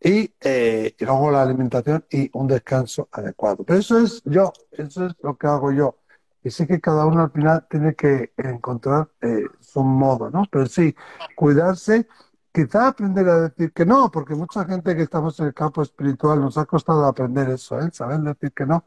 y, 0.00 0.32
eh, 0.40 0.94
luego 1.00 1.30
la 1.30 1.42
alimentación 1.42 2.04
y 2.10 2.30
un 2.32 2.46
descanso 2.46 3.08
adecuado. 3.12 3.64
Pero 3.64 3.78
eso 3.78 3.98
es 3.98 4.22
yo, 4.24 4.52
eso 4.72 5.06
es 5.06 5.14
lo 5.22 5.36
que 5.36 5.46
hago 5.46 5.72
yo. 5.72 5.96
Y 6.42 6.50
sí 6.50 6.66
que 6.66 6.80
cada 6.80 7.04
uno 7.06 7.22
al 7.22 7.30
final 7.30 7.66
tiene 7.68 7.94
que 7.94 8.32
encontrar 8.38 9.10
eh, 9.20 9.44
su 9.60 9.82
modo, 9.84 10.30
¿no? 10.30 10.44
Pero 10.50 10.66
sí, 10.66 10.94
cuidarse, 11.36 12.08
quizá 12.52 12.88
aprender 12.88 13.28
a 13.28 13.40
decir 13.42 13.72
que 13.72 13.84
no, 13.84 14.10
porque 14.10 14.34
mucha 14.34 14.64
gente 14.64 14.96
que 14.96 15.02
estamos 15.02 15.38
en 15.40 15.46
el 15.48 15.54
campo 15.54 15.82
espiritual 15.82 16.40
nos 16.40 16.56
ha 16.56 16.64
costado 16.64 17.04
aprender 17.04 17.50
eso, 17.50 17.78
¿eh? 17.80 17.90
Saber 17.92 18.20
decir 18.20 18.52
que 18.52 18.64
no, 18.64 18.84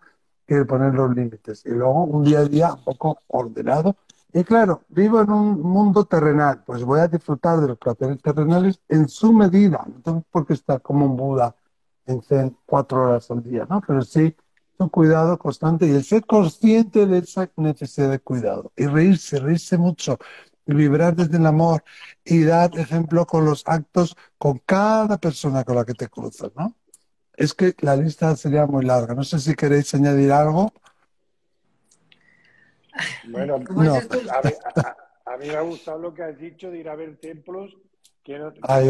quiere 0.48 0.66
poner 0.66 0.94
los 0.96 1.14
límites. 1.16 1.64
Y 1.66 1.70
luego 1.70 2.06
un 2.06 2.24
día 2.24 2.40
a 2.40 2.46
día 2.46 2.74
un 2.74 2.84
poco 2.84 3.20
ordenado 3.28 3.98
y 4.34 4.44
claro, 4.44 4.84
vivo 4.90 5.22
en 5.22 5.32
un 5.32 5.62
mundo 5.62 6.06
terrenal, 6.06 6.64
pues 6.66 6.84
voy 6.84 7.00
a 7.00 7.08
disfrutar 7.08 7.62
de 7.62 7.68
los 7.70 7.78
placeres 7.78 8.22
terrenales 8.22 8.82
en 8.90 9.08
su 9.08 9.32
medida. 9.34 9.86
No 9.88 10.02
tengo 10.02 10.26
por 10.32 10.46
qué 10.48 10.54
estar 10.54 10.82
como 10.82 11.06
un 11.06 11.16
Buda 11.16 11.56
en 12.06 12.58
cuatro 12.66 13.04
horas 13.04 13.30
al 13.32 13.44
día, 13.44 13.66
¿no? 13.70 13.82
Pero 13.86 14.02
sí 14.02 14.36
un 14.78 14.90
cuidado 14.90 15.38
constante 15.38 15.88
y 15.88 15.92
el 15.92 16.04
ser 16.04 16.26
consciente 16.26 17.06
de 17.06 17.20
esa 17.20 17.50
necesidad 17.58 18.12
de 18.12 18.20
cuidado. 18.20 18.72
Y 18.76 18.86
reírse, 18.88 19.40
reírse 19.40 19.78
mucho, 19.78 20.18
y 20.66 20.74
vibrar 20.74 21.16
desde 21.16 21.38
el 21.38 21.46
amor 21.46 21.84
y 22.24 22.44
dar 22.44 22.78
ejemplo 22.78 23.26
con 23.26 23.46
los 23.46 23.64
actos 23.66 24.16
con 24.38 24.60
cada 24.66 25.18
persona 25.18 25.64
con 25.64 25.76
la 25.76 25.86
que 25.86 25.94
te 25.94 26.08
cruzas, 26.08 26.52
¿no? 26.56 26.76
Es 27.36 27.54
que 27.54 27.76
la 27.80 27.96
lista 27.96 28.36
sería 28.36 28.66
muy 28.68 28.86
larga. 28.86 29.16
No 29.16 29.24
sé 29.24 29.40
si 29.40 29.56
queréis 29.56 29.94
añadir 29.96 30.32
algo. 30.32 30.72
Bueno, 33.26 33.56
a, 35.26 35.38
mí, 35.38 35.48
me 35.48 35.56
ha 35.56 35.62
gustado 35.62 36.00
lo 36.00 36.14
que 36.14 36.24
has 36.24 36.38
dicho 36.38 36.70
de 36.70 36.80
ir 36.80 36.90
a 36.90 36.96
ver 36.96 37.18
templos 37.18 37.76
que 38.24 38.38
no, 38.40 38.54
ah, 38.64 38.82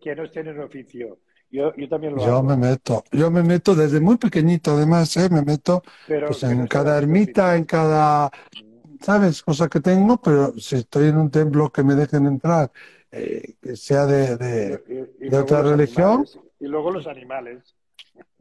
que 0.00 0.14
no 0.14 0.24
estén 0.24 0.48
en 0.48 0.60
oficio. 0.60 1.18
Yo, 1.52 1.74
yo, 1.76 1.86
también 1.86 2.14
lo 2.14 2.24
yo 2.24 2.42
me 2.42 2.56
meto, 2.56 3.04
yo 3.12 3.30
me 3.30 3.42
meto 3.42 3.74
desde 3.74 4.00
muy 4.00 4.16
pequeñito, 4.16 4.72
además, 4.72 5.14
¿eh? 5.18 5.28
me 5.30 5.42
meto 5.42 5.82
pues, 6.06 6.42
en 6.44 6.66
cada 6.66 6.96
ermita, 6.96 7.54
en 7.56 7.64
cada, 7.64 8.30
¿sabes? 9.02 9.42
Cosa 9.42 9.68
que 9.68 9.80
tengo, 9.80 10.18
pero 10.18 10.58
si 10.58 10.76
estoy 10.76 11.08
en 11.08 11.18
un 11.18 11.30
templo 11.30 11.70
que 11.70 11.82
me 11.82 11.94
dejen 11.94 12.26
entrar, 12.26 12.72
eh, 13.10 13.56
que 13.60 13.76
sea 13.76 14.06
de, 14.06 14.38
de, 14.38 15.36
otra 15.36 15.60
religión. 15.60 16.24
y 16.58 16.66
luego 16.66 16.90
los 16.90 17.06
animales. 17.06 17.76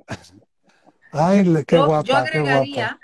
Ay, 1.11 1.43
qué 1.67 1.77
guapa, 1.77 2.07
yo 2.07 2.15
agregaría, 2.15 2.97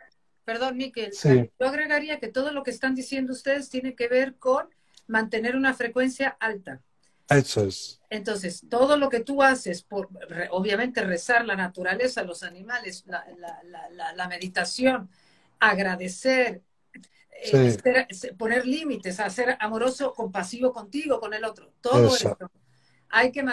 Perdón, 0.48 0.78
Miquel. 0.78 1.12
Yo 1.12 1.68
agregaría 1.68 2.22
que 2.22 2.30
todo 2.30 2.54
lo 2.54 2.64
que 2.64 2.72
están 2.72 2.96
diciendo 2.96 3.34
ustedes 3.34 3.68
tiene 3.68 3.96
que 3.96 4.08
ver 4.08 4.36
con 4.36 4.70
mantener 5.06 5.58
una 5.58 5.74
frecuencia 5.74 6.38
alta. 6.40 6.82
Eso 7.28 7.66
es. 7.66 8.00
Entonces, 8.10 8.62
todo 8.70 8.96
lo 8.96 9.10
que 9.10 9.20
tú 9.20 9.44
haces, 9.44 9.84
por 9.84 10.08
obviamente 10.52 11.04
rezar 11.04 11.44
la 11.44 11.58
naturaleza, 11.58 12.24
los 12.24 12.44
animales, 12.44 13.04
la, 13.06 14.28
meditación, 14.30 15.10
agradecer, 15.60 16.62
eh, 17.44 17.78
poner 18.38 18.66
límites, 18.66 19.20
hacer 19.20 19.58
amoroso, 19.60 20.14
compasivo 20.14 20.72
contigo, 20.72 21.20
con 21.20 21.34
el 21.34 21.44
otro, 21.44 21.74
todo 21.82 22.16
eso. 22.16 22.38
Hay 23.10 23.34
que 23.34 23.44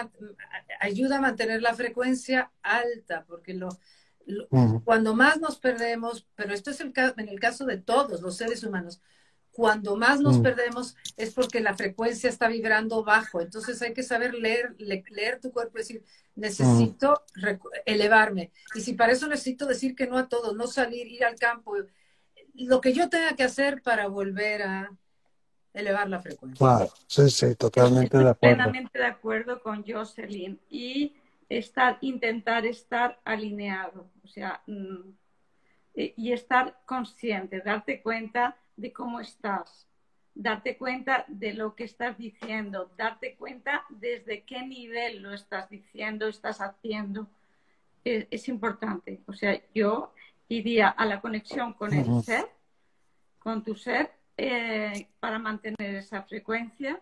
ayuda 0.79 1.17
a 1.17 1.21
mantener 1.21 1.61
la 1.61 1.75
frecuencia 1.75 2.53
alta, 2.63 3.25
porque 3.27 3.53
lo, 3.53 3.69
cuando 4.85 5.15
más 5.15 5.41
nos 5.41 5.59
perdemos, 5.59 6.27
pero 6.35 6.55
esto 6.55 6.71
es 6.71 6.81
el, 6.81 6.93
en 7.17 7.29
el 7.29 7.41
caso 7.41 7.65
de 7.67 7.79
todos 7.79 8.21
los 8.21 8.37
seres 8.37 8.65
humanos, 8.65 9.01
cuando 9.55 9.97
más 9.97 10.21
nos 10.21 10.39
perdemos 10.39 10.97
es 11.17 11.33
porque 11.33 11.61
la 11.61 11.75
frecuencia 11.75 12.29
está 12.29 12.49
vibrando 12.49 13.05
bajo. 13.05 13.41
Entonces 13.41 13.81
hay 13.83 13.95
que 13.95 14.03
saber 14.03 14.35
leer, 14.35 14.75
leer 14.79 15.41
tu 15.41 15.53
cuerpo 15.53 15.79
y 15.79 15.83
decir, 15.83 16.05
necesito 16.35 17.23
elevarme. 17.87 18.51
Y 18.75 18.81
si 18.81 18.95
para 18.95 19.13
eso 19.13 19.29
necesito 19.29 19.67
decir 19.67 19.95
que 19.95 20.09
no 20.09 20.19
a 20.19 20.29
todos, 20.29 20.57
no 20.57 20.67
salir, 20.67 21.07
ir 21.07 21.25
al 21.25 21.37
campo, 21.37 21.77
lo 22.55 22.81
que 22.81 22.93
yo 22.93 23.09
tenga 23.09 23.37
que 23.37 23.45
hacer 23.45 23.81
para 23.83 24.09
volver 24.09 24.63
a 24.63 24.91
elevar 25.73 26.09
la 26.09 26.21
frecuencia. 26.21 26.59
Claro, 26.59 26.93
sí, 27.07 27.31
sí, 27.31 27.55
totalmente 27.55 28.19
de 28.19 28.31
acuerdo. 28.31 28.57
Plenamente 28.57 28.99
de 28.99 29.07
acuerdo 29.07 29.63
con 29.63 29.85
Jocelyn. 29.87 30.59
Y 30.69 31.15
estar, 31.59 31.99
intentar 32.01 32.67
estar 32.67 33.21
alineado, 33.25 34.11
o 34.23 34.29
sea, 34.29 34.63
mm, 34.67 35.11
y 35.95 36.33
estar 36.33 36.81
consciente, 36.87 37.61
darte 37.61 38.03
cuenta 38.03 38.57
de 38.77 38.93
cómo 38.93 39.21
estás, 39.21 39.87
darte 40.35 40.77
cuenta 40.77 41.25
de 41.29 41.55
lo 41.55 41.77
que 41.77 41.85
estás 41.85 42.19
diciendo, 42.19 42.91
darte 42.97 43.37
cuenta 43.37 43.85
desde 43.89 44.43
qué 44.43 44.67
nivel 44.67 45.23
lo 45.23 45.33
estás 45.33 45.71
diciendo, 45.71 46.27
estás 46.27 46.61
haciendo. 46.61 47.29
Es, 48.05 48.49
importante. 48.49 49.23
O 49.27 49.33
sea, 49.33 49.59
yo 49.73 50.13
iría 50.49 50.89
a 50.89 51.07
la 51.07 51.23
conexión 51.23 51.73
con 51.73 51.95
el 51.95 52.23
ser, 52.23 52.47
con 53.39 53.63
tu 53.63 53.77
ser, 53.77 54.11
eh, 54.37 55.09
para 55.21 55.39
mantener 55.39 55.95
esa 55.95 56.23
frecuencia 56.25 57.01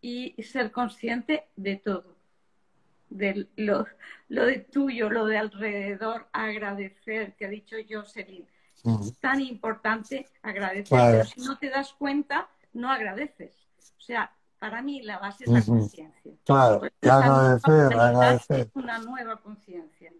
y 0.00 0.34
ser 0.42 0.72
consciente 0.72 1.44
de 1.54 1.76
todo 1.76 2.13
de 3.14 3.46
lo, 3.56 3.86
de 4.28 4.58
tuyo, 4.58 5.08
lo 5.08 5.26
de 5.26 5.38
alrededor, 5.38 6.26
agradecer, 6.32 7.34
que 7.36 7.46
ha 7.46 7.48
dicho 7.48 7.76
Jocelyn. 7.88 8.46
Es 9.00 9.18
tan 9.18 9.40
importante 9.40 10.26
agradecer, 10.42 10.98
pero 11.00 11.24
si 11.24 11.40
no 11.40 11.56
te 11.58 11.70
das 11.70 11.94
cuenta, 11.94 12.48
no 12.74 12.90
agradeces. 12.90 13.54
O 13.96 14.00
sea, 14.00 14.30
para 14.58 14.82
mí 14.82 15.00
la 15.02 15.18
base 15.18 15.44
es 15.44 15.50
la 15.50 15.62
conciencia. 15.62 16.32
Claro, 16.44 16.82
agradecer, 17.00 17.98
agradecer. 17.98 18.60
Es 18.60 18.70
una 18.74 18.98
nueva 18.98 19.40
conciencia. 19.40 20.12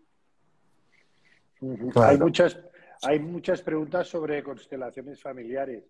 Hay, 1.97 2.19
muchas, 2.19 2.59
hay 3.03 3.19
muchas 3.19 3.61
preguntas 3.61 4.07
sobre 4.07 4.43
constelaciones 4.43 5.21
familiares. 5.21 5.85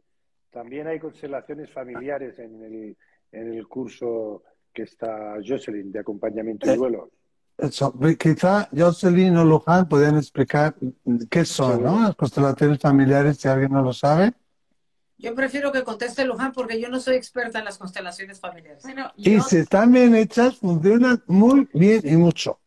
También 0.51 0.87
hay 0.87 0.99
constelaciones 0.99 1.71
familiares 1.71 2.39
en 2.39 2.63
el, 2.63 2.97
en 3.31 3.55
el 3.55 3.69
curso 3.69 4.43
que 4.75 4.83
está 4.83 5.37
Jocelyn 5.47 5.91
de 5.93 6.01
acompañamiento 6.01 6.67
y 6.67 6.71
eh, 6.71 6.77
duelo. 6.77 7.11
Eso, 7.57 7.95
quizá 8.19 8.69
Jocelyn 8.77 9.37
o 9.37 9.45
Luján 9.45 9.89
podrían 9.89 10.17
explicar 10.17 10.75
qué 11.31 11.45
son 11.45 11.85
¿no? 11.85 12.03
las 12.03 12.17
constelaciones 12.17 12.81
familiares, 12.81 13.39
si 13.39 13.49
alguien 13.49 13.73
no 13.73 13.83
lo 13.83 13.93
sabe. 13.93 14.35
Yo 15.17 15.35
prefiero 15.35 15.71
que 15.71 15.85
conteste 15.85 16.25
Luján 16.25 16.53
porque 16.53 16.81
yo 16.81 16.89
no 16.89 16.99
soy 16.99 17.15
experta 17.15 17.61
en 17.61 17.65
las 17.65 17.79
constelaciones 17.79 18.41
familiares. 18.41 18.85
Y 19.17 19.41
si 19.41 19.59
están 19.59 19.93
bien 19.93 20.15
hechas, 20.15 20.59
funcionan 20.59 21.23
muy 21.29 21.69
bien 21.73 22.03
y 22.05 22.17
mucho. 22.17 22.59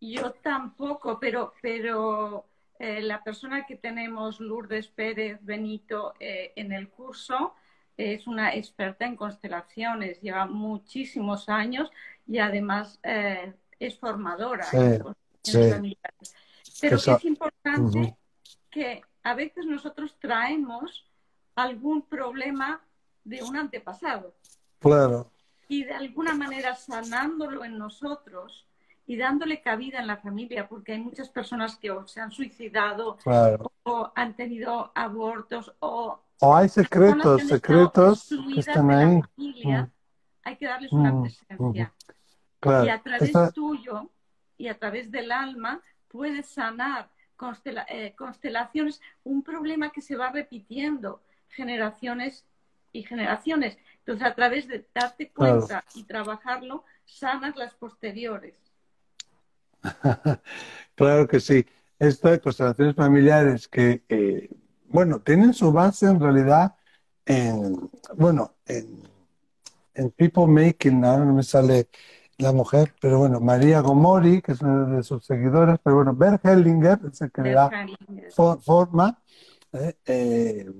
Yo 0.00 0.32
tampoco, 0.42 1.18
pero, 1.20 1.52
pero 1.60 2.46
eh, 2.78 3.02
la 3.02 3.22
persona 3.22 3.66
que 3.66 3.76
tenemos, 3.76 4.40
Lourdes 4.40 4.88
Pérez 4.88 5.38
Benito, 5.42 6.14
eh, 6.20 6.52
en 6.56 6.72
el 6.72 6.88
curso, 6.88 7.54
es 7.96 8.26
una 8.26 8.54
experta 8.54 9.06
en 9.06 9.16
constelaciones, 9.16 10.20
lleva 10.20 10.46
muchísimos 10.46 11.48
años 11.48 11.90
y 12.26 12.38
además 12.38 12.98
eh, 13.02 13.52
es 13.78 13.98
formadora. 13.98 14.66
Pero 14.72 15.14
es 16.96 17.24
importante 17.24 18.16
que 18.70 19.02
a 19.22 19.34
veces 19.34 19.66
nosotros 19.66 20.16
traemos 20.18 21.06
algún 21.54 22.02
problema 22.02 22.80
de 23.24 23.42
un 23.42 23.56
antepasado. 23.56 24.34
Claro. 24.78 25.30
Y 25.68 25.84
de 25.84 25.92
alguna 25.92 26.34
manera 26.34 26.74
sanándolo 26.74 27.64
en 27.64 27.78
nosotros 27.78 28.66
y 29.06 29.16
dándole 29.16 29.62
cabida 29.62 30.00
en 30.00 30.06
la 30.06 30.16
familia, 30.16 30.68
porque 30.68 30.92
hay 30.92 30.98
muchas 30.98 31.28
personas 31.28 31.76
que 31.76 31.94
se 32.06 32.20
han 32.20 32.30
suicidado 32.30 33.18
o 33.84 34.12
han 34.14 34.34
tenido 34.34 34.90
abortos 34.94 35.72
o... 35.80 36.20
O 36.44 36.56
hay 36.56 36.68
secretos, 36.68 37.46
secretos 37.46 38.28
que 38.52 38.60
están 38.60 38.90
ahí. 38.90 39.22
Mm. 39.36 39.84
Hay 40.42 40.56
que 40.56 40.66
darles 40.66 40.90
una 40.90 41.12
mm, 41.12 41.22
presencia. 41.22 41.94
Y 42.64 42.88
a 42.88 43.00
través 43.00 43.32
tuyo 43.54 44.10
y 44.58 44.66
a 44.66 44.76
través 44.76 45.12
del 45.12 45.30
alma 45.30 45.80
puedes 46.08 46.46
sanar 46.46 47.08
eh, 47.88 48.14
constelaciones, 48.16 49.00
un 49.22 49.44
problema 49.44 49.90
que 49.90 50.00
se 50.00 50.16
va 50.16 50.30
repitiendo 50.30 51.22
generaciones 51.48 52.44
y 52.92 53.04
generaciones. 53.04 53.78
Entonces, 53.98 54.26
a 54.26 54.34
través 54.34 54.66
de 54.66 54.84
darte 54.92 55.30
cuenta 55.30 55.84
y 55.94 56.02
trabajarlo, 56.02 56.84
sanas 57.04 57.54
las 57.54 57.72
posteriores. 57.74 58.54
claro 60.96 61.28
que 61.28 61.38
sí. 61.38 61.64
Estas 62.00 62.40
constelaciones 62.40 62.96
familiares 62.96 63.68
que, 63.68 64.02
eh, 64.08 64.50
bueno, 64.92 65.20
tienen 65.20 65.54
su 65.54 65.72
base 65.72 66.06
en 66.06 66.20
realidad 66.20 66.74
en, 67.26 67.90
bueno, 68.16 68.54
en, 68.66 69.02
en 69.94 70.10
People 70.10 70.46
Making, 70.46 71.04
ahora 71.04 71.24
no 71.24 71.34
me 71.34 71.42
sale 71.42 71.88
la 72.38 72.52
mujer, 72.52 72.94
pero 73.00 73.18
bueno, 73.18 73.40
María 73.40 73.80
Gomori, 73.80 74.42
que 74.42 74.52
es 74.52 74.60
una 74.60 74.96
de 74.96 75.02
sus 75.02 75.24
seguidoras, 75.24 75.78
pero 75.82 75.96
bueno, 75.96 76.14
Bert 76.14 76.44
Hellinger 76.44 76.98
es 77.10 77.20
el 77.20 77.30
que 77.30 77.42
le 77.42 77.52
da 77.52 77.70
forma. 78.60 79.22
Eh, 79.72 79.96
eh, 80.06 80.72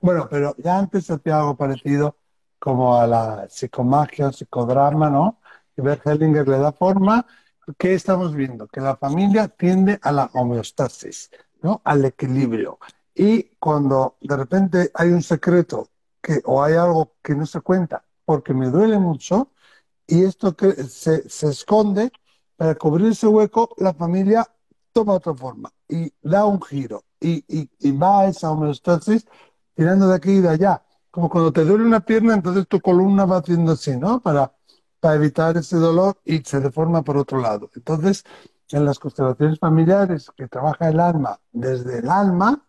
bueno, 0.00 0.28
pero 0.30 0.54
ya 0.58 0.78
antes 0.78 1.10
hacía 1.10 1.38
algo 1.38 1.56
parecido 1.56 2.16
como 2.58 2.98
a 2.98 3.06
la 3.06 3.48
psicomagia 3.48 4.28
o 4.28 4.32
psicodrama, 4.32 5.08
¿no? 5.08 5.40
Y 5.76 5.82
Bert 5.82 6.06
Hellinger 6.06 6.46
le 6.48 6.58
da 6.58 6.72
forma. 6.72 7.26
¿Qué 7.78 7.94
estamos 7.94 8.34
viendo? 8.34 8.66
Que 8.68 8.80
la 8.80 8.96
familia 8.96 9.48
tiende 9.48 9.98
a 10.02 10.12
la 10.12 10.30
homeostasis, 10.34 11.30
¿no? 11.62 11.80
Al 11.84 12.04
equilibrio. 12.04 12.78
Y 13.16 13.56
cuando 13.58 14.18
de 14.20 14.36
repente 14.36 14.90
hay 14.94 15.08
un 15.08 15.22
secreto 15.22 15.88
que, 16.20 16.42
o 16.44 16.62
hay 16.62 16.74
algo 16.74 17.14
que 17.22 17.34
no 17.34 17.46
se 17.46 17.62
cuenta 17.62 18.04
porque 18.26 18.52
me 18.52 18.68
duele 18.68 18.98
mucho, 18.98 19.52
y 20.06 20.24
esto 20.24 20.54
que 20.54 20.72
se, 20.74 21.28
se 21.28 21.48
esconde, 21.48 22.12
para 22.56 22.74
cubrir 22.74 23.12
ese 23.12 23.26
hueco, 23.26 23.70
la 23.78 23.94
familia 23.94 24.46
toma 24.92 25.14
otra 25.14 25.34
forma 25.34 25.70
y 25.88 26.12
da 26.22 26.44
un 26.44 26.60
giro 26.60 27.04
y, 27.20 27.44
y, 27.48 27.70
y 27.78 27.92
va 27.92 28.20
a 28.20 28.28
esa 28.28 28.50
homeostasis 28.50 29.26
tirando 29.74 30.08
de 30.08 30.14
aquí 30.14 30.32
y 30.32 30.40
de 30.40 30.48
allá. 30.50 30.82
Como 31.10 31.30
cuando 31.30 31.52
te 31.52 31.64
duele 31.64 31.84
una 31.84 32.00
pierna, 32.00 32.34
entonces 32.34 32.66
tu 32.68 32.80
columna 32.80 33.24
va 33.24 33.38
haciendo 33.38 33.72
así, 33.72 33.96
¿no? 33.96 34.20
Para, 34.20 34.52
para 35.00 35.14
evitar 35.14 35.56
ese 35.56 35.76
dolor 35.76 36.18
y 36.24 36.38
se 36.40 36.60
deforma 36.60 37.02
por 37.02 37.16
otro 37.16 37.40
lado. 37.40 37.70
Entonces, 37.74 38.24
en 38.70 38.84
las 38.84 38.98
constelaciones 38.98 39.58
familiares 39.58 40.30
que 40.36 40.48
trabaja 40.48 40.88
el 40.88 41.00
alma 41.00 41.40
desde 41.52 42.00
el 42.00 42.10
alma, 42.10 42.65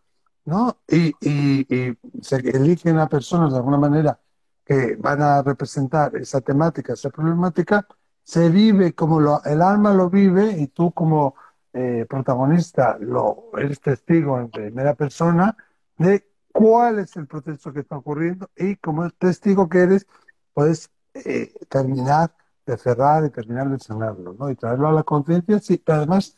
¿no? 0.48 0.78
Y, 0.88 1.14
y, 1.22 1.76
y 1.76 1.98
se 2.22 2.38
eligen 2.38 2.98
a 3.00 3.10
personas 3.10 3.52
de 3.52 3.58
alguna 3.58 3.78
manera 3.78 4.18
que 4.66 4.96
van 4.96 5.22
a 5.22 5.42
representar 5.44 6.16
esa 6.16 6.40
temática, 6.42 6.94
esa 6.94 7.10
problemática, 7.10 7.86
se 8.24 8.50
vive 8.50 8.94
como 8.96 9.20
lo, 9.20 9.44
el 9.44 9.62
alma 9.62 9.94
lo 9.94 10.10
vive 10.10 10.52
y 10.58 10.68
tú 10.68 10.92
como 10.94 11.36
eh, 11.74 12.06
protagonista 12.10 12.98
lo 13.00 13.52
eres 13.58 13.82
testigo 13.82 14.40
en 14.40 14.50
primera 14.50 14.96
persona 14.96 15.56
de 15.98 16.26
cuál 16.54 17.00
es 17.00 17.16
el 17.18 17.28
proceso 17.28 17.74
que 17.74 17.82
está 17.82 17.98
ocurriendo 17.98 18.50
y 18.56 18.78
como 18.78 19.10
testigo 19.12 19.68
que 19.68 19.80
eres, 19.80 20.08
puedes 20.54 20.90
eh, 21.14 21.54
terminar 21.68 22.34
de 22.66 22.78
cerrar 22.78 23.26
y 23.26 23.30
terminar 23.32 23.70
de 23.70 23.80
sanarlo, 23.80 24.34
¿no? 24.34 24.50
Y 24.50 24.56
traerlo 24.56 24.88
a 24.88 24.94
la 24.94 25.04
conciencia, 25.04 25.60
sí, 25.60 25.82
además 25.88 26.38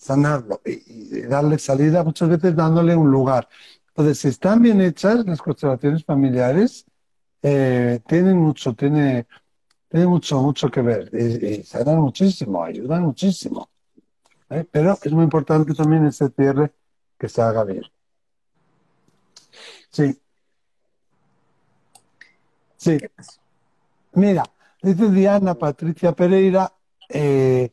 sanarlo 0.00 0.62
y, 0.64 1.18
y, 1.18 1.22
darle 1.22 1.58
salida 1.58 2.02
muchas 2.02 2.30
veces 2.30 2.56
dándole 2.56 2.96
un 2.96 3.10
lugar. 3.10 3.48
Entonces, 3.88 4.18
si 4.18 4.28
están 4.28 4.62
bien 4.62 4.80
hechas 4.80 5.26
las 5.26 5.42
constelaciones 5.42 6.04
familiares, 6.04 6.86
eh, 7.42 8.00
tienen 8.06 8.38
mucho, 8.38 8.74
tiene, 8.74 9.26
tiene 9.88 10.06
mucho, 10.06 10.40
mucho 10.40 10.70
que 10.70 10.80
ver 10.80 11.10
y, 11.14 11.62
sanan 11.64 12.00
muchísimo, 12.00 12.64
ayudan 12.64 13.02
muchísimo. 13.02 13.68
¿eh? 14.48 14.64
Pero 14.70 14.98
es 15.02 15.12
muy 15.12 15.24
importante 15.24 15.74
también 15.74 16.06
ese 16.06 16.30
cierre 16.30 16.72
que 17.18 17.28
se 17.28 17.42
haga 17.42 17.64
bien. 17.64 17.82
Sí. 19.90 20.18
Sí. 22.76 22.98
Mira, 24.12 24.44
dice 24.82 25.10
Diana 25.10 25.54
Patricia 25.54 26.12
Pereira. 26.12 26.72
Eh, 27.08 27.72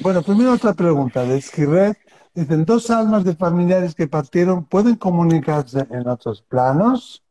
bueno, 0.00 0.22
primero 0.22 0.52
otra 0.52 0.74
pregunta 0.74 1.24
de 1.24 1.38
Esquirred. 1.38 1.94
Dicen, 2.34 2.64
dos 2.64 2.90
almas 2.90 3.24
de 3.24 3.36
familiares 3.36 3.94
que 3.94 4.08
partieron 4.08 4.64
pueden 4.64 4.96
comunicarse 4.96 5.86
en 5.90 6.08
otros 6.08 6.42
planos. 6.42 7.22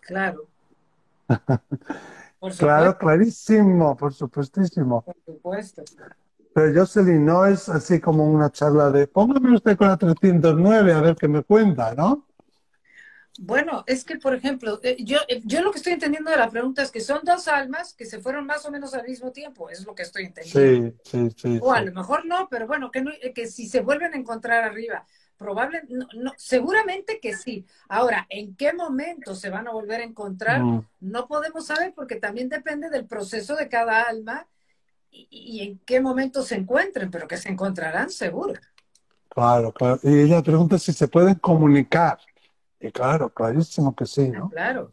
Claro. 0.00 0.46
claro, 2.58 2.96
clarísimo, 2.96 3.96
por 3.96 4.14
supuestísimo. 4.14 5.02
Por 5.02 5.16
supuesto. 5.24 5.82
Pero 6.54 6.80
Jocelyn, 6.80 7.24
no 7.24 7.46
es 7.46 7.68
así 7.68 8.00
como 8.00 8.24
una 8.24 8.50
charla 8.50 8.90
de 8.90 9.06
póngame 9.06 9.54
usted 9.54 9.76
con 9.76 9.88
la 9.88 9.96
309 9.96 10.92
a 10.92 11.00
ver 11.00 11.16
qué 11.16 11.28
me 11.28 11.42
cuenta, 11.42 11.94
¿no? 11.94 12.26
Bueno, 13.42 13.84
es 13.86 14.04
que, 14.04 14.16
por 14.16 14.34
ejemplo, 14.34 14.80
eh, 14.82 14.96
yo, 15.00 15.16
eh, 15.26 15.40
yo 15.44 15.62
lo 15.62 15.70
que 15.70 15.78
estoy 15.78 15.94
entendiendo 15.94 16.30
de 16.30 16.36
la 16.36 16.50
pregunta 16.50 16.82
es 16.82 16.90
que 16.90 17.00
son 17.00 17.20
dos 17.24 17.48
almas 17.48 17.94
que 17.94 18.04
se 18.04 18.20
fueron 18.20 18.44
más 18.44 18.66
o 18.66 18.70
menos 18.70 18.92
al 18.92 19.06
mismo 19.06 19.32
tiempo, 19.32 19.70
es 19.70 19.86
lo 19.86 19.94
que 19.94 20.02
estoy 20.02 20.26
entendiendo. 20.26 20.94
Sí, 21.04 21.10
sí, 21.10 21.34
sí. 21.36 21.58
O 21.62 21.72
a 21.72 21.80
lo 21.80 21.90
mejor 21.92 22.26
no, 22.26 22.48
pero 22.50 22.66
bueno, 22.66 22.90
que, 22.90 23.02
que 23.34 23.46
si 23.46 23.66
se 23.66 23.80
vuelven 23.80 24.12
a 24.12 24.18
encontrar 24.18 24.62
arriba, 24.64 25.06
Probable, 25.40 25.80
no, 25.88 26.34
seguramente 26.36 27.18
que 27.18 27.34
sí. 27.34 27.64
Ahora, 27.88 28.26
¿en 28.28 28.54
qué 28.56 28.74
momento 28.74 29.34
se 29.34 29.48
van 29.48 29.66
a 29.68 29.72
volver 29.72 30.02
a 30.02 30.04
encontrar? 30.04 30.60
Mm. 30.60 30.86
No 31.00 31.26
podemos 31.28 31.64
saber 31.64 31.94
porque 31.96 32.16
también 32.16 32.50
depende 32.50 32.90
del 32.90 33.06
proceso 33.06 33.56
de 33.56 33.70
cada 33.70 34.02
alma 34.02 34.46
y, 35.10 35.62
en 35.62 35.78
qué 35.86 35.98
momento 35.98 36.42
se 36.42 36.56
encuentren, 36.56 37.10
pero 37.10 37.26
que 37.26 37.38
se 37.38 37.48
encontrarán 37.48 38.10
seguro. 38.10 38.60
Claro, 39.30 39.72
claro. 39.72 39.98
Y 40.02 40.20
ella 40.20 40.42
pregunta 40.42 40.78
si 40.78 40.92
se 40.92 41.08
pueden 41.08 41.36
comunicar. 41.36 42.18
Y 42.80 42.90
claro, 42.90 43.30
clarísimo 43.30 43.94
que 43.94 44.06
sí, 44.06 44.30
¿no? 44.30 44.48
Claro. 44.48 44.92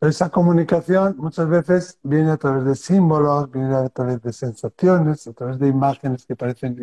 esa 0.00 0.30
comunicación 0.30 1.16
muchas 1.18 1.48
veces 1.48 1.98
viene 2.02 2.30
a 2.30 2.36
través 2.38 2.64
de 2.64 2.74
símbolos, 2.74 3.50
viene 3.50 3.74
a 3.74 3.88
través 3.90 4.22
de 4.22 4.32
sensaciones, 4.32 5.26
a 5.26 5.32
través 5.32 5.58
de 5.58 5.68
imágenes 5.68 6.24
que 6.24 6.34
parecen 6.34 6.76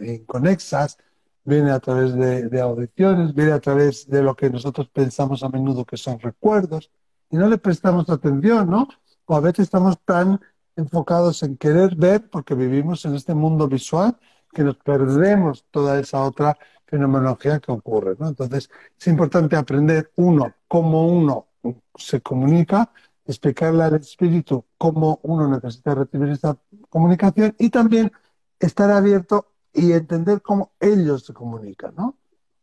inconexas, 0.00 0.98
viene 1.44 1.70
a 1.70 1.80
través 1.80 2.14
de, 2.14 2.60
audiciones, 2.60 3.34
viene 3.34 3.52
a 3.52 3.60
través 3.60 4.08
de 4.08 4.22
lo 4.22 4.34
que 4.34 4.50
nosotros 4.50 4.88
pensamos 4.88 5.42
a 5.42 5.48
menudo 5.48 5.84
que 5.84 5.96
son 5.96 6.18
recuerdos, 6.20 6.90
y 7.30 7.36
no 7.36 7.48
le 7.48 7.58
prestamos 7.58 8.08
atención, 8.08 8.70
¿no? 8.70 8.88
O 9.24 9.34
a 9.34 9.40
veces 9.40 9.64
estamos 9.64 9.98
tan 10.04 10.40
enfocados 10.76 11.42
en 11.42 11.56
querer 11.56 11.96
ver, 11.96 12.28
porque 12.30 12.54
vivimos 12.54 13.04
en 13.04 13.14
este 13.14 13.34
mundo 13.34 13.66
visual, 13.66 14.16
que 14.52 14.62
nos 14.62 14.76
perdemos 14.76 15.64
toda 15.70 15.98
esa 15.98 16.22
otra 16.22 16.56
fenomenología 16.86 17.58
que 17.60 17.72
ocurre, 17.72 18.16
¿no? 18.18 18.28
Entonces, 18.28 18.70
es 18.98 19.06
importante 19.06 19.56
aprender, 19.56 20.12
uno, 20.16 20.54
cómo 20.68 21.06
uno 21.08 21.48
se 21.96 22.20
comunica, 22.20 22.92
explicarle 23.26 23.82
al 23.82 23.96
espíritu 23.96 24.64
cómo 24.78 25.18
uno 25.22 25.48
necesita 25.48 25.94
recibir 25.94 26.30
esa 26.30 26.56
comunicación 26.88 27.54
y 27.58 27.70
también 27.70 28.12
estar 28.60 28.90
abierto 28.90 29.52
y 29.72 29.92
entender 29.92 30.40
cómo 30.42 30.72
ellos 30.80 31.26
se 31.26 31.34
comunican, 31.34 31.94
¿no? 31.96 32.16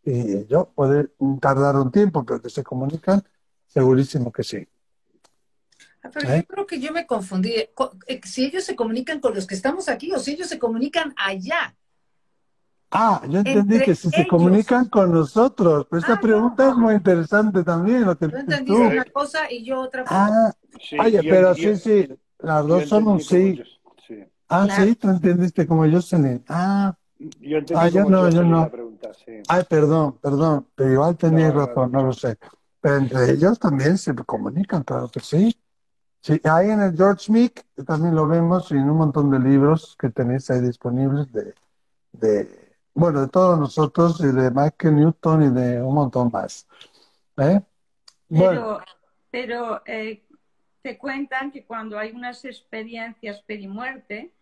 Y 0.06 0.38
ello 0.38 0.72
puede 0.74 1.10
tardar 1.40 1.76
un 1.76 1.92
tiempo, 1.92 2.26
pero 2.26 2.42
que 2.42 2.50
se 2.50 2.64
comunican, 2.64 3.24
segurísimo 3.68 4.32
que 4.32 4.44
sí. 4.44 4.68
Ah, 6.02 6.10
pero 6.14 6.28
yo 6.28 6.36
¿Eh? 6.36 6.46
creo 6.48 6.68
que 6.68 6.80
yo 6.80 6.92
me 6.92 7.06
confundí. 7.06 7.54
Eh, 8.08 8.22
si 8.24 8.46
ellos 8.46 8.66
se 8.66 8.76
comunican 8.76 9.22
con 9.22 9.34
los 9.34 9.48
que 9.48 9.56
estamos 9.56 9.88
aquí 9.88 10.12
o 10.12 10.20
si 10.20 10.32
ellos 10.34 10.48
se 10.48 10.60
comunican 10.60 11.14
allá. 11.18 11.76
Ah, 12.96 13.24
yo 13.28 13.39
entendí 13.39 13.80
que 13.80 13.96
si 13.96 14.10
se 14.12 14.28
comunican 14.28 14.86
con 14.86 15.12
nosotros. 15.12 15.88
Pero 15.89 16.00
esta 16.00 16.14
ah, 16.14 16.22
pregunta 16.22 16.70
es 16.70 16.76
muy 16.76 16.94
interesante 16.94 17.64
también. 17.64 18.06
Lo 18.06 18.16
que 18.16 18.30
yo 18.30 18.38
entendí 18.38 18.72
una 18.72 19.06
cosa 19.06 19.52
y 19.52 19.66
yo 19.66 19.82
otra 19.82 20.04
cosa. 20.04 20.28
Ah, 20.28 20.54
oye, 21.04 21.24
pero 21.24 21.56
sí, 21.56 21.76
sí. 21.76 22.08
Las 22.38 22.68
dos 22.68 22.88
son 22.88 23.08
un 23.08 23.20
sí. 23.20 23.60
Ah, 24.48 24.68
sí, 24.70 24.96
tú 24.96 25.10
entendiste 25.10 25.66
como 25.66 25.88
yo, 25.88 26.02
Selene. 26.02 26.44
Ah, 26.48 26.96
yo 27.18 27.58
entendí 27.58 27.74
ah, 27.84 27.89
yo 27.89 28.06
no, 28.06 28.30
yo 28.30 28.44
no. 28.44 28.70
Pregunta, 28.70 29.12
sí. 29.26 29.41
Ay, 29.48 29.64
perdón, 29.68 30.20
perdón, 30.22 30.68
pero 30.76 30.91
igual 30.91 31.18
tenías 31.18 31.54
razón, 31.54 31.91
no 31.91 32.04
lo 32.04 32.14
sé. 32.14 32.38
Pero 32.80 32.98
entre 32.98 33.32
ellos 33.32 33.58
también 33.58 33.98
se 33.98 34.14
comunican, 34.14 34.84
claro 34.84 35.10
que 35.10 35.20
sí. 35.20 35.58
Sí, 36.22 36.39
ahí 36.44 36.70
en 36.70 36.82
el 36.82 36.96
George 36.96 37.32
Meek 37.32 37.66
también 37.86 38.14
lo 38.14 38.28
vemos 38.28 38.72
y 38.72 38.76
en 38.76 38.89
un 38.89 38.98
montón 38.98 39.32
de 39.32 39.39
libros 39.39 39.98
que 40.00 40.10
tenéis 40.10 40.50
ahí 40.52 40.62
disponibles 40.62 41.32
de, 41.34 41.54
de 42.14 42.62
bueno, 42.94 43.22
de 43.22 43.28
todos 43.28 43.60
nosotros 43.60 44.20
y 44.22 44.28
de 44.28 44.52
Michael 44.52 44.96
Newton 44.96 45.44
y 45.44 45.50
de 45.50 45.82
un 45.82 45.96
montón 45.96 46.30
más. 46.32 46.68
¿Eh? 47.38 47.62
Bueno. 48.30 48.80
Pero, 49.32 49.82
eh, 49.86 50.24
te 50.84 50.98
cuentan 50.98 51.52
que 51.52 51.66
cuando 51.66 51.98
hay 51.98 52.12
unas 52.12 52.46
experiencias 52.46 53.41
perimuerte, 53.41 54.34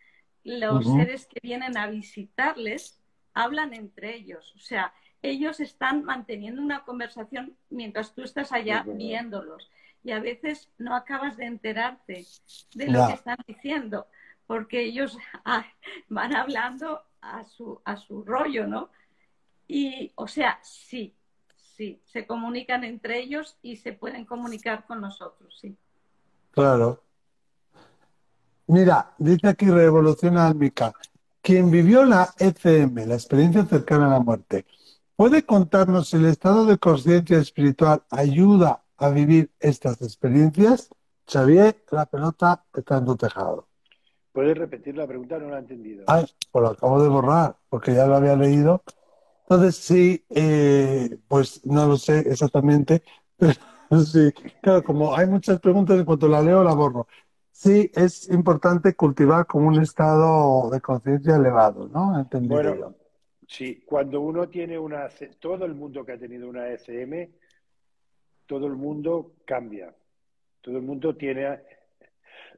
los 0.44 0.86
seres 0.86 1.28
que 1.28 1.40
vienen 1.42 1.78
a 1.78 1.88
visitarles 1.88 3.00
hablan 3.34 3.74
entre 3.74 4.16
ellos. 4.16 4.54
O 4.56 4.60
sea, 4.60 4.94
ellos 5.22 5.60
están 5.60 6.04
manteniendo 6.04 6.62
una 6.62 6.84
conversación 6.84 7.56
mientras 7.70 8.14
tú 8.14 8.24
estás 8.24 8.52
allá 8.52 8.84
viéndolos. 8.86 9.70
Y 10.04 10.12
a 10.12 10.20
veces 10.20 10.70
no 10.80 10.96
acabas 10.96 11.38
de 11.38 11.46
enterarte 11.46 12.26
de 12.74 12.88
lo 12.88 13.08
que 13.08 13.14
están 13.14 13.38
diciendo, 13.48 14.08
porque 14.48 14.82
ellos 14.82 15.18
ah, 15.46 15.66
van 16.10 16.36
hablando 16.36 17.04
a 17.22 17.46
su, 17.46 17.80
a 17.86 17.96
su 17.96 18.24
rollo, 18.24 18.68
¿no? 18.68 18.90
Y, 19.68 20.12
o 20.16 20.28
sea, 20.28 20.60
sí, 20.64 21.16
sí, 21.56 22.02
se 22.06 22.28
comunican 22.28 22.84
entre 22.84 23.20
ellos 23.20 23.58
y 23.62 23.78
se 23.78 23.94
pueden 23.94 24.26
comunicar 24.26 24.86
con 24.86 25.02
nosotros, 25.02 25.58
sí. 25.60 25.76
Claro. 26.52 27.04
Mira, 28.68 29.14
dice 29.18 29.48
aquí 29.48 29.66
Revolución 29.70 30.38
Álmica, 30.38 30.94
quien 31.42 31.72
vivió 31.72 32.06
la 32.06 32.34
ECM, 32.38 33.08
la 33.08 33.16
experiencia 33.16 33.66
cercana 33.66 34.08
a 34.08 34.12
la 34.12 34.20
muerte, 34.20 34.66
¿puede 35.16 35.46
contarnos 35.46 36.10
si 36.10 36.18
el 36.18 36.26
estado 36.26 36.66
de 36.66 36.78
conciencia 36.78 37.38
espiritual 37.38 38.04
ayuda 38.10 38.84
a 38.98 39.10
vivir 39.10 39.52
estas 39.60 40.02
experiencias? 40.02 40.90
Xavier, 41.26 41.84
la 41.92 42.06
pelota 42.06 42.66
está 42.74 42.98
en 42.98 43.06
tu 43.06 43.16
tejado. 43.16 43.71
¿Puedes 44.32 44.58
repetir 44.58 44.96
la 44.96 45.08
pregunta? 45.08 45.38
No 45.38 45.50
la 45.50 45.58
he 45.58 45.60
entendido. 45.60 46.06
Ay, 46.08 46.26
pues 46.52 46.62
lo 46.62 46.70
acabo 46.70 47.02
de 47.04 47.10
borrar, 47.10 47.58
porque 47.70 47.94
ya 47.94 48.08
lo 48.08 48.16
había 48.16 48.36
leído. 48.36 48.84
Entonces, 49.44 49.76
sí, 49.76 50.26
eh, 50.30 51.18
pues 51.28 51.66
no 51.66 51.88
lo 51.88 51.98
sé 51.98 52.20
exactamente. 52.20 53.04
sí, 54.06 54.32
claro, 54.62 54.84
como 54.84 55.14
hay 55.16 55.28
muchas 55.28 55.60
preguntas, 55.60 56.00
en 56.00 56.06
cuanto 56.06 56.28
la 56.28 56.42
leo, 56.42 56.64
la 56.64 56.74
borro. 56.74 57.08
Sí, 57.52 57.92
es 57.94 58.30
importante 58.30 58.96
cultivar 58.96 59.46
como 59.46 59.68
un 59.68 59.82
estado 59.82 60.70
de 60.70 60.80
conciencia 60.80 61.36
elevado, 61.36 61.90
¿no? 61.90 62.18
Entendido. 62.18 62.56
Bueno, 62.56 62.96
sí, 63.48 63.84
cuando 63.86 64.22
uno 64.22 64.48
tiene 64.48 64.80
una... 64.80 65.10
Todo 65.40 65.66
el 65.66 65.76
mundo 65.76 66.06
que 66.06 66.14
ha 66.14 66.18
tenido 66.18 66.48
una 66.48 66.70
SM, 66.70 67.30
todo 68.46 68.68
el 68.68 68.74
mundo 68.74 69.34
cambia. 69.46 69.94
Todo 70.62 70.78
el 70.78 70.84
mundo 70.84 71.16
tiene, 71.16 71.60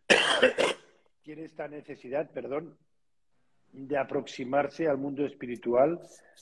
tiene 1.23 1.45
esta 1.45 1.67
necesidad, 1.67 2.29
perdón, 2.31 2.77
de 3.71 3.97
aproximarse 3.97 4.87
al 4.87 4.97
mundo 4.97 5.25
espiritual, 5.25 5.99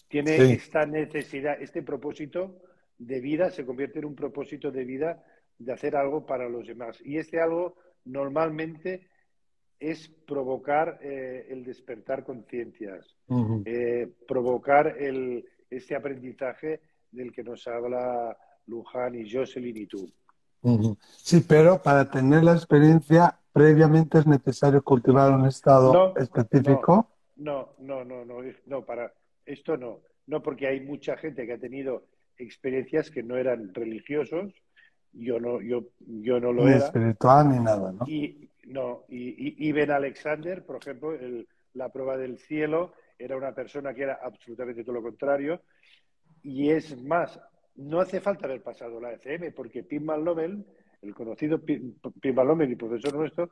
tiene 0.10 0.54
esta 0.54 0.86
necesidad, 0.86 1.62
este 1.62 1.82
propósito 1.82 2.60
de 2.98 3.22
vida, 3.22 3.50
se 3.52 3.66
convierte 3.66 4.00
en 4.00 4.06
un 4.06 4.16
propósito 4.16 4.72
de 4.72 4.84
vida 4.84 5.24
de 5.58 5.72
hacer 5.72 5.96
algo 5.96 6.26
para 6.26 6.50
los 6.50 6.68
demás. 6.68 6.98
Y 7.04 7.18
este 7.18 7.40
algo 7.40 7.76
normalmente 8.04 9.08
es 9.80 10.10
provocar 10.28 11.00
eh, 11.02 11.48
el 11.50 11.64
despertar 11.64 12.24
conciencias, 12.24 13.16
eh, 13.66 14.12
provocar 14.28 14.96
el, 15.00 15.46
este 15.70 15.96
aprendizaje 15.96 16.82
del 17.12 17.32
que 17.32 17.44
nos 17.44 17.68
habla 17.68 18.38
Luján 18.68 19.16
y 19.16 19.32
Jocelyn 19.32 19.78
y 19.78 19.86
tú. 19.88 20.12
Sí, 21.18 21.44
pero 21.48 21.82
para 21.82 22.10
tener 22.12 22.44
la 22.44 22.54
experiencia 22.54 23.41
previamente 23.52 24.20
es 24.20 24.28
necesario 24.28 24.82
cultivar 24.82 25.32
un 25.32 25.46
estado 25.48 26.16
específico. 26.16 27.10
No, 27.36 27.74
no, 27.80 28.04
no, 28.04 28.24
no, 28.26 28.42
no, 28.66 28.86
para 28.86 29.12
esto 29.46 29.78
no, 29.78 30.02
no 30.28 30.42
porque 30.42 30.68
hay 30.68 30.82
mucha 30.82 31.18
gente 31.18 31.46
que 31.46 31.54
ha 31.54 31.60
tenido 31.60 32.06
experiencias 32.38 33.10
que 33.10 33.24
no 33.24 33.38
eran 33.38 33.74
religiosos 33.74 34.54
yo 35.14 35.40
no, 35.40 35.62
yo, 35.62 35.90
yo 36.00 36.40
no 36.40 36.54
lo 36.54 36.64
ni 36.64 36.72
era. 36.72 36.86
espiritual 36.86 37.50
ni 37.50 37.60
nada, 37.60 37.92
¿no? 37.92 38.06
Y, 38.08 38.50
no, 38.66 39.04
y, 39.10 39.72
Ben 39.72 39.92
Alexander, 39.92 40.66
por 40.66 40.78
ejemplo, 40.78 41.14
la 41.74 41.90
prueba 41.90 42.18
del 42.18 42.38
cielo, 42.38 42.94
era 43.18 43.36
una 43.36 43.54
persona 43.54 43.94
que 43.94 44.04
era 44.04 44.20
absolutamente 44.22 44.84
todo 44.84 44.96
lo 44.96 45.02
contrario. 45.02 45.62
Y 46.42 46.70
es 46.70 47.02
más, 47.04 47.40
no 47.76 48.00
hace 48.00 48.22
falta 48.22 48.46
haber 48.46 48.64
pasado 48.64 49.02
la 49.02 49.14
ECM, 49.14 49.54
porque 49.54 49.84
Pim 49.84 50.06
Van 50.06 50.66
el 51.02 51.16
conocido 51.16 51.60
Pim, 51.60 51.96
Van 52.34 52.72
y 52.72 52.76
profesor 52.76 53.14
nuestro, 53.16 53.50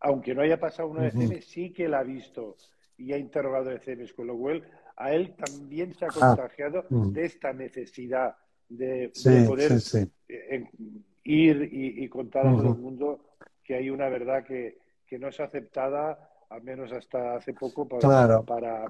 aunque 0.00 0.34
no 0.34 0.42
haya 0.42 0.58
pasado 0.58 0.88
una 0.88 1.08
ECM, 1.08 1.40
sí 1.40 1.72
que 1.72 1.88
la 1.88 2.00
ha 2.00 2.04
visto 2.04 2.56
y 2.96 3.12
ha 3.12 3.18
interrogado 3.18 3.70
ECMs, 3.70 4.12
con 4.12 4.26
lo 4.26 4.36
cual 4.36 4.62
a 4.96 5.12
él 5.12 5.34
también 5.36 5.94
se 5.94 6.04
ha 6.04 6.08
ah, 6.08 6.34
contagiado 6.34 6.84
mm. 6.88 7.12
de 7.12 7.24
esta 7.24 7.52
necesidad 7.52 8.36
de, 8.68 9.12
poder 9.46 9.72
ir 11.24 11.68
y, 11.72 12.08
contar 12.08 12.46
a 12.46 12.52
todo 12.52 12.72
el 12.72 12.78
mundo 12.78 13.20
que 13.64 13.76
hay 13.76 13.90
una 13.90 14.08
verdad 14.08 14.44
que, 14.44 14.78
no 15.18 15.28
es 15.28 15.40
aceptada, 15.40 16.30
al 16.50 16.62
menos 16.62 16.92
hasta 16.92 17.36
hace 17.36 17.54
poco, 17.54 17.88
para, 17.88 18.42
para, 18.42 18.84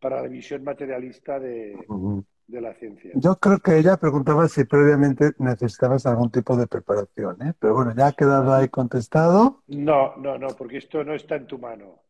Para, 0.00 0.22
la, 0.22 0.28
visión 0.28 0.62
materialista 0.62 1.40
de, 1.40 1.76
la 2.48 2.74
ciencia. 2.74 3.10
Yo 3.14 3.36
creo 3.36 3.58
que 3.58 3.78
ella 3.78 3.96
preguntaba 3.96 4.48
si 4.48 4.64
previamente 4.64 5.32
necesitabas 5.38 6.06
algún 6.06 6.30
tipo 6.30 6.56
de 6.56 6.66
preparación, 6.66 7.36
¿eh? 7.42 7.54
pero 7.58 7.74
bueno, 7.74 7.94
ya 7.96 8.08
ha 8.08 8.12
quedado 8.12 8.54
ahí 8.54 8.68
contestado. 8.68 9.62
No, 9.66 10.16
no, 10.16 10.38
no, 10.38 10.48
porque 10.48 10.78
esto 10.78 11.04
no 11.04 11.14
está 11.14 11.36
en 11.36 11.46
tu 11.46 11.58
mano. 11.58 12.00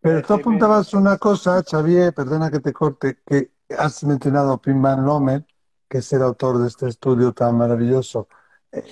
Pero 0.00 0.22
tú 0.22 0.34
apuntabas 0.34 0.94
una 0.94 1.16
cosa, 1.16 1.62
Xavier, 1.62 2.12
perdona 2.12 2.50
que 2.50 2.60
te 2.60 2.72
corte, 2.72 3.18
que 3.24 3.52
has 3.78 4.02
mencionado 4.04 4.60
Pim 4.60 4.82
Van 4.82 5.04
Lommel, 5.04 5.46
que 5.88 5.98
es 5.98 6.12
el 6.12 6.22
autor 6.22 6.58
de 6.58 6.68
este 6.68 6.88
estudio 6.88 7.32
tan 7.32 7.56
maravilloso, 7.56 8.28
eh, 8.72 8.82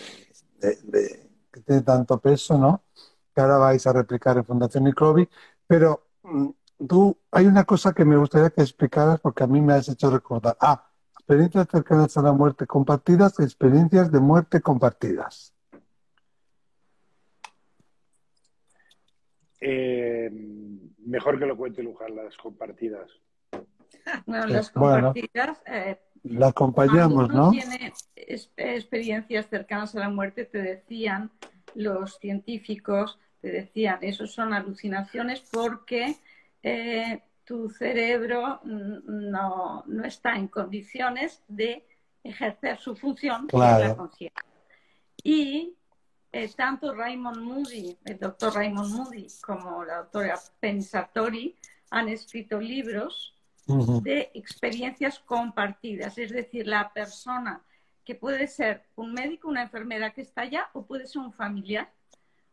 que 1.50 1.60
tiene 1.62 1.82
tanto 1.82 2.20
peso, 2.20 2.58
¿no? 2.58 2.84
Que 3.34 3.40
ahora 3.40 3.56
vais 3.56 3.84
a 3.86 3.92
replicar 3.92 4.36
en 4.36 4.44
Fundación 4.44 4.84
Microbi. 4.84 5.28
Pero 5.66 6.08
mm, 6.22 6.48
tú, 6.88 7.16
hay 7.30 7.46
una 7.46 7.64
cosa 7.64 7.92
que 7.92 8.04
me 8.04 8.16
gustaría 8.16 8.50
que 8.50 8.62
explicaras 8.62 9.20
porque 9.20 9.44
a 9.44 9.46
mí 9.46 9.60
me 9.60 9.74
has 9.74 9.88
hecho 9.88 10.10
recordar. 10.10 10.56
Ah, 10.60 10.90
experiencias 11.12 11.68
cercanas 11.70 12.16
a 12.16 12.22
la 12.22 12.32
muerte 12.32 12.66
compartidas, 12.66 13.38
experiencias 13.40 14.10
de 14.10 14.20
muerte 14.20 14.60
compartidas. 14.60 15.54
Eh, 19.60 20.30
mejor 20.98 21.38
que 21.38 21.46
lo 21.46 21.56
cuente 21.56 21.82
Luján, 21.82 22.16
las 22.16 22.36
compartidas. 22.36 23.10
Bueno, 24.26 24.46
las 24.46 24.70
compartidas, 24.70 25.62
eh, 25.66 26.00
la 26.22 26.48
acompañamos, 26.48 27.28
¿no? 27.28 27.50
tiene 27.50 27.92
experiencias 28.56 29.46
cercanas 29.48 29.94
a 29.94 30.00
la 30.00 30.08
muerte, 30.08 30.46
te 30.46 30.58
decían 30.58 31.30
los 31.74 32.18
científicos, 32.18 33.18
te 33.40 33.50
decían, 33.50 33.98
eso 34.00 34.26
son 34.26 34.52
alucinaciones 34.52 35.40
porque 35.52 36.16
eh, 36.62 37.22
tu 37.44 37.68
cerebro 37.68 38.60
no, 38.64 39.84
está 40.04 40.36
en 40.36 40.48
condiciones 40.48 41.42
de 41.48 41.86
ejercer 42.22 42.78
su 42.78 42.94
función 42.94 43.46
de 43.46 43.58
la 43.58 43.96
conciencia. 43.96 44.44
Y 45.22 45.74
eh, 46.32 46.48
tanto 46.56 46.94
Raymond 46.94 47.38
Moody, 47.38 47.98
el 48.04 48.18
doctor 48.18 48.54
Raymond 48.54 48.94
Moody, 48.94 49.26
como 49.42 49.84
la 49.84 49.98
doctora 49.98 50.38
Penny 50.60 50.82
Sartori 50.82 51.56
han 51.90 52.08
escrito 52.08 52.60
libros 52.60 53.34
de 54.02 54.30
experiencias 54.34 55.20
compartidas, 55.20 56.18
es 56.18 56.30
decir, 56.30 56.66
la 56.66 56.92
persona 56.92 57.62
que 58.04 58.14
puede 58.14 58.48
ser 58.48 58.84
un 58.96 59.12
médico, 59.12 59.48
una 59.48 59.62
enfermera 59.62 60.12
que 60.12 60.22
está 60.22 60.42
allá, 60.42 60.68
o 60.72 60.84
puede 60.84 61.06
ser 61.06 61.22
un 61.22 61.32
familiar, 61.32 61.92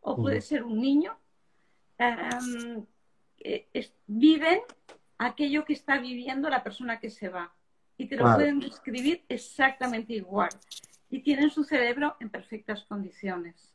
o 0.01 0.15
puede 0.15 0.41
ser 0.41 0.63
un 0.63 0.79
niño, 0.79 1.17
em, 3.73 3.85
viven 4.07 4.59
aquello 5.17 5.65
que 5.65 5.73
está 5.73 5.97
viviendo 5.99 6.49
la 6.49 6.63
persona 6.63 6.99
que 6.99 7.09
se 7.09 7.29
va. 7.29 7.51
Y 7.97 8.07
te 8.07 8.15
lo 8.15 8.35
pueden 8.35 8.59
describir 8.59 9.23
exactamente 9.27 10.13
igual. 10.13 10.49
Y 11.09 11.23
tienen 11.23 11.49
su 11.49 11.63
cerebro 11.63 12.15
en 12.19 12.29
perfectas 12.29 12.83
condiciones. 12.87 13.73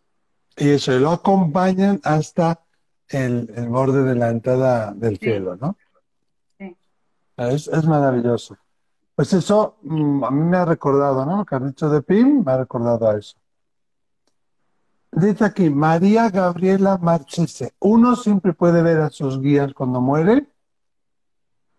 Y 0.57 0.71
eso, 0.71 0.93
lo 0.99 1.11
acompañan 1.11 2.01
hasta 2.05 2.61
el, 3.09 3.47
borde 3.69 4.05
de 4.05 4.15
la 4.15 4.31
entrada 4.31 4.93
del 4.93 5.19
cielo, 5.19 5.57
¿no? 5.57 5.77
Sí. 6.59 6.77
Es, 7.37 7.67
es, 7.67 7.85
maravilloso. 7.85 8.57
Pues 9.15 9.33
eso 9.33 9.79
mm, 9.83 10.25
a 10.25 10.31
mí 10.31 10.41
me 10.43 10.57
ha 10.57 10.65
recordado, 10.65 11.27
¿no? 11.27 11.39
Lo 11.39 11.45
que 11.45 11.55
has 11.57 11.67
dicho 11.67 11.89
de 11.89 12.03
Pim 12.03 12.45
me 12.45 12.53
ha 12.53 12.59
recordado 12.59 13.09
a 13.09 13.19
eso. 13.19 13.37
Dice 15.15 15.45
aquí, 15.45 15.69
María 15.69 16.31
Gabriela 16.31 16.97
Marchese. 16.97 17.75
¿Uno 17.81 18.17
siempre 18.17 18.55
puede 18.55 18.83
ver 18.83 18.99
a 18.99 19.11
sus 19.11 19.41
guías 19.43 19.75
cuando 19.75 20.01
muere? 20.01 20.47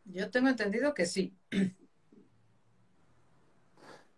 Yo 0.06 0.30
tengo 0.30 0.50
entendido 0.50 0.94
que 0.94 1.08
sí. 1.08 1.36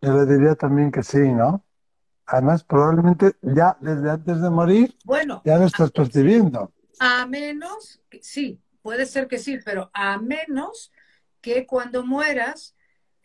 Yo 0.01 0.13
le 0.13 0.25
diría 0.25 0.55
también 0.55 0.91
que 0.91 1.01
sí, 1.01 1.19
¿no? 1.19 1.63
Además, 2.25 2.65
probablemente 2.65 3.37
ya 3.41 3.77
desde 3.79 4.11
antes 4.11 4.41
de 4.41 4.49
morir, 4.49 4.97
bueno, 5.05 5.41
ya 5.45 5.57
lo 5.57 5.65
estás 5.65 5.91
percibiendo. 5.91 6.73
A 6.99 7.25
menos, 7.25 8.01
sí, 8.21 8.59
puede 8.81 9.05
ser 9.05 9.27
que 9.27 9.37
sí, 9.37 9.59
pero 9.63 9.91
a 9.93 10.17
menos 10.17 10.91
que 11.39 11.65
cuando 11.65 12.05
mueras, 12.05 12.75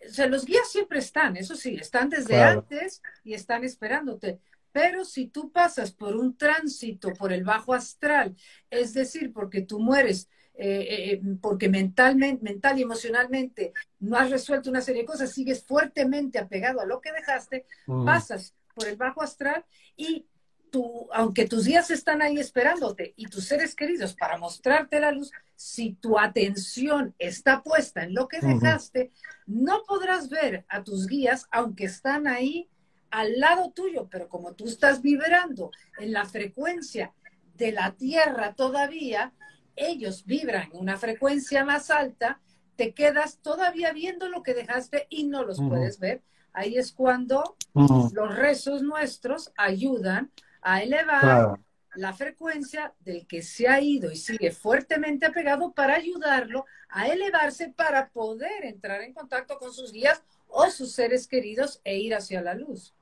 o 0.07 0.12
sea, 0.12 0.26
los 0.26 0.45
guías 0.45 0.70
siempre 0.70 1.01
están, 1.01 1.36
eso 1.36 1.57
sí, 1.57 1.74
están 1.74 2.11
desde 2.11 2.41
antes 2.43 3.03
y 3.24 3.34
están 3.34 3.64
esperándote. 3.64 4.41
Pero 4.72 5.04
si 5.04 5.26
tú 5.26 5.50
pasas 5.50 5.92
por 5.92 6.16
un 6.16 6.36
tránsito 6.36 7.12
por 7.12 7.32
el 7.32 7.44
bajo 7.44 7.74
astral, 7.74 8.36
es 8.70 8.94
decir, 8.94 9.32
porque 9.32 9.62
tú 9.62 9.80
mueres 9.80 10.28
eh, 10.62 10.80
eh, 10.80 11.12
eh, 11.12 11.22
porque 11.40 11.70
mentalmente, 11.70 12.44
mental 12.44 12.78
y 12.78 12.82
emocionalmente 12.82 13.72
no 13.98 14.18
has 14.18 14.30
resuelto 14.30 14.68
una 14.68 14.82
serie 14.82 15.02
de 15.02 15.06
cosas, 15.06 15.32
sigues 15.32 15.64
fuertemente 15.64 16.38
apegado 16.38 16.82
a 16.82 16.84
lo 16.84 17.00
que 17.00 17.12
dejaste, 17.12 17.64
pasas 18.04 18.54
por 18.74 18.86
el 18.86 18.96
bajo 18.96 19.22
astral 19.22 19.64
y 19.96 20.26
tú, 20.70 21.08
aunque 21.14 21.46
tus 21.46 21.64
días 21.64 21.90
están 21.90 22.20
ahí 22.20 22.38
esperándote 22.38 23.14
y 23.16 23.28
tus 23.28 23.46
seres 23.46 23.74
queridos 23.74 24.14
para 24.14 24.36
mostrarte 24.36 25.00
la 25.00 25.12
luz, 25.12 25.32
si 25.56 25.94
tu 25.94 26.18
atención 26.18 27.14
está 27.18 27.62
puesta 27.62 28.02
en 28.02 28.12
lo 28.12 28.28
que 28.28 28.40
dejaste, 28.40 29.12
no 29.46 29.82
podrás 29.84 30.28
ver 30.28 30.66
a 30.68 30.84
tus 30.84 31.06
guías, 31.06 31.46
aunque 31.50 31.84
están 31.84 32.26
ahí 32.26 32.68
al 33.11 33.38
lado 33.38 33.70
tuyo, 33.70 34.08
pero 34.11 34.28
como 34.28 34.54
tú 34.54 34.66
estás 34.66 35.02
vibrando 35.02 35.70
en 35.98 36.12
la 36.12 36.24
frecuencia 36.24 37.12
de 37.56 37.72
la 37.72 37.92
tierra 37.92 38.54
todavía, 38.54 39.32
ellos 39.76 40.24
vibran 40.24 40.70
en 40.72 40.78
una 40.78 40.96
frecuencia 40.96 41.64
más 41.64 41.90
alta, 41.90 42.40
te 42.76 42.94
quedas 42.94 43.38
todavía 43.38 43.92
viendo 43.92 44.28
lo 44.28 44.42
que 44.42 44.54
dejaste 44.54 45.06
y 45.11 45.24
no 45.24 45.44
los 45.44 45.58
puedes 45.58 45.98
ver. 45.98 46.22
Ahí 46.52 46.76
es 46.76 46.92
cuando 46.92 47.56
los 47.74 48.36
rezos 48.36 48.82
nuestros 48.82 49.52
ayudan 49.56 50.30
a 50.62 50.82
elevar 50.82 51.61
la 51.94 52.12
frecuencia 52.12 52.94
del 53.00 53.26
que 53.26 53.42
se 53.42 53.68
ha 53.68 53.80
ido 53.80 54.11
y 54.11 54.16
sigue 54.16 54.52
fuertemente 54.52 55.26
apegado 55.26 55.72
para 55.72 55.94
ayudarlo 55.94 56.64
a 56.88 57.08
elevarse 57.08 57.68
para 57.68 58.11
poder 58.11 58.64
entrar 58.64 59.02
en 59.02 59.12
contacto 59.12 59.58
con 59.58 59.72
sus 59.72 59.92
guías 59.92 60.22
o 60.48 60.70
sus 60.70 60.92
seres 60.92 61.26
queridos 61.26 61.80
e 61.84 61.98
ir 61.98 62.14
hacia 62.14 62.42
la 62.42 62.54
luz. 62.54 62.94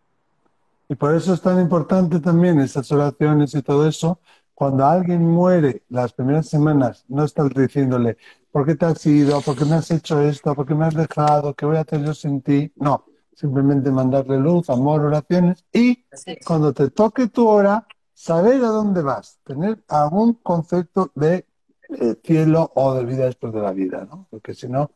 Y 0.89 0.95
por 0.95 1.15
eso 1.15 1.35
es 1.35 1.43
tan 1.43 1.61
importante 1.61 2.21
también 2.21 2.61
esas 2.61 2.91
oraciones 2.93 3.55
y 3.55 3.63
todo 3.63 3.87
eso, 3.87 4.21
cuando 4.55 4.87
alguien 4.87 5.23
muere 5.23 5.85
las 5.89 6.13
primeras 6.13 6.49
semanas, 6.49 7.05
no 7.09 7.25
estás 7.25 7.51
diciéndole, 7.51 8.17
¿por 8.51 8.67
qué 8.67 8.75
te 8.75 8.87
has 8.87 9.05
ido? 9.07 9.41
¿Por 9.43 9.57
qué 9.57 9.65
me 9.65 9.75
has 9.75 9.91
hecho 9.91 10.21
esto? 10.21 10.55
¿Por 10.55 10.67
qué 10.67 10.75
me 10.75 10.87
has 10.87 10.95
dejado? 10.95 11.55
¿Qué 11.55 11.67
voy 11.67 11.77
a 11.77 11.83
hacer 11.83 12.05
yo 12.05 12.15
sin 12.15 12.41
ti? 12.41 12.73
No, 12.77 13.05
simplemente 13.35 13.91
mandarle 13.91 14.39
luz, 14.39 14.69
amor, 14.69 15.03
oraciones 15.03 15.65
y 15.73 16.05
cuando 16.45 16.73
te 16.73 16.91
toque 16.91 17.29
tu 17.29 17.47
hora, 17.47 17.87
saber 18.13 18.65
a 18.65 18.69
dónde 18.69 19.01
vas, 19.03 19.39
tener 19.45 19.85
algún 19.87 20.35
concepto 20.35 21.13
de 21.15 21.47
eh, 21.89 22.17
cielo 22.25 22.73
o 22.75 22.95
de 22.95 23.05
vida 23.05 23.27
después 23.27 23.53
de 23.53 23.61
la 23.61 23.71
vida, 23.71 24.09
¿no? 24.11 24.27
Porque 24.29 24.55
si 24.55 24.69
no, 24.69 24.91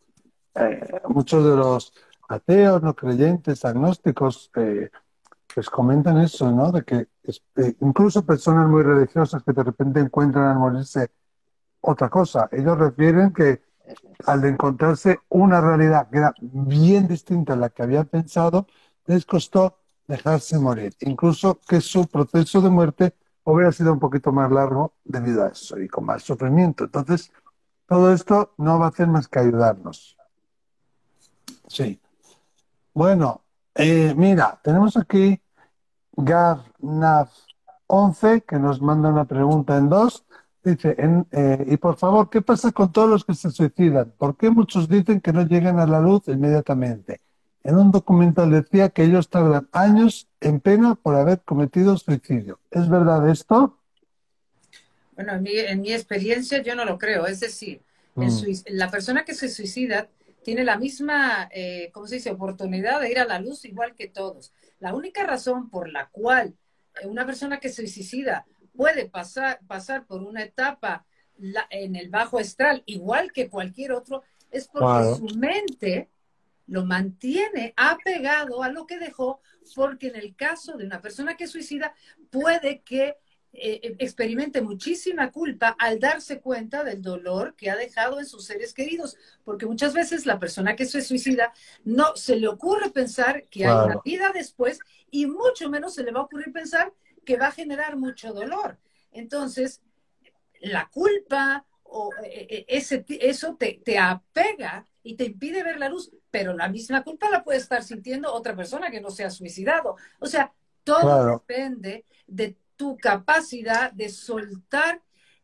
eh, 0.56 1.00
muchos 1.08 1.44
de 1.44 1.56
los 1.56 1.92
ateos, 2.28 2.82
no 2.82 2.94
creyentes, 2.96 3.64
agnósticos, 3.64 4.50
eh, 4.56 4.90
pues 5.54 5.68
comentan 5.70 6.18
eso, 6.18 6.50
¿no? 6.50 6.72
De 6.72 6.82
que 6.82 7.08
eh, 7.56 7.76
incluso 7.80 8.24
personas 8.24 8.68
muy 8.68 8.82
religiosas 8.82 9.42
que 9.42 9.52
de 9.52 9.62
repente 9.62 10.00
encuentran 10.00 10.46
al 10.46 10.58
morirse 10.58 11.10
otra 11.80 12.08
cosa. 12.08 12.48
Ellos 12.52 12.78
refieren 12.78 13.32
que 13.32 13.62
al 14.26 14.44
encontrarse 14.44 15.20
una 15.28 15.60
realidad 15.60 16.08
que 16.10 16.18
era 16.18 16.34
bien 16.40 17.08
distinta 17.08 17.52
a 17.52 17.56
la 17.56 17.70
que 17.70 17.82
habían 17.82 18.06
pensado, 18.06 18.66
les 19.06 19.26
costó 19.26 19.78
dejarse 20.06 20.58
morir. 20.58 20.94
Incluso 21.00 21.60
que 21.68 21.80
su 21.80 22.06
proceso 22.06 22.60
de 22.60 22.70
muerte 22.70 23.14
hubiera 23.44 23.72
sido 23.72 23.92
un 23.92 23.98
poquito 23.98 24.32
más 24.32 24.50
largo 24.50 24.94
debido 25.04 25.44
a 25.44 25.48
eso 25.48 25.78
y 25.78 25.88
con 25.88 26.04
más 26.04 26.22
sufrimiento. 26.22 26.84
Entonces, 26.84 27.32
todo 27.86 28.12
esto 28.12 28.54
no 28.58 28.78
va 28.78 28.86
a 28.86 28.88
hacer 28.90 29.08
más 29.08 29.28
que 29.28 29.40
ayudarnos. 29.40 30.16
Sí. 31.66 32.00
Bueno, 32.94 33.42
eh, 33.74 34.14
mira, 34.16 34.60
tenemos 34.62 34.96
aquí 34.96 35.41
GavNav11 36.16 38.42
que 38.42 38.58
nos 38.58 38.80
manda 38.80 39.08
una 39.08 39.24
pregunta 39.24 39.76
en 39.76 39.88
dos. 39.88 40.24
Dice, 40.64 40.96
eh, 41.32 41.64
y 41.66 41.76
por 41.76 41.96
favor, 41.96 42.30
¿qué 42.30 42.40
pasa 42.40 42.70
con 42.70 42.92
todos 42.92 43.10
los 43.10 43.24
que 43.24 43.34
se 43.34 43.50
suicidan? 43.50 44.12
¿Por 44.16 44.36
qué 44.36 44.50
muchos 44.50 44.88
dicen 44.88 45.20
que 45.20 45.32
no 45.32 45.42
llegan 45.42 45.80
a 45.80 45.86
la 45.86 46.00
luz 46.00 46.28
inmediatamente? 46.28 47.20
En 47.64 47.76
un 47.76 47.90
documental 47.90 48.50
decía 48.50 48.88
que 48.88 49.04
ellos 49.04 49.28
tardan 49.28 49.68
años 49.72 50.28
en 50.40 50.60
pena 50.60 50.94
por 50.94 51.16
haber 51.16 51.40
cometido 51.40 51.96
suicidio. 51.96 52.60
¿Es 52.70 52.88
verdad 52.88 53.28
esto? 53.28 53.78
Bueno, 55.14 55.34
en 55.34 55.42
mi, 55.42 55.58
en 55.58 55.80
mi 55.80 55.92
experiencia 55.92 56.62
yo 56.62 56.74
no 56.74 56.84
lo 56.84 56.98
creo. 56.98 57.26
Es 57.26 57.40
decir, 57.40 57.82
mm. 58.14 58.28
la 58.70 58.90
persona 58.90 59.24
que 59.24 59.34
se 59.34 59.48
suicida 59.48 60.08
tiene 60.42 60.64
la 60.64 60.76
misma, 60.76 61.48
eh, 61.52 61.90
¿cómo 61.92 62.06
se 62.06 62.16
dice?, 62.16 62.30
oportunidad 62.30 63.00
de 63.00 63.10
ir 63.10 63.18
a 63.18 63.24
la 63.24 63.38
luz 63.38 63.64
igual 63.64 63.94
que 63.94 64.08
todos. 64.08 64.52
La 64.82 64.94
única 64.94 65.22
razón 65.22 65.70
por 65.70 65.88
la 65.88 66.08
cual 66.08 66.56
eh, 67.00 67.06
una 67.06 67.24
persona 67.24 67.60
que 67.60 67.68
se 67.68 67.86
suicida 67.86 68.44
puede 68.74 69.08
pasar, 69.08 69.60
pasar 69.68 70.06
por 70.06 70.24
una 70.24 70.42
etapa 70.42 71.06
en 71.70 71.94
el 71.94 72.10
bajo 72.10 72.40
astral 72.40 72.82
igual 72.86 73.30
que 73.30 73.48
cualquier 73.48 73.92
otro 73.92 74.24
es 74.50 74.66
porque 74.66 75.14
su 75.14 75.38
mente 75.38 76.10
lo 76.66 76.84
mantiene 76.84 77.72
apegado 77.76 78.64
a 78.64 78.70
lo 78.70 78.84
que 78.84 78.98
dejó, 78.98 79.40
porque 79.76 80.08
en 80.08 80.16
el 80.16 80.34
caso 80.34 80.76
de 80.76 80.84
una 80.84 81.00
persona 81.00 81.36
que 81.36 81.46
suicida 81.46 81.94
puede 82.30 82.82
que 82.82 83.14
eh, 83.54 83.80
eh, 83.82 83.96
experimente 83.98 84.62
muchísima 84.62 85.30
culpa 85.30 85.76
al 85.78 86.00
darse 86.00 86.40
cuenta 86.40 86.84
del 86.84 87.02
dolor 87.02 87.54
que 87.54 87.70
ha 87.70 87.76
dejado 87.76 88.18
en 88.18 88.24
sus 88.24 88.46
seres 88.46 88.72
queridos, 88.72 89.16
porque 89.44 89.66
muchas 89.66 89.92
veces 89.92 90.24
la 90.24 90.38
persona 90.38 90.74
que 90.74 90.86
se 90.86 91.02
suicida 91.02 91.52
no 91.84 92.16
se 92.16 92.36
le 92.36 92.48
ocurre 92.48 92.88
pensar 92.90 93.44
que 93.50 93.66
hay 93.66 93.84
una 93.84 94.00
vida 94.02 94.32
después 94.32 94.78
y 95.10 95.26
mucho 95.26 95.68
menos 95.68 95.94
se 95.94 96.02
le 96.02 96.12
va 96.12 96.20
a 96.20 96.24
ocurrir 96.24 96.50
pensar 96.50 96.94
que 97.26 97.36
va 97.36 97.48
a 97.48 97.52
generar 97.52 97.96
mucho 97.96 98.32
dolor. 98.32 98.78
Entonces, 99.12 99.82
la 100.60 100.88
culpa 100.88 101.66
o 101.82 102.10
eh, 102.24 102.64
ese, 102.68 103.04
eso 103.06 103.54
te, 103.56 103.82
te 103.84 103.98
apega 103.98 104.86
y 105.02 105.14
te 105.14 105.24
impide 105.24 105.62
ver 105.62 105.78
la 105.78 105.90
luz, 105.90 106.10
pero 106.30 106.54
la 106.54 106.68
misma 106.68 107.04
culpa 107.04 107.28
la 107.28 107.44
puede 107.44 107.58
estar 107.58 107.82
sintiendo 107.82 108.32
otra 108.32 108.56
persona 108.56 108.90
que 108.90 109.02
no 109.02 109.10
se 109.10 109.24
ha 109.24 109.30
suicidado. 109.30 109.96
O 110.20 110.26
sea, 110.26 110.54
todo 110.84 111.38
depende 111.38 112.06
de 112.26 112.56
tu 112.82 112.96
capacidad 112.96 113.92
de 113.92 114.08
soltar 114.08 115.00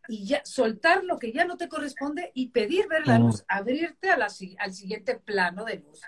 y 0.08 0.26
ya 0.26 0.44
soltar 0.44 1.04
lo 1.04 1.20
que 1.20 1.32
ya 1.32 1.44
no 1.44 1.56
te 1.56 1.68
corresponde 1.68 2.32
y 2.34 2.48
pedir 2.48 2.88
ver 2.88 3.06
la 3.06 3.20
luz, 3.20 3.44
abrirte 3.46 4.10
a 4.10 4.16
la, 4.16 4.26
al 4.58 4.72
siguiente 4.72 5.14
plano 5.24 5.64
de 5.64 5.76
luz. 5.76 6.00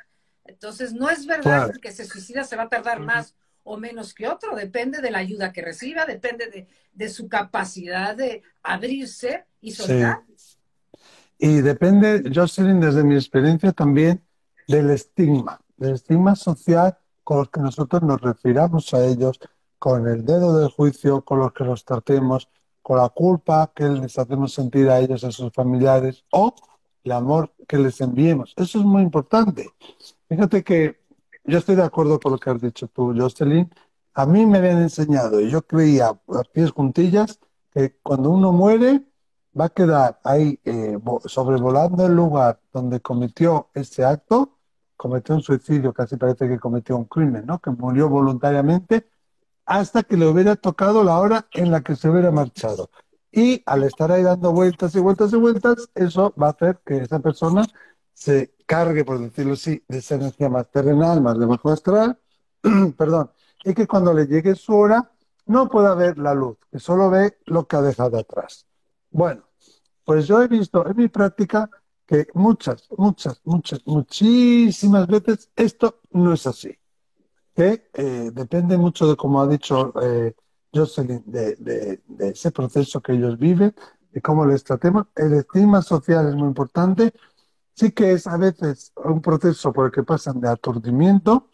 Entonces, 0.45 0.93
no 0.93 1.09
es 1.09 1.27
verdad 1.27 1.71
que 1.81 1.93
se 1.93 2.05
suicida 2.05 2.43
se 2.43 2.57
va 2.57 2.65
a 2.65 2.69
tardar 2.69 2.99
más 2.99 3.37
o 3.63 3.77
menos 3.77 4.13
que 4.13 4.27
otro, 4.27 4.57
depende 4.57 5.01
de 5.01 5.13
la 5.13 5.19
ayuda 5.19 5.53
que 5.53 5.63
reciba, 5.63 6.05
depende 6.05 6.67
de, 6.93 7.09
su 7.09 7.29
capacidad 7.29 8.17
de 8.17 8.43
abrirse 8.65 9.47
y 9.61 9.71
soltar. 9.71 10.25
Y 11.39 11.61
depende, 11.61 12.29
Jocelyn, 12.35 12.81
desde 12.81 13.05
mi 13.05 13.15
experiencia 13.15 13.71
también, 13.71 14.21
del 14.67 14.91
estigma, 14.91 15.61
del 15.77 15.95
estigma 15.95 16.35
social 16.35 16.99
con 17.23 17.39
los 17.39 17.51
que 17.51 17.61
nosotros 17.61 18.03
nos 18.03 18.21
refiramos 18.21 18.93
a 18.95 19.07
ellos, 19.07 19.39
con 19.81 20.07
el 20.07 20.27
dedo 20.27 20.59
del 20.59 20.69
juicio 20.69 21.23
con 21.23 21.39
los 21.41 21.53
que 21.55 21.65
los 21.65 21.85
tratemos, 21.85 22.51
con 22.83 22.99
la 22.99 23.09
culpa 23.09 23.73
que 23.75 23.89
les 23.89 24.19
hacemos 24.19 24.53
sentir 24.53 24.91
a 24.91 25.01
ellos, 25.01 25.25
a 25.25 25.33
sus 25.33 25.53
familiares, 25.53 26.25
o 26.31 26.55
el 27.03 27.13
amor 27.13 27.53
que 27.67 27.79
les 27.79 27.99
enviemos. 28.03 28.53
Eso 28.57 28.79
es 28.79 28.85
muy 28.85 29.03
importante. 29.03 29.71
Fíjate 30.29 30.63
que 30.63 31.01
yo 31.45 31.59
estoy 31.59 31.77
de 31.77 31.83
acuerdo 31.83 32.21
con 32.21 32.33
lo 32.33 32.39
que 32.39 32.51
has 32.51 32.61
dicho 32.61 32.89
tú, 32.89 33.15
Jocelyn. 33.17 33.71
A 34.13 34.27
mí 34.27 34.45
me 34.45 34.59
habían 34.59 34.83
enseñado, 34.83 35.41
y 35.41 35.51
yo 35.51 35.63
creía 35.63 36.09
a 36.09 36.43
pies 36.53 36.73
juntillas, 36.73 37.41
que 37.73 37.97
cuando 38.03 38.31
uno 38.31 38.53
muere, 38.53 39.03
va 39.59 39.67
a 39.67 39.69
quedar 39.71 40.21
ahí 40.25 40.61
eh, 40.65 40.99
sobrevolando 41.25 42.05
el 42.05 42.15
lugar 42.15 42.61
donde 42.71 43.01
cometió 43.01 43.71
ese 43.73 44.05
acto, 44.05 44.59
cometió 44.97 45.35
un 45.35 45.41
suicidio, 45.41 45.95
casi 45.95 46.17
parece 46.17 46.49
que 46.49 46.59
cometió 46.59 46.99
un 46.99 47.07
crimen, 47.07 47.47
¿no? 47.47 47.59
Que 47.61 47.71
murió 47.71 48.11
voluntariamente 48.11 49.07
hasta 49.71 50.03
que 50.03 50.17
le 50.17 50.27
hubiera 50.27 50.57
tocado 50.57 51.05
la 51.05 51.17
hora 51.21 51.47
en 51.53 51.71
la 51.71 51.81
que 51.81 51.95
se 51.95 52.11
hubiera 52.11 52.33
marchado. 52.33 52.91
Y 53.31 53.63
al 53.67 53.85
estar 53.85 54.11
ahí 54.11 54.25
dando 54.25 54.51
vueltas 54.51 54.97
y 54.97 54.99
vueltas 54.99 55.33
y 55.33 55.37
vueltas, 55.37 55.89
eso 55.95 56.35
va 56.35 56.49
a 56.49 56.51
hacer 56.51 56.81
que 56.85 56.97
esa 56.97 57.21
persona 57.21 57.65
se 58.13 58.53
cargue, 58.67 59.05
por 59.05 59.21
decirlo 59.21 59.53
así, 59.53 59.81
de 59.87 59.99
esa 59.99 60.17
energía 60.17 60.49
más 60.49 60.69
terrenal, 60.73 61.21
más 61.23 61.39
de 61.39 61.47
bajo 61.47 61.71
astral, 61.71 62.19
perdón, 62.99 63.31
y 63.65 63.73
que 63.73 63.87
cuando 63.87 64.13
le 64.13 64.27
llegue 64.27 64.57
su 64.57 64.75
hora 64.75 65.13
no 65.47 65.69
pueda 65.69 65.95
ver 65.95 66.19
la 66.19 66.35
luz, 66.35 66.59
que 66.73 66.81
solo 66.81 67.09
ve 67.09 67.39
lo 67.47 67.69
que 67.69 67.77
ha 67.77 67.83
dejado 67.83 68.19
atrás. 68.19 68.67
Bueno, 69.09 69.45
pues 70.05 70.27
yo 70.27 70.43
he 70.43 70.49
visto 70.49 70.85
en 70.85 70.97
mi 70.97 71.07
práctica 71.07 71.71
que 72.05 72.27
muchas, 72.35 72.89
muchas, 72.99 73.41
muchas, 73.45 73.87
muchísimas 73.87 75.07
veces 75.07 75.49
esto 75.55 76.01
no 76.11 76.33
es 76.33 76.45
así. 76.49 76.77
Que 77.55 77.91
eh, 77.95 78.31
depende 78.33 78.79
mucho 78.79 79.09
de, 79.09 79.17
como 79.17 79.41
ha 79.41 79.47
dicho 79.47 79.93
eh, 80.03 80.35
Jocelyn, 80.73 81.23
de, 81.27 81.57
de, 81.57 82.01
ese 82.29 82.51
proceso 82.51 83.01
que 83.01 83.13
ellos 83.13 83.39
viven, 83.39 83.75
de 84.13 84.21
cómo 84.21 84.47
les 84.47 84.65
tratemos. 84.65 85.07
El 85.17 85.35
estigma 85.35 85.83
social 85.83 86.29
es 86.29 86.35
muy 86.35 86.49
importante. 86.49 87.13
Sí 87.75 87.93
que 87.93 88.13
es 88.13 88.27
a 88.27 88.37
veces 88.37 88.93
un 88.97 89.21
proceso 89.21 89.73
por 89.73 89.87
el 89.87 89.93
que 89.93 90.03
pasan 90.03 90.41
de 90.41 90.49
aturdimiento 90.49 91.49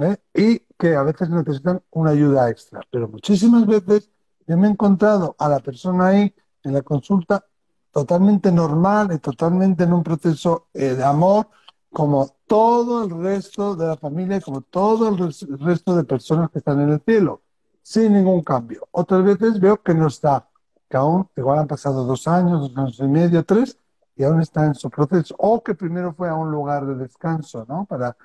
¿eh? 0.00 0.16
y 0.34 0.58
que 0.78 0.94
a 0.94 1.02
veces 1.02 1.30
necesitan 1.30 1.82
una 1.90 2.10
ayuda 2.10 2.50
extra. 2.50 2.80
Pero 2.90 3.08
muchísimas 3.08 3.66
veces 3.66 4.10
yo 4.46 4.56
me 4.56 4.68
he 4.68 4.70
encontrado 4.70 5.34
a 5.38 5.48
la 5.48 5.60
persona 5.60 6.08
ahí 6.08 6.34
en 6.62 6.72
la 6.72 6.82
consulta 6.82 7.44
totalmente 7.90 8.50
normal 8.50 9.12
y 9.12 9.18
totalmente 9.18 9.84
en 9.84 9.92
un 9.92 10.02
proceso 10.02 10.68
eh, 10.74 10.94
de 10.94 11.04
amor, 11.04 11.48
como 11.94 12.28
todo 12.48 13.04
el 13.04 13.22
resto 13.22 13.76
de 13.76 13.86
la 13.86 13.96
familia, 13.96 14.40
como 14.40 14.62
todo 14.62 15.08
el, 15.08 15.16
resto 15.60 15.94
de 15.94 16.02
personas 16.02 16.50
que 16.50 16.58
están 16.58 16.80
en 16.80 16.90
el 16.90 17.00
cielo, 17.00 17.42
sin 17.82 18.12
ningún 18.12 18.42
cambio. 18.42 18.88
Otras 18.90 19.24
veces 19.24 19.60
veo 19.60 19.80
que 19.80 19.94
no 19.94 20.08
está, 20.08 20.48
que 20.90 20.96
aún 20.96 21.28
igual 21.36 21.60
han 21.60 21.68
pasado 21.68 22.04
dos 22.04 22.26
años, 22.26 22.62
dos 22.62 22.76
años 22.76 22.98
y 22.98 23.06
medio, 23.06 23.44
tres, 23.44 23.78
y 24.16 24.24
aún 24.24 24.40
está 24.40 24.66
en 24.66 24.74
su 24.74 24.90
proceso, 24.90 25.36
o 25.38 25.62
que 25.62 25.76
primero 25.76 26.12
fue 26.12 26.28
a 26.28 26.34
un 26.34 26.50
lugar 26.50 26.84
de 26.84 26.96
descanso, 26.96 27.64
¿no? 27.68 27.84
Para, 27.84 28.16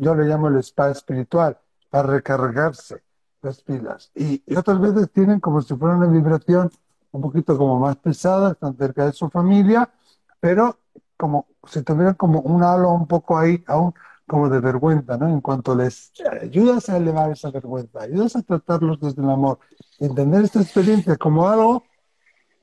yo 0.00 0.14
le 0.14 0.24
llamo 0.24 0.46
el 0.46 0.58
spa 0.58 0.90
espiritual, 0.90 1.58
para 1.90 2.06
recargarse 2.06 3.02
las 3.42 3.60
pilas. 3.60 4.12
Y, 4.14 4.40
y 4.46 4.54
otras 4.54 4.80
veces 4.80 5.10
tienen 5.10 5.40
como 5.40 5.60
si 5.62 5.74
fuera 5.74 5.96
una 5.96 6.06
vibración 6.06 6.70
un 7.10 7.22
poquito 7.22 7.58
como 7.58 7.80
más 7.80 7.96
pesada, 7.96 8.52
están 8.52 8.76
cerca 8.76 9.06
de 9.06 9.12
su 9.12 9.28
familia, 9.30 9.90
pero 10.38 10.78
como 11.16 11.46
si 11.66 11.82
tuvieran 11.82 12.14
como 12.14 12.40
un 12.40 12.62
halo 12.62 12.90
un 12.92 13.06
poco 13.06 13.38
ahí, 13.38 13.62
aún 13.66 13.94
como 14.26 14.48
de 14.48 14.60
vergüenza, 14.60 15.16
¿no? 15.16 15.28
En 15.28 15.40
cuanto 15.40 15.74
les 15.74 16.12
ayudas 16.42 16.88
a 16.88 16.96
elevar 16.96 17.30
esa 17.30 17.50
vergüenza, 17.50 18.02
ayudas 18.02 18.36
a 18.36 18.42
tratarlos 18.42 19.00
desde 19.00 19.22
el 19.22 19.30
amor, 19.30 19.58
entender 20.00 20.44
esta 20.44 20.60
experiencia 20.60 21.16
como 21.16 21.48
algo 21.48 21.84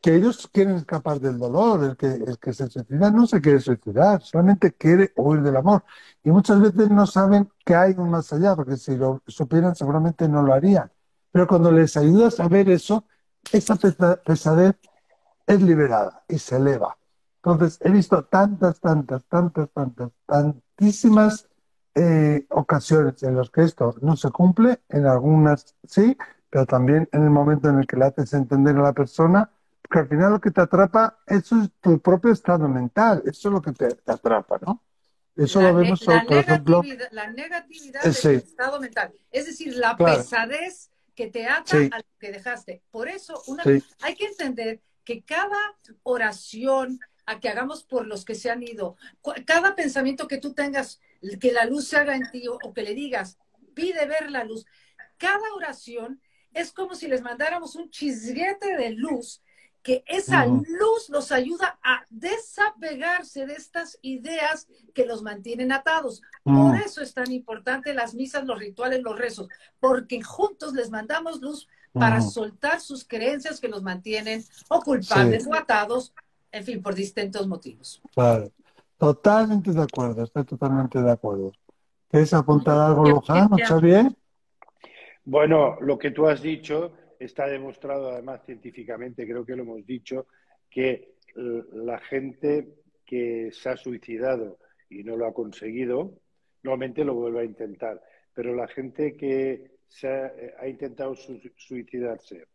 que 0.02 0.16
ellos 0.16 0.50
quieren 0.52 0.76
escapar 0.76 1.22
del 1.22 1.40
dolor, 1.40 1.82
el 1.84 1.96
que, 1.96 2.08
el 2.08 2.38
que 2.38 2.54
se 2.54 2.70
suicida 2.70 3.10
no 3.10 3.26
se 3.26 3.40
quiere 3.40 3.62
suicidar, 3.62 4.22
solamente 4.22 4.74
quiere 4.74 5.14
huir 5.16 5.42
del 5.42 5.56
amor. 5.56 5.86
Y 6.26 6.32
muchas 6.32 6.60
veces 6.60 6.90
no 6.90 7.08
saben 7.08 7.50
que 7.66 7.74
hay 7.74 7.94
un 7.98 8.10
más 8.10 8.34
allá, 8.34 8.54
porque 8.56 8.76
si 8.76 8.98
lo 8.98 9.22
supieran 9.28 9.76
seguramente 9.76 10.28
no 10.28 10.42
lo 10.42 10.54
harían. 10.54 10.92
Pero 11.32 11.48
cuando 11.48 11.72
les 11.72 11.96
ayudas 11.96 12.42
a 12.42 12.50
ver 12.50 12.70
eso, 12.70 13.06
esa 13.54 13.78
pesadez 13.78 14.76
es 15.48 15.62
liberada 15.62 16.24
y 16.28 16.38
se 16.38 16.58
eleva. 16.58 16.98
Entonces, 17.46 17.78
he 17.82 17.92
visto 17.92 18.24
tantas, 18.24 18.80
tantas, 18.80 19.26
tantas, 19.26 19.70
tantas, 19.72 20.12
tantísimas 20.26 21.50
eh, 21.94 22.46
ocasiones 22.50 23.22
en 23.24 23.36
las 23.36 23.50
que 23.50 23.64
esto 23.64 23.96
no 24.02 24.16
se 24.16 24.32
cumple, 24.32 24.80
en 24.88 25.06
algunas 25.06 25.76
sí, 25.84 26.18
pero 26.50 26.66
también 26.66 27.10
en 27.12 27.24
el 27.24 27.30
momento 27.30 27.68
en 27.68 27.80
el 27.80 27.86
que 27.86 27.98
le 27.98 28.06
haces 28.06 28.34
entender 28.34 28.78
a 28.78 28.84
la 28.84 28.94
persona, 28.94 29.52
que 29.92 30.00
al 30.00 30.08
final 30.08 30.32
lo 30.32 30.40
que 30.40 30.52
te 30.52 30.62
atrapa, 30.62 31.20
eso 31.28 31.62
es 31.62 31.70
tu 31.82 32.00
propio 32.00 32.32
estado 32.32 32.70
mental, 32.70 33.22
eso 33.26 33.50
es 33.50 33.54
lo 33.54 33.62
que 33.62 33.74
te, 33.74 33.90
atrapa, 34.06 34.58
¿no? 34.66 34.82
Eso 35.36 35.62
lo 35.62 35.74
vemos, 35.76 36.00
por 36.00 36.38
ejemplo. 36.38 36.82
La 37.12 37.30
negatividad 37.30 38.04
del 38.04 38.38
estado 38.38 38.80
mental, 38.80 39.14
es 39.32 39.48
decir, 39.48 39.76
la 39.76 39.98
pesadez 39.98 40.92
que 41.14 41.28
te 41.28 41.46
ata 41.46 41.76
a 41.76 41.98
lo 41.98 42.06
que 42.20 42.32
dejaste. 42.32 42.84
Por 42.90 43.10
eso 43.10 43.42
una, 43.48 43.64
hay 44.02 44.16
que 44.16 44.28
entender 44.28 44.82
que 45.04 45.24
cada 45.24 45.58
oración 46.04 47.00
a 47.26 47.40
que 47.40 47.50
hagamos 47.50 47.84
por 47.84 48.06
los 48.08 48.26
que 48.26 48.36
se 48.36 48.50
han 48.50 48.64
ido, 48.64 48.96
cada 49.46 49.76
pensamiento 49.76 50.28
que 50.28 50.38
tú 50.38 50.54
tengas, 50.54 51.00
que 51.40 51.52
la 51.52 51.66
luz 51.66 51.88
se 51.88 51.98
haga 51.98 52.16
en 52.16 52.30
ti 52.32 52.48
o, 52.48 52.74
que 52.74 52.84
le 52.84 52.94
digas, 52.94 53.38
pide 53.74 54.06
ver 54.06 54.32
la 54.32 54.44
luz, 54.44 54.66
cada 55.18 55.54
oración 55.56 56.22
es 56.54 56.72
como 56.72 56.96
si 56.96 57.08
les 57.08 57.22
mandáramos 57.22 57.76
un 57.76 57.90
chisguete 57.90 58.76
de 58.78 58.92
luz 58.92 59.42
que 59.84 60.04
esa 60.08 60.46
luz 60.46 61.10
los 61.10 61.34
ayuda 61.34 61.78
a 61.84 62.06
desapegarse 62.10 63.46
de 63.46 63.54
estas 63.54 64.00
ideas 64.02 64.68
que 64.94 65.06
los 65.06 65.24
mantienen 65.24 65.74
atados. 65.74 66.22
Por 66.44 66.78
eso 66.78 67.02
es 67.02 67.14
tan 67.14 67.30
importante 67.34 67.94
las 67.94 68.14
misas, 68.14 68.46
los 68.46 68.58
rituales, 68.58 69.04
los 69.04 69.20
rezos, 69.20 69.50
porque 69.82 70.22
juntos 70.22 70.74
les 70.74 70.90
mandamos 70.90 71.42
luz 71.42 71.68
para 71.92 72.22
soltar 72.22 72.80
sus 72.80 73.06
creencias 73.06 73.60
que 73.60 73.68
los 73.68 73.84
mantienen 73.84 74.44
o 74.70 74.82
culpables 74.82 75.46
o 75.46 75.54
atados, 75.54 76.14
en 76.54 76.64
fin, 76.64 76.82
por 76.82 76.96
distintos 76.96 77.48
motivos. 77.48 78.02
Claro, 78.14 78.52
totalmente 78.98 79.72
de 79.72 79.82
acuerdo, 79.82 80.24
estoy 80.24 80.46
totalmente 80.46 81.02
de 81.02 81.12
acuerdo. 81.12 81.52
¿Quieres 82.10 82.34
apuntar 82.34 82.78
algo, 82.78 83.10
Luján? 83.10 83.50
¿Está 83.58 83.80
bien? 83.80 84.16
Bueno, 85.26 85.78
lo 85.82 85.98
que 85.98 86.12
tú 86.12 86.28
has 86.28 86.42
dicho 86.42 86.94
está 87.20 87.48
demostrado 87.48 88.12
además 88.12 88.42
científicamente, 88.46 89.26
creo 89.26 89.46
que 89.46 89.56
lo 89.56 89.64
hemos 89.64 89.86
dicho, 89.86 90.28
que 90.70 91.16
la 91.36 91.98
gente 92.00 92.76
que 93.06 93.50
se 93.52 93.70
ha 93.70 93.78
suicidado 93.78 94.60
y 94.90 95.04
no 95.04 95.18
lo 95.18 95.26
ha 95.26 95.34
conseguido, 95.34 96.14
normalmente 96.62 97.04
lo 97.04 97.16
vuelve 97.16 97.42
a 97.42 97.46
intentar. 97.46 98.02
Pero 98.34 98.56
la 98.56 98.68
gente 98.68 99.16
que 99.16 99.72
se 99.88 100.08
ha, 100.08 100.68
intentado 100.68 101.16
suicidarse 101.16 102.46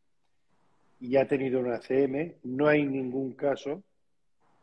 y 1.00 1.16
ha 1.16 1.26
tenido 1.26 1.60
una 1.60 1.80
CM, 1.80 2.36
no 2.44 2.66
hay 2.66 2.84
ningún 2.84 3.32
caso, 3.32 3.82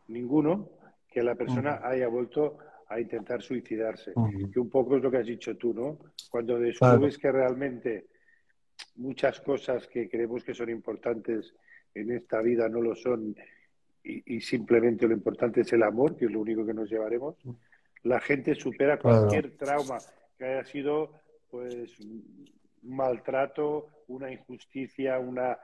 ninguno, 0.08 0.70
que 1.10 1.24
la 1.24 1.36
persona 1.36 1.80
haya 1.84 2.08
vuelto 2.08 2.58
a 2.88 3.00
intentar 3.00 3.42
suicidarse. 3.42 4.14
Que 4.52 4.60
un 4.60 4.70
poco 4.70 4.98
es 4.98 5.04
lo 5.04 5.10
que 5.10 5.18
has 5.18 5.26
dicho 5.26 5.56
tú, 5.58 5.74
¿no? 5.74 6.00
Cuando 6.30 6.60
descubres 6.60 7.18
que 7.18 7.32
realmente 7.32 8.08
muchas 8.98 9.40
cosas 9.42 9.88
que 9.88 10.10
creemos 10.10 10.44
que 10.44 10.54
son 10.54 10.70
importantes 10.70 11.54
en 11.94 12.12
esta 12.12 12.42
vida 12.42 12.68
no 12.68 12.82
lo 12.82 12.96
son 12.96 13.36
y, 14.04 14.40
simplemente 14.42 15.08
lo 15.08 15.14
importante 15.14 15.62
es 15.62 15.74
el 15.74 15.82
amor, 15.82 16.16
que 16.16 16.26
es 16.26 16.32
lo 16.32 16.42
único 16.42 16.64
que 16.64 16.76
nos 16.76 16.90
llevaremos, 16.90 17.38
la 18.04 18.20
gente 18.20 18.54
supera 18.54 19.00
cualquier 19.00 19.58
trauma 19.58 19.98
que 20.38 20.46
haya 20.46 20.66
sido 20.66 21.12
pues 21.50 22.00
un 22.00 22.46
maltrato, 22.84 24.04
una 24.08 24.32
injusticia, 24.32 25.18
una, 25.18 25.58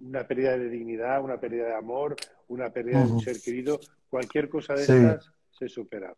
una 0.00 0.26
pérdida 0.26 0.58
de 0.58 0.68
dignidad, 0.70 1.22
una 1.22 1.38
pérdida 1.38 1.66
de 1.66 1.74
amor, 1.74 2.16
una 2.48 2.70
pérdida 2.70 3.04
de 3.04 3.12
un 3.12 3.20
ser 3.20 3.40
querido, 3.40 3.78
cualquier 4.08 4.48
cosa 4.48 4.74
de 4.74 4.82
estas 4.82 5.30
se 5.50 5.68
supera. 5.68 6.14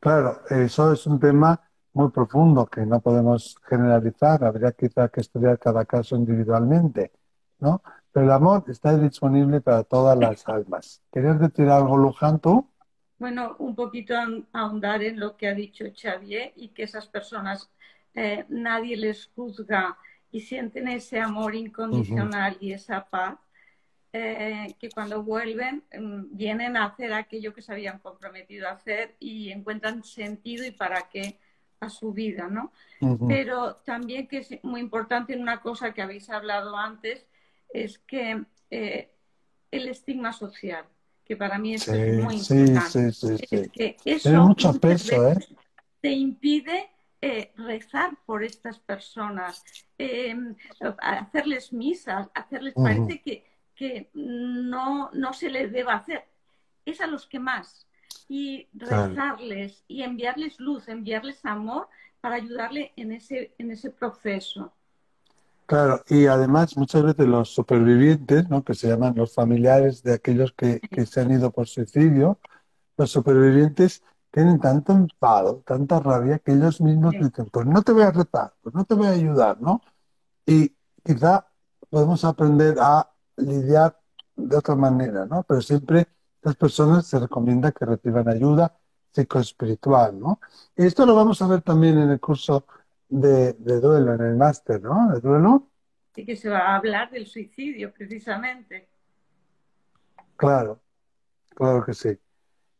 Claro, 0.00 0.40
eso 0.50 0.92
es 0.92 1.06
un 1.06 1.18
tema 1.18 1.60
muy 1.92 2.10
profundo 2.10 2.66
que 2.66 2.84
no 2.84 3.00
podemos 3.00 3.56
generalizar, 3.66 4.44
habría 4.44 4.72
quizá 4.72 5.08
que 5.08 5.20
estudiar 5.20 5.58
cada 5.58 5.84
caso 5.86 6.14
individualmente, 6.14 7.12
¿no? 7.58 7.82
Pero 8.12 8.26
el 8.26 8.32
amor 8.32 8.64
está 8.68 8.96
disponible 8.96 9.60
para 9.60 9.82
todas 9.82 10.18
las 10.18 10.46
almas. 10.48 11.02
¿Querías 11.12 11.40
decir 11.40 11.68
algo, 11.68 11.96
Luján, 11.96 12.38
tú? 12.38 12.70
Bueno, 13.18 13.56
un 13.58 13.74
poquito 13.74 14.14
ahondar 14.52 15.02
en 15.02 15.18
lo 15.18 15.36
que 15.36 15.48
ha 15.48 15.54
dicho 15.54 15.84
Xavier 15.94 16.52
y 16.54 16.68
que 16.68 16.82
esas 16.82 17.06
personas 17.08 17.70
eh, 18.14 18.44
nadie 18.48 18.96
les 18.96 19.30
juzga 19.34 19.96
y 20.30 20.40
sienten 20.40 20.88
ese 20.88 21.20
amor 21.20 21.54
incondicional 21.54 22.58
y 22.60 22.72
esa 22.72 23.06
paz, 23.06 23.38
eh, 24.18 24.76
que 24.78 24.88
cuando 24.88 25.22
vuelven 25.22 25.82
mm, 25.92 26.36
vienen 26.36 26.76
a 26.76 26.86
hacer 26.86 27.12
aquello 27.12 27.52
que 27.52 27.60
se 27.60 27.72
habían 27.72 27.98
comprometido 27.98 28.66
a 28.66 28.72
hacer 28.72 29.14
y 29.20 29.50
encuentran 29.50 30.02
sentido 30.04 30.64
y 30.64 30.70
para 30.70 31.08
qué 31.10 31.38
a 31.80 31.90
su 31.90 32.14
vida, 32.14 32.48
¿no? 32.48 32.72
Pero 33.28 33.76
también 33.84 34.26
que 34.26 34.38
es 34.38 34.48
muy 34.62 34.80
importante 34.80 35.34
en 35.34 35.42
una 35.42 35.60
cosa 35.60 35.92
que 35.92 36.00
habéis 36.00 36.30
hablado 36.30 36.74
antes, 36.74 37.26
es 37.68 37.98
que 37.98 38.42
eh, 38.70 39.10
el 39.70 39.88
estigma 39.88 40.32
social, 40.32 40.86
que 41.22 41.36
para 41.36 41.58
mí 41.58 41.74
es 41.74 41.86
muy 41.86 42.36
importante. 42.36 43.08
es 43.08 43.70
que 43.70 43.96
eso 44.06 44.42
mucho 44.42 44.72
peso, 44.80 45.32
¿eh? 45.32 45.36
te 46.00 46.12
impide 46.12 46.88
eh, 47.20 47.52
rezar 47.56 48.16
por 48.24 48.42
estas 48.42 48.78
personas, 48.78 49.62
em, 49.98 50.56
hacerles 51.00 51.74
misas, 51.74 52.30
hacerles, 52.32 52.72
parece 52.72 53.20
que 53.20 53.55
que 53.76 54.10
no, 54.14 55.10
no 55.12 55.32
se 55.32 55.50
les 55.50 55.70
deba 55.70 55.94
hacer. 55.94 56.24
Es 56.84 57.00
a 57.00 57.06
los 57.06 57.26
que 57.26 57.38
más. 57.38 57.86
Y 58.28 58.68
rezarles 58.74 59.84
y 59.86 60.02
enviarles 60.02 60.58
luz, 60.58 60.88
enviarles 60.88 61.44
amor 61.44 61.88
para 62.20 62.36
ayudarle 62.36 62.92
en 62.96 63.12
ese, 63.12 63.54
en 63.58 63.70
ese 63.70 63.90
proceso. 63.90 64.72
Claro, 65.66 66.02
y 66.08 66.26
además 66.26 66.76
muchas 66.76 67.02
veces 67.02 67.26
los 67.26 67.52
supervivientes, 67.52 68.48
¿no? 68.48 68.62
que 68.62 68.74
se 68.74 68.88
llaman 68.88 69.14
los 69.16 69.34
familiares 69.34 70.02
de 70.02 70.14
aquellos 70.14 70.52
que, 70.52 70.80
se 71.06 71.20
han 71.20 71.32
ido 71.32 71.50
por 71.50 71.66
suicidio, 71.66 72.38
los 72.96 73.10
supervivientes 73.10 74.02
tienen 74.30 74.60
tanto 74.60 74.92
enfado, 74.92 75.62
tanta 75.66 75.98
rabia, 75.98 76.38
que 76.38 76.52
ellos 76.52 76.80
mismos 76.80 77.14
dicen, 77.14 77.46
pues 77.50 77.66
no 77.66 77.82
te 77.82 77.92
voy 77.92 78.02
a 78.02 78.12
retar, 78.12 78.54
pues 78.62 78.74
no 78.76 78.84
te 78.84 78.94
voy 78.94 79.08
a 79.08 79.10
ayudar, 79.10 79.60
¿no? 79.60 79.82
Y 80.44 80.72
quizá 81.04 81.48
podemos 81.90 82.24
aprender 82.24 82.76
a 82.80 83.10
lidiar 83.36 83.98
de 84.34 84.56
otra 84.56 84.74
manera, 84.74 85.26
¿no? 85.26 85.42
Pero 85.42 85.60
siempre 85.60 86.06
las 86.42 86.56
personas 86.56 87.06
se 87.06 87.18
recomienda 87.18 87.72
que 87.72 87.84
reciban 87.84 88.28
ayuda 88.28 88.76
psicoespiritual, 89.10 90.18
¿no? 90.18 90.40
Y 90.76 90.86
esto 90.86 91.06
lo 91.06 91.14
vamos 91.14 91.40
a 91.40 91.46
ver 91.46 91.62
también 91.62 91.98
en 91.98 92.10
el 92.10 92.20
curso 92.20 92.66
de, 93.08 93.54
duelo, 93.54 94.14
en 94.14 94.20
el 94.20 94.36
máster, 94.36 94.82
¿no? 94.82 95.12
De 95.12 95.20
duelo. 95.20 95.68
Sí, 96.14 96.24
que 96.24 96.36
se 96.36 96.48
va 96.48 96.60
a 96.60 96.76
hablar 96.76 97.10
del 97.10 97.26
suicidio, 97.26 97.92
precisamente. 97.92 98.88
Claro, 100.36 100.80
claro 101.54 101.84
que 101.84 101.94
sí. 101.94 102.18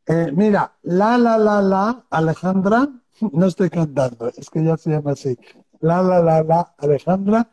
Eh, 0.06 0.30
mira, 0.32 0.72
la, 0.82 1.18
la, 1.18 1.36
la, 1.38 1.60
la, 1.60 2.06
Alejandra, 2.10 2.88
no 3.32 3.46
estoy 3.46 3.70
cantando, 3.70 4.28
es 4.28 4.50
que 4.50 4.62
ya 4.62 4.76
se 4.76 4.90
llama 4.90 5.12
así. 5.12 5.38
La, 5.80 6.02
la, 6.02 6.20
la, 6.20 6.42
la, 6.42 6.74
Alejandra, 6.78 7.50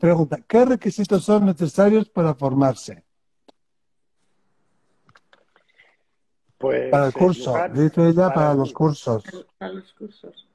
pregunta, 0.00 0.38
¿qué 0.46 0.64
requisitos 0.64 1.24
son 1.24 1.46
necesarios 1.46 2.08
para 2.08 2.34
formarse? 2.34 3.04
Pues, 6.58 6.90
para 6.90 7.06
el 7.06 7.12
curso, 7.14 7.54
dice 7.72 8.08
ella, 8.08 8.32
para, 8.34 8.52
los 8.52 8.72
cursos. 8.72 9.24
Para 9.56 9.72
los 9.72 9.92
cursos. 9.94 10.46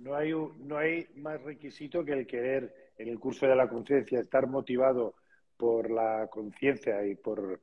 No 0.00 0.16
hay, 0.16 0.32
no 0.32 0.76
hay 0.76 1.06
más 1.16 1.40
requisito 1.42 2.04
que 2.04 2.12
el 2.12 2.26
querer 2.26 2.92
en 2.98 3.08
el 3.08 3.20
curso 3.20 3.46
de 3.46 3.54
la 3.54 3.68
conciencia, 3.68 4.20
estar 4.20 4.48
motivado 4.48 5.14
por 5.56 5.88
la 5.88 6.26
conciencia 6.26 7.06
y 7.06 7.14
por, 7.14 7.60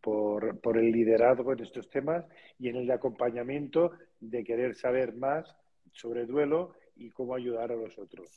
por, 0.00 0.58
por, 0.58 0.76
el 0.76 0.90
liderazgo 0.90 1.52
en 1.52 1.60
estos 1.60 1.88
temas 1.88 2.24
y 2.58 2.68
en 2.68 2.76
el 2.76 2.86
de 2.88 2.94
acompañamiento 2.94 3.92
de 4.20 4.42
querer 4.42 4.74
saber 4.74 5.14
más 5.14 5.46
sobre 5.92 6.26
duelo 6.26 6.74
y 6.96 7.10
cómo 7.10 7.34
ayudar 7.34 7.70
a 7.70 7.76
los 7.76 7.96
otros. 7.96 8.28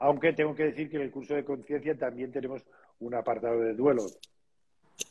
Aunque 0.00 0.32
tengo 0.32 0.54
que 0.54 0.64
decir 0.64 0.90
que 0.90 0.96
en 0.96 1.02
el 1.02 1.10
curso 1.10 1.34
de 1.34 1.44
conciencia 1.44 1.96
también 1.96 2.30
tenemos 2.30 2.64
un 3.00 3.14
apartado 3.14 3.60
de 3.60 3.74
duelo. 3.74 4.06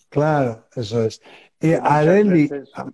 Claro, 0.09 0.65
eso 0.75 1.03
es. 1.03 1.21
Y 1.59 1.73
Areli, 1.73 2.49
ah, 2.75 2.89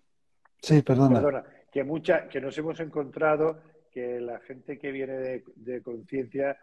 sí, 0.61 0.81
perdona. 0.81 1.21
perdona. 1.21 1.43
que 1.71 1.83
mucha, 1.83 2.27
que 2.27 2.41
nos 2.41 2.57
hemos 2.57 2.79
encontrado 2.79 3.61
que 3.91 4.19
la 4.19 4.39
gente 4.39 4.79
que 4.79 4.91
viene 4.91 5.43
de, 5.55 5.81
conciencia 5.83 6.57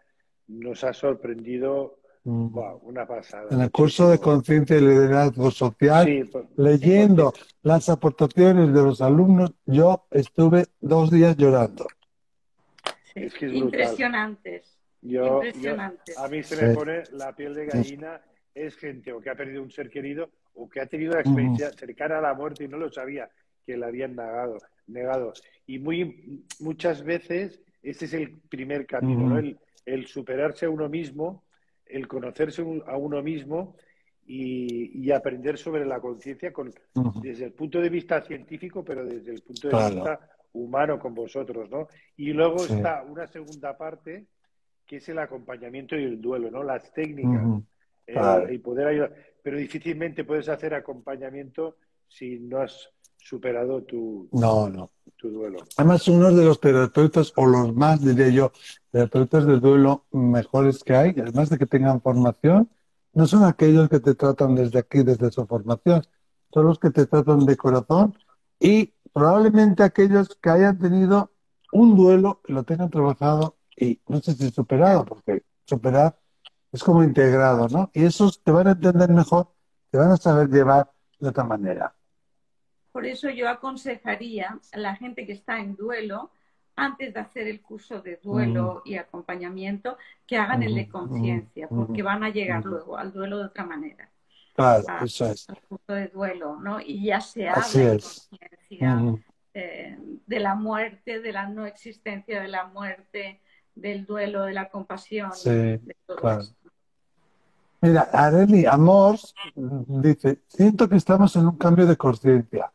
nos 0.47 0.83
ha 0.83 0.93
sorprendido 0.93 1.99
mm. 2.25 2.57
una 2.83 3.07
pasada. 3.07 3.47
En 3.51 3.61
el 3.61 3.71
curso 3.71 4.09
de 4.09 4.19
conciencia 4.19 4.77
y 4.77 4.81
liderazgo 4.81 5.49
social, 5.51 6.29
pues, 6.29 6.45
leyendo 6.57 7.33
las 7.61 7.87
aportaciones 7.87 8.73
de 8.73 8.81
los 8.81 9.01
alumnos, 9.01 9.53
yo 9.65 10.05
estuve 10.11 10.65
dos 10.81 11.09
días 11.09 11.37
llorando. 11.37 11.87
Impresionantes. 13.41 14.80
Impresionantes. 15.01 16.17
a 16.17 16.27
mí 16.27 16.43
se 16.43 16.65
me 16.65 16.73
pone 16.73 17.03
la 17.11 17.35
piel 17.35 17.55
de 17.55 17.65
gallina. 17.65 18.21
Es 18.53 18.75
gente 18.75 19.13
o 19.13 19.21
que 19.21 19.29
ha 19.29 19.35
perdido 19.35 19.63
un 19.63 19.71
ser 19.71 19.89
querido 19.89 20.29
o 20.53 20.69
que 20.69 20.81
ha 20.81 20.85
tenido 20.85 21.13
una 21.13 21.21
experiencia 21.21 21.71
cercana 21.71 22.17
a 22.17 22.21
la 22.21 22.33
muerte 22.33 22.65
y 22.65 22.67
no 22.67 22.77
lo 22.77 22.91
sabía, 22.91 23.29
que 23.65 23.77
la 23.77 23.87
habían 23.87 24.15
negado 24.15 24.57
negado. 24.91 25.33
Y 25.65 25.79
muy, 25.79 26.43
muchas 26.59 27.03
veces 27.03 27.61
ese 27.81 28.05
es 28.05 28.13
el 28.13 28.39
primer 28.49 28.85
camino, 28.85 29.27
¿no? 29.27 29.57
el, 29.85 30.07
superarse 30.07 30.65
a 30.65 30.69
uno 30.69 30.87
mismo, 30.89 31.43
el 31.85 32.07
conocerse 32.07 32.61
a 32.85 32.97
uno 32.97 33.21
mismo 33.21 33.75
y, 34.25 35.11
aprender 35.11 35.57
sobre 35.57 35.85
la 35.85 35.99
conciencia 35.99 36.53
con 36.53 36.73
desde 37.21 37.45
el 37.45 37.51
punto 37.51 37.81
de 37.81 37.89
vista 37.89 38.21
científico, 38.21 38.83
pero 38.83 39.03
desde 39.05 39.33
el 39.33 39.41
punto 39.41 39.67
de 39.67 39.89
vista 39.89 40.19
humano 40.53 40.99
con 40.99 41.13
vosotros, 41.13 41.69
¿no? 41.69 41.87
Y 42.15 42.31
luego 42.31 42.63
está 42.63 43.03
una 43.03 43.27
segunda 43.27 43.77
parte 43.77 44.27
que 44.91 44.97
es 44.97 45.07
el 45.07 45.19
acompañamiento 45.19 45.95
y 45.95 46.03
el 46.03 46.19
duelo, 46.19 46.51
¿no? 46.51 46.63
Las 46.63 46.91
técnicas 46.91 47.63
y 48.51 48.57
poder 48.57 48.87
ayudar. 48.89 49.15
Pero 49.41 49.55
difícilmente 49.55 50.25
puedes 50.25 50.49
hacer 50.49 50.73
acompañamiento 50.73 51.77
si 52.09 52.39
no 52.39 52.59
has 52.59 52.89
superado 53.17 53.83
tu, 53.83 54.27
no, 54.33 54.67
no. 54.67 54.91
tu 55.15 55.29
duelo. 55.29 55.59
Además, 55.77 56.05
uno 56.09 56.33
de 56.33 56.43
los 56.43 56.59
terapeutas, 56.59 57.31
o 57.37 57.45
los 57.45 57.73
más, 57.73 58.03
diría 58.03 58.27
yo, 58.27 58.51
terapeutas 58.91 59.45
de 59.45 59.61
duelo 59.61 60.07
mejores 60.11 60.83
que 60.83 60.93
hay, 60.93 61.15
además 61.17 61.49
de 61.49 61.57
que 61.57 61.67
tengan 61.67 62.01
formación, 62.01 62.69
no 63.13 63.27
son 63.27 63.45
aquellos 63.45 63.87
que 63.87 64.01
te 64.01 64.13
tratan 64.13 64.55
desde 64.55 64.79
aquí, 64.79 65.03
desde 65.03 65.31
su 65.31 65.45
formación, 65.45 66.03
son 66.53 66.65
los 66.65 66.79
que 66.79 66.89
te 66.89 67.05
tratan 67.05 67.45
de 67.45 67.55
corazón 67.55 68.13
y 68.59 68.93
probablemente 69.13 69.83
aquellos 69.83 70.35
que 70.35 70.49
hayan 70.49 70.77
tenido 70.77 71.31
un 71.71 71.95
duelo, 71.95 72.41
lo 72.49 72.63
tengan 72.63 72.89
trabajado 72.89 73.55
y 73.81 73.99
no 74.07 74.21
sé 74.21 74.33
si 74.33 74.51
superado, 74.51 75.03
porque 75.03 75.43
superar 75.65 76.15
es 76.71 76.83
como 76.83 77.03
integrado, 77.03 77.67
¿no? 77.67 77.89
Y 77.93 78.05
esos 78.05 78.41
te 78.43 78.51
van 78.51 78.67
a 78.67 78.71
entender 78.71 79.09
mejor, 79.09 79.47
te 79.89 79.97
van 79.97 80.11
a 80.11 80.17
saber 80.17 80.49
llevar 80.49 80.91
de 81.19 81.29
otra 81.29 81.43
manera. 81.43 81.93
Por 82.91 83.07
eso 83.07 83.29
yo 83.31 83.49
aconsejaría 83.49 84.59
a 84.71 84.77
la 84.77 84.95
gente 84.95 85.25
que 85.25 85.33
está 85.33 85.59
en 85.59 85.75
duelo, 85.75 86.29
antes 86.75 87.13
de 87.13 87.19
hacer 87.19 87.47
el 87.47 87.61
curso 87.61 88.01
de 88.01 88.17
duelo 88.17 88.83
y 88.85 88.95
acompañamiento, 88.95 89.97
que 90.27 90.37
hagan 90.37 90.61
el 90.61 90.75
de 90.75 90.87
conciencia, 90.87 91.67
porque 91.67 92.03
van 92.03 92.23
a 92.23 92.29
llegar 92.29 92.63
luego 92.63 92.97
al 92.97 93.11
duelo 93.11 93.39
de 93.39 93.45
otra 93.45 93.65
manera. 93.65 94.09
Claro, 94.53 94.85
eso 95.03 95.25
es. 95.25 95.49
Al 95.49 95.61
curso 95.61 95.93
de 95.93 96.07
duelo, 96.07 96.59
¿no? 96.59 96.79
Y 96.79 97.05
ya 97.05 97.19
se 97.19 97.49
habla 97.49 97.67
de 97.67 97.99
conciencia 97.99 99.19
eh, 99.53 99.97
de 99.99 100.39
la 100.39 100.55
muerte, 100.55 101.19
de 101.19 101.31
la 101.33 101.47
no 101.47 101.65
existencia 101.65 102.41
de 102.41 102.47
la 102.47 102.65
muerte, 102.67 103.41
del 103.75 104.05
duelo, 104.05 104.43
de 104.43 104.53
la 104.53 104.69
compasión. 104.69 105.31
Sí, 105.33 105.79
claro. 106.17 106.43
Mira, 107.81 108.09
Areli 108.13 108.65
Amor 108.65 109.17
dice, 109.55 110.41
siento 110.47 110.87
que 110.87 110.97
estamos 110.97 111.35
en 111.35 111.47
un 111.47 111.57
cambio 111.57 111.87
de 111.87 111.97
conciencia 111.97 112.71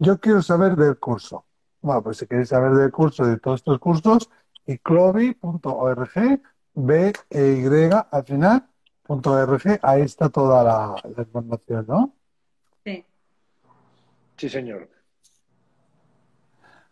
yo 0.00 0.18
quiero 0.18 0.42
saber 0.42 0.76
del 0.76 0.98
curso. 0.98 1.44
Bueno, 1.82 2.02
pues 2.02 2.16
si 2.16 2.26
queréis 2.26 2.48
saber 2.48 2.72
del 2.72 2.90
curso, 2.90 3.24
de 3.24 3.38
todos 3.38 3.60
estos 3.60 3.78
cursos, 3.78 4.30
y 4.66 4.78
clovi.org, 4.78 6.40
B 6.74 7.12
e 7.28 7.52
Y 7.52 7.90
al 8.10 8.24
final, 8.24 8.66
punto 9.02 9.32
.org, 9.32 9.78
ahí 9.82 10.02
está 10.02 10.30
toda 10.30 10.64
la, 10.64 10.94
información, 11.18 11.84
¿no? 11.86 12.14
Sí. 12.84 13.04
Sí, 14.38 14.48
señor. 14.48 14.88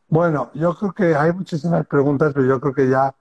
Bueno, 0.08 0.50
yo 0.54 0.74
creo 0.74 0.92
que 0.92 1.14
hay 1.14 1.32
muchísimas 1.32 1.86
preguntas, 1.86 2.32
pero 2.34 2.46
yo 2.46 2.60
creo 2.60 2.74
que 2.74 2.88
ya 2.90 3.14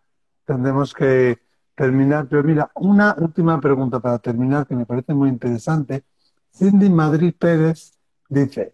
tendremos 0.48 0.93
que 0.93 1.39
terminar. 1.76 2.28
Pero 2.28 2.43
mira, 2.43 2.72
una 2.76 3.16
última 3.20 3.60
pregunta 3.60 4.00
para 4.00 4.18
terminar 4.18 4.66
que 4.66 4.76
me 4.76 4.86
parece 4.86 5.14
muy 5.14 5.30
interesante. 5.30 6.04
Cindy 6.52 6.89
Madrid 6.89 7.36
Pérez 7.38 7.91
dice, 8.30 8.74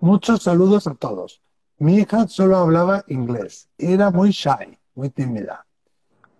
Muchos 0.00 0.42
saludos 0.42 0.86
a 0.86 0.94
todos. 0.94 1.42
Mi 1.76 1.96
hija 1.98 2.26
solo 2.26 2.56
hablaba 2.56 3.04
inglés. 3.08 3.68
Era 3.76 4.10
muy 4.10 4.30
shy, 4.30 4.78
muy 4.94 5.10
tímida. 5.10 5.66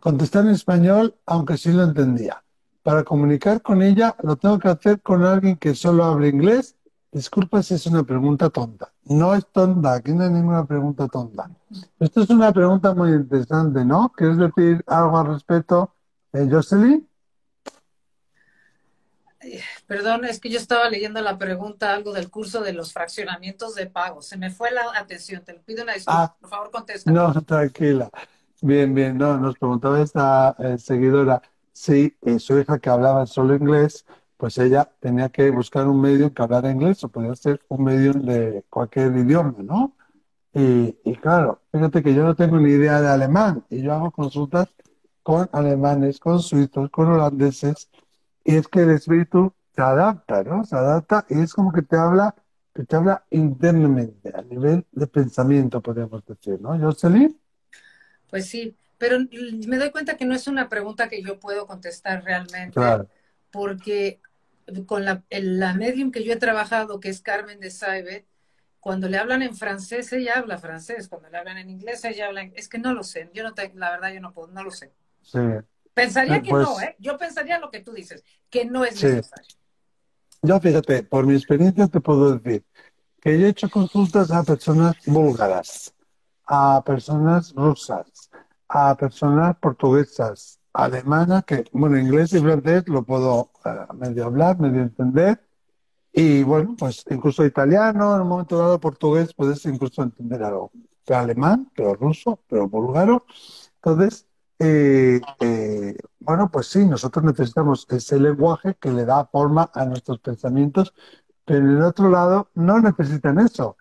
Contestar 0.01 0.47
en 0.47 0.53
español, 0.53 1.15
aunque 1.27 1.59
sí 1.59 1.71
lo 1.71 1.83
entendía. 1.83 2.43
Para 2.83 3.05
comunicar 3.05 3.61
con 3.61 3.83
ella, 3.83 4.17
lo 4.23 4.37
tengo 4.37 4.59
que 4.59 4.69
hacer 4.69 5.03
con 5.03 5.25
alguien 5.25 5.57
que 5.57 5.75
solo 5.75 6.05
habla 6.05 6.29
inglés. 6.29 6.77
Disculpa 7.13 7.63
si 7.63 7.75
es 7.75 7.87
una 7.87 8.05
pregunta 8.05 8.51
tonta. 8.51 8.93
No 9.05 9.35
es 9.35 9.45
tonta, 9.47 9.95
aquí 9.95 10.13
no 10.13 10.25
hay 10.25 10.31
ninguna 10.31 10.65
pregunta 10.65 11.09
tonta. 11.09 11.51
Esto 11.99 12.23
es 12.23 12.31
una 12.31 12.53
pregunta 12.53 12.95
muy 12.95 13.11
interesante, 13.11 13.85
¿no? 13.85 14.13
¿Quieres 14.17 14.39
decir 14.39 14.85
algo 14.87 15.19
al 15.19 15.27
respecto, 15.27 15.93
eh, 16.33 16.47
Jocelyn? 16.49 17.09
Perdón, 19.87 20.25
es 20.25 20.39
que 20.39 20.51
yo 20.51 20.59
estaba 20.59 20.89
leyendo 20.89 21.21
la 21.21 21.39
pregunta, 21.39 21.93
algo 21.93 22.13
del 22.13 22.31
curso 22.31 22.61
de 22.61 22.73
los 22.73 22.93
fraccionamientos 22.93 23.75
de 23.75 23.87
pago. 23.87 24.23
Se 24.23 24.37
me 24.37 24.51
fue 24.51 24.71
la 24.71 24.83
atención, 24.95 25.43
te 25.43 25.55
pido 25.55 25.83
una 25.83 25.95
disculpa. 25.95 26.23
Ah, 26.23 26.37
Por 26.39 26.51
favor, 26.51 26.71
contesta. 26.71 27.11
No, 27.11 27.33
tranquila. 27.43 28.11
Bien, 28.61 28.95
bien, 28.95 29.17
no, 29.17 29.39
nos 29.39 29.57
preguntaba 29.59 30.01
esta 30.01 30.55
eh, 30.59 30.79
seguidora 30.79 31.43
si 31.73 32.15
eh, 32.23 32.39
su 32.39 32.59
hija 32.59 32.79
que 32.79 32.91
hablaba 32.91 33.27
solo 33.27 33.55
inglés, 33.55 34.05
pues 34.41 34.59
ella 34.59 34.91
tenía 35.01 35.31
que 35.31 35.51
buscar 35.51 35.87
un 35.89 36.01
medio 36.03 36.35
que 36.35 36.43
hablara 36.43 36.71
inglés 36.73 37.05
o 37.05 37.11
podía 37.11 37.37
ser 37.37 37.63
un 37.69 37.85
medio 37.85 38.15
de 38.15 38.65
cualquier 38.71 39.17
idioma, 39.17 39.55
¿no? 39.59 39.97
Y, 40.55 40.99
y 41.05 41.17
claro, 41.17 41.63
fíjate 41.73 42.03
que 42.03 42.15
yo 42.15 42.25
no 42.25 42.37
tengo 42.37 42.59
ni 42.59 42.71
idea 42.73 43.01
de 43.03 43.09
alemán 43.09 43.65
y 43.71 43.83
yo 43.83 43.95
hago 43.95 44.13
consultas 44.13 44.69
con 45.23 45.49
alemanes, 45.53 46.21
con 46.21 46.41
suizos, 46.41 46.91
con 46.91 47.09
holandeses 47.09 47.91
Y 48.45 48.57
es 48.57 48.69
que 48.69 48.81
el 48.83 48.91
espíritu 48.91 49.55
se 49.75 49.83
adapta, 49.83 50.45
¿no? 50.45 50.65
Se 50.65 50.77
adapta 50.77 51.27
y 51.31 51.41
es 51.41 51.55
como 51.55 51.73
que 51.73 51.83
te 51.83 51.97
habla, 51.97 52.35
que 52.75 52.85
te 52.85 52.97
habla 52.97 53.25
internamente, 53.31 54.33
a 54.35 54.43
nivel 54.43 54.87
de 54.93 55.07
pensamiento, 55.07 55.83
podríamos 55.83 56.25
decir, 56.27 56.61
¿no? 56.61 56.79
¿Jocelyn? 56.79 57.39
Pues 58.31 58.47
sí, 58.47 58.77
pero 58.99 59.19
me 59.67 59.79
doy 59.79 59.91
cuenta 59.91 60.17
que 60.17 60.25
no 60.25 60.35
es 60.35 60.47
una 60.49 60.69
pregunta 60.69 61.09
que 61.09 61.23
yo 61.23 61.41
puedo 61.41 61.67
contestar 61.67 62.25
realmente, 62.25 62.81
porque 63.51 64.21
con 64.87 65.05
la, 65.05 65.25
la 65.31 65.75
medium 65.75 66.11
que 66.11 66.25
yo 66.25 66.33
he 66.33 66.37
trabajado, 66.37 67.01
que 67.01 67.09
es 67.09 67.21
Carmen 67.21 67.61
de 67.61 67.71
Saibe, 67.71 68.27
cuando 68.81 69.09
le 69.09 69.19
hablan 69.19 69.43
en 69.43 69.55
francés, 69.55 70.13
ella 70.13 70.39
habla 70.39 70.59
francés, 70.59 71.09
cuando 71.09 71.29
le 71.29 71.37
hablan 71.37 71.59
en 71.59 71.69
inglés, 71.69 72.05
ella 72.05 72.29
habla 72.29 72.43
en... 72.43 72.53
Es 72.57 72.69
que 72.69 72.79
no 72.79 72.95
lo 72.95 73.03
sé, 73.03 73.31
yo 73.35 73.43
no 73.43 73.53
te, 73.53 73.73
la 73.75 73.91
verdad 73.91 74.13
yo 74.13 74.21
no 74.21 74.33
puedo, 74.33 74.49
no 74.49 74.65
lo 74.65 74.71
sé. 74.71 74.93
Sí. 75.23 75.39
Pensaría 75.93 76.37
eh, 76.37 76.43
que 76.43 76.53
no, 76.53 76.75
pues 76.75 76.89
¿eh? 76.89 76.97
Yo 76.99 77.19
pensaría 77.19 77.59
lo 77.59 77.71
que 77.71 77.81
tú 77.81 77.93
dices, 77.93 78.25
que 78.49 78.65
no 78.65 78.85
es 78.85 78.95
necesario. 79.03 79.57
Yo 80.43 80.59
fíjate, 80.59 81.03
por 81.03 81.27
mi 81.27 81.35
experiencia 81.35 81.87
te 81.89 82.01
puedo 82.01 82.39
decir 82.39 82.65
que 83.21 83.39
yo 83.39 83.47
he 83.47 83.51
hecho 83.51 83.69
consultas 83.69 84.31
a 84.31 84.43
personas 84.43 84.97
búlgaras, 85.05 85.95
a 86.47 86.83
personas 86.85 87.53
rusas, 87.55 88.31
a 88.67 88.97
personas 88.97 89.57
portuguesas, 89.59 90.60
alemanas, 90.73 91.45
que, 91.45 91.65
bueno, 91.73 91.99
inglés 91.99 92.33
y 92.33 92.41
francés 92.41 92.89
lo 92.89 93.03
puedo 93.05 93.51
eh, 93.65 93.71
medio 93.95 94.27
hablar, 94.27 94.59
medio 94.59 94.83
entender, 94.83 95.41
y 96.13 96.43
bueno, 96.43 96.75
pues 96.79 97.05
incluso 97.11 97.45
italiano, 97.45 98.17
en 98.17 98.23
un 98.23 98.29
momento 98.29 98.59
dado 98.59 98.81
portugués, 98.81 99.33
puedes 99.35 99.65
incluso 99.67 100.03
entender 100.03 100.43
algo, 100.43 100.73
pero 101.05 101.21
alemán, 101.21 101.71
pero 101.75 101.95
ruso, 101.95 102.41
pero 102.49 102.69
búlgaro. 102.69 103.25
Entonces, 103.77 104.27
eh, 104.59 105.21
eh, 105.41 105.97
bueno, 106.19 106.51
pues 106.51 106.67
sí, 106.67 106.85
nosotros 106.85 107.25
necesitamos 107.25 107.87
ese 107.91 108.19
lenguaje 108.19 108.75
que 108.81 108.91
le 108.91 109.05
da 109.05 109.25
forma 109.27 109.71
a 109.73 109.85
nuestros 109.87 110.19
pensamientos, 110.21 110.93
pero 111.45 111.61
en 111.61 111.79
el 111.79 111.83
otro 111.83 112.11
lado 112.11 112.51
no 112.55 112.81
necesitan 112.81 113.39
eso, 113.39 113.77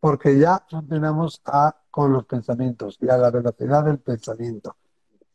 porque 0.00 0.38
ya 0.38 0.64
funcionamos 0.68 1.42
a, 1.44 1.76
con 1.90 2.12
los 2.12 2.24
pensamientos 2.26 2.98
y 3.00 3.08
a 3.08 3.18
la 3.18 3.30
velocidad 3.30 3.84
del 3.84 3.98
pensamiento. 3.98 4.76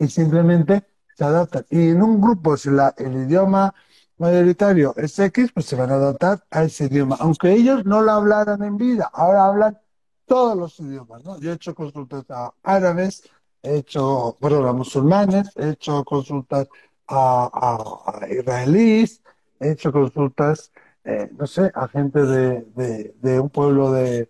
Y 0.02 0.08
simplemente 0.08 0.84
se 1.16 1.24
adaptan. 1.24 1.66
Y 1.70 1.90
en 1.90 2.02
un 2.02 2.20
grupo, 2.20 2.58
si 2.58 2.70
la, 2.70 2.94
el 2.98 3.14
idioma 3.14 3.74
mayoritario 4.22 4.94
es 4.98 5.18
X, 5.18 5.52
pues 5.54 5.66
se 5.66 5.76
van 5.76 5.92
a 5.92 5.96
adaptar 5.96 6.44
a 6.52 6.64
ese 6.64 6.86
idioma, 6.86 7.18
aunque 7.20 7.52
ellos 7.54 7.86
no 7.86 8.02
lo 8.02 8.12
hablaran 8.12 8.62
en 8.64 8.78
vida, 8.78 9.10
ahora 9.12 9.46
hablan 9.48 9.80
todos 10.26 10.56
los 10.56 10.80
idiomas, 10.80 11.26
¿no? 11.26 11.40
Yo 11.40 11.52
he 11.52 11.56
hecho 11.56 11.74
consultas 11.76 12.24
a 12.30 12.54
árabes, 12.64 13.24
he 13.64 13.78
hecho, 13.78 14.38
bueno, 14.40 14.66
a 14.68 14.74
musulmanes, 14.74 15.50
he 15.58 15.70
hecho 15.70 16.04
consultas 16.04 16.68
a, 17.08 18.20
israelíes, 18.30 19.22
he 19.60 19.72
hecho 19.72 19.92
consultas, 19.92 20.72
eh, 21.04 21.30
no 21.38 21.48
sé, 21.48 21.72
a 21.74 21.88
gente 21.88 22.24
de, 22.26 23.40
un 23.40 23.50
pueblo 23.50 23.92
de, 23.92 24.30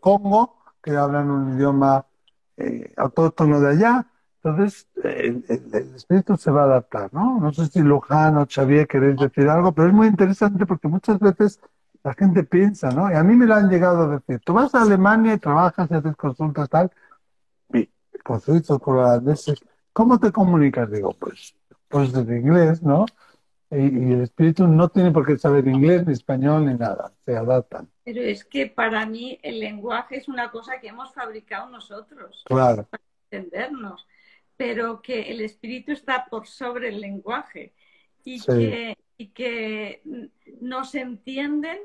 Congo 0.00 0.56
que 0.82 0.96
hablan 0.96 1.30
un 1.30 1.54
idioma 1.56 2.06
eh, 2.56 2.92
autóctono 2.96 3.60
de 3.60 3.70
allá. 3.70 4.09
Entonces, 4.42 4.88
el, 5.04 5.44
espíritu 5.94 6.36
se 6.36 6.50
va 6.50 6.62
a 6.62 6.64
adaptar, 6.64 7.12
¿no? 7.12 7.38
No 7.38 7.52
sé 7.52 7.66
si 7.66 7.80
Luján 7.80 8.38
o 8.38 8.46
Xavier 8.48 8.88
queréis 8.88 9.16
decir 9.16 9.48
algo, 9.48 9.72
pero 9.72 9.88
es 9.88 9.94
muy 9.94 10.06
interesante 10.06 10.64
porque 10.64 10.88
muchas 10.88 11.18
veces 11.18 11.60
la 12.02 12.14
gente 12.14 12.44
piensa, 12.44 12.90
¿no? 12.90 13.10
Y 13.10 13.14
a 13.14 13.22
mí 13.22 13.36
me 13.36 13.44
lo 13.44 13.54
han 13.54 13.68
llegado 13.68 14.04
a 14.04 14.16
decir. 14.16 14.40
Tú 14.44 14.54
vas 14.54 14.74
a 14.74 14.82
Alemania 14.82 15.34
y 15.34 15.38
trabajas 15.38 15.90
y 15.90 15.94
haces 15.94 16.16
consultas 16.16 16.70
tal, 16.70 16.90
con 18.22 18.40
suizos, 18.40 18.78
con 18.80 18.98
holandeses, 18.98 19.60
¿cómo 19.92 20.18
te 20.18 20.32
comunicas? 20.32 20.90
Digo, 20.90 21.12
pues, 21.18 21.54
pues 21.88 22.12
desde 22.12 22.38
inglés, 22.38 22.82
¿no? 22.82 23.06
Y, 23.70 24.12
el 24.12 24.22
espíritu 24.22 24.66
no 24.66 24.88
tiene 24.88 25.12
por 25.12 25.26
qué 25.26 25.38
saber 25.38 25.68
inglés, 25.68 26.06
ni 26.06 26.12
español, 26.12 26.66
ni 26.66 26.74
nada, 26.74 27.12
se 27.24 27.36
adaptan. 27.36 27.88
Pero 28.04 28.20
es 28.20 28.44
que 28.44 28.66
para 28.66 29.06
mí 29.06 29.38
el 29.42 29.60
lenguaje 29.60 30.16
es 30.16 30.28
una 30.28 30.50
cosa 30.50 30.80
que 30.80 30.88
hemos 30.88 31.12
fabricado 31.14 31.68
nosotros. 31.70 32.42
Claro. 32.46 32.86
Para 32.90 33.02
entendernos. 33.30 34.06
Pero 34.60 35.00
que 35.00 35.22
el 35.32 35.40
espíritu 35.40 35.90
está 35.90 36.26
por 36.26 36.46
sobre 36.46 36.90
el 36.90 37.00
lenguaje. 37.00 37.72
Y, 38.24 38.42
que, 38.42 38.98
y 39.16 39.28
que 39.28 40.02
nos 40.60 40.94
entienden, 40.94 41.78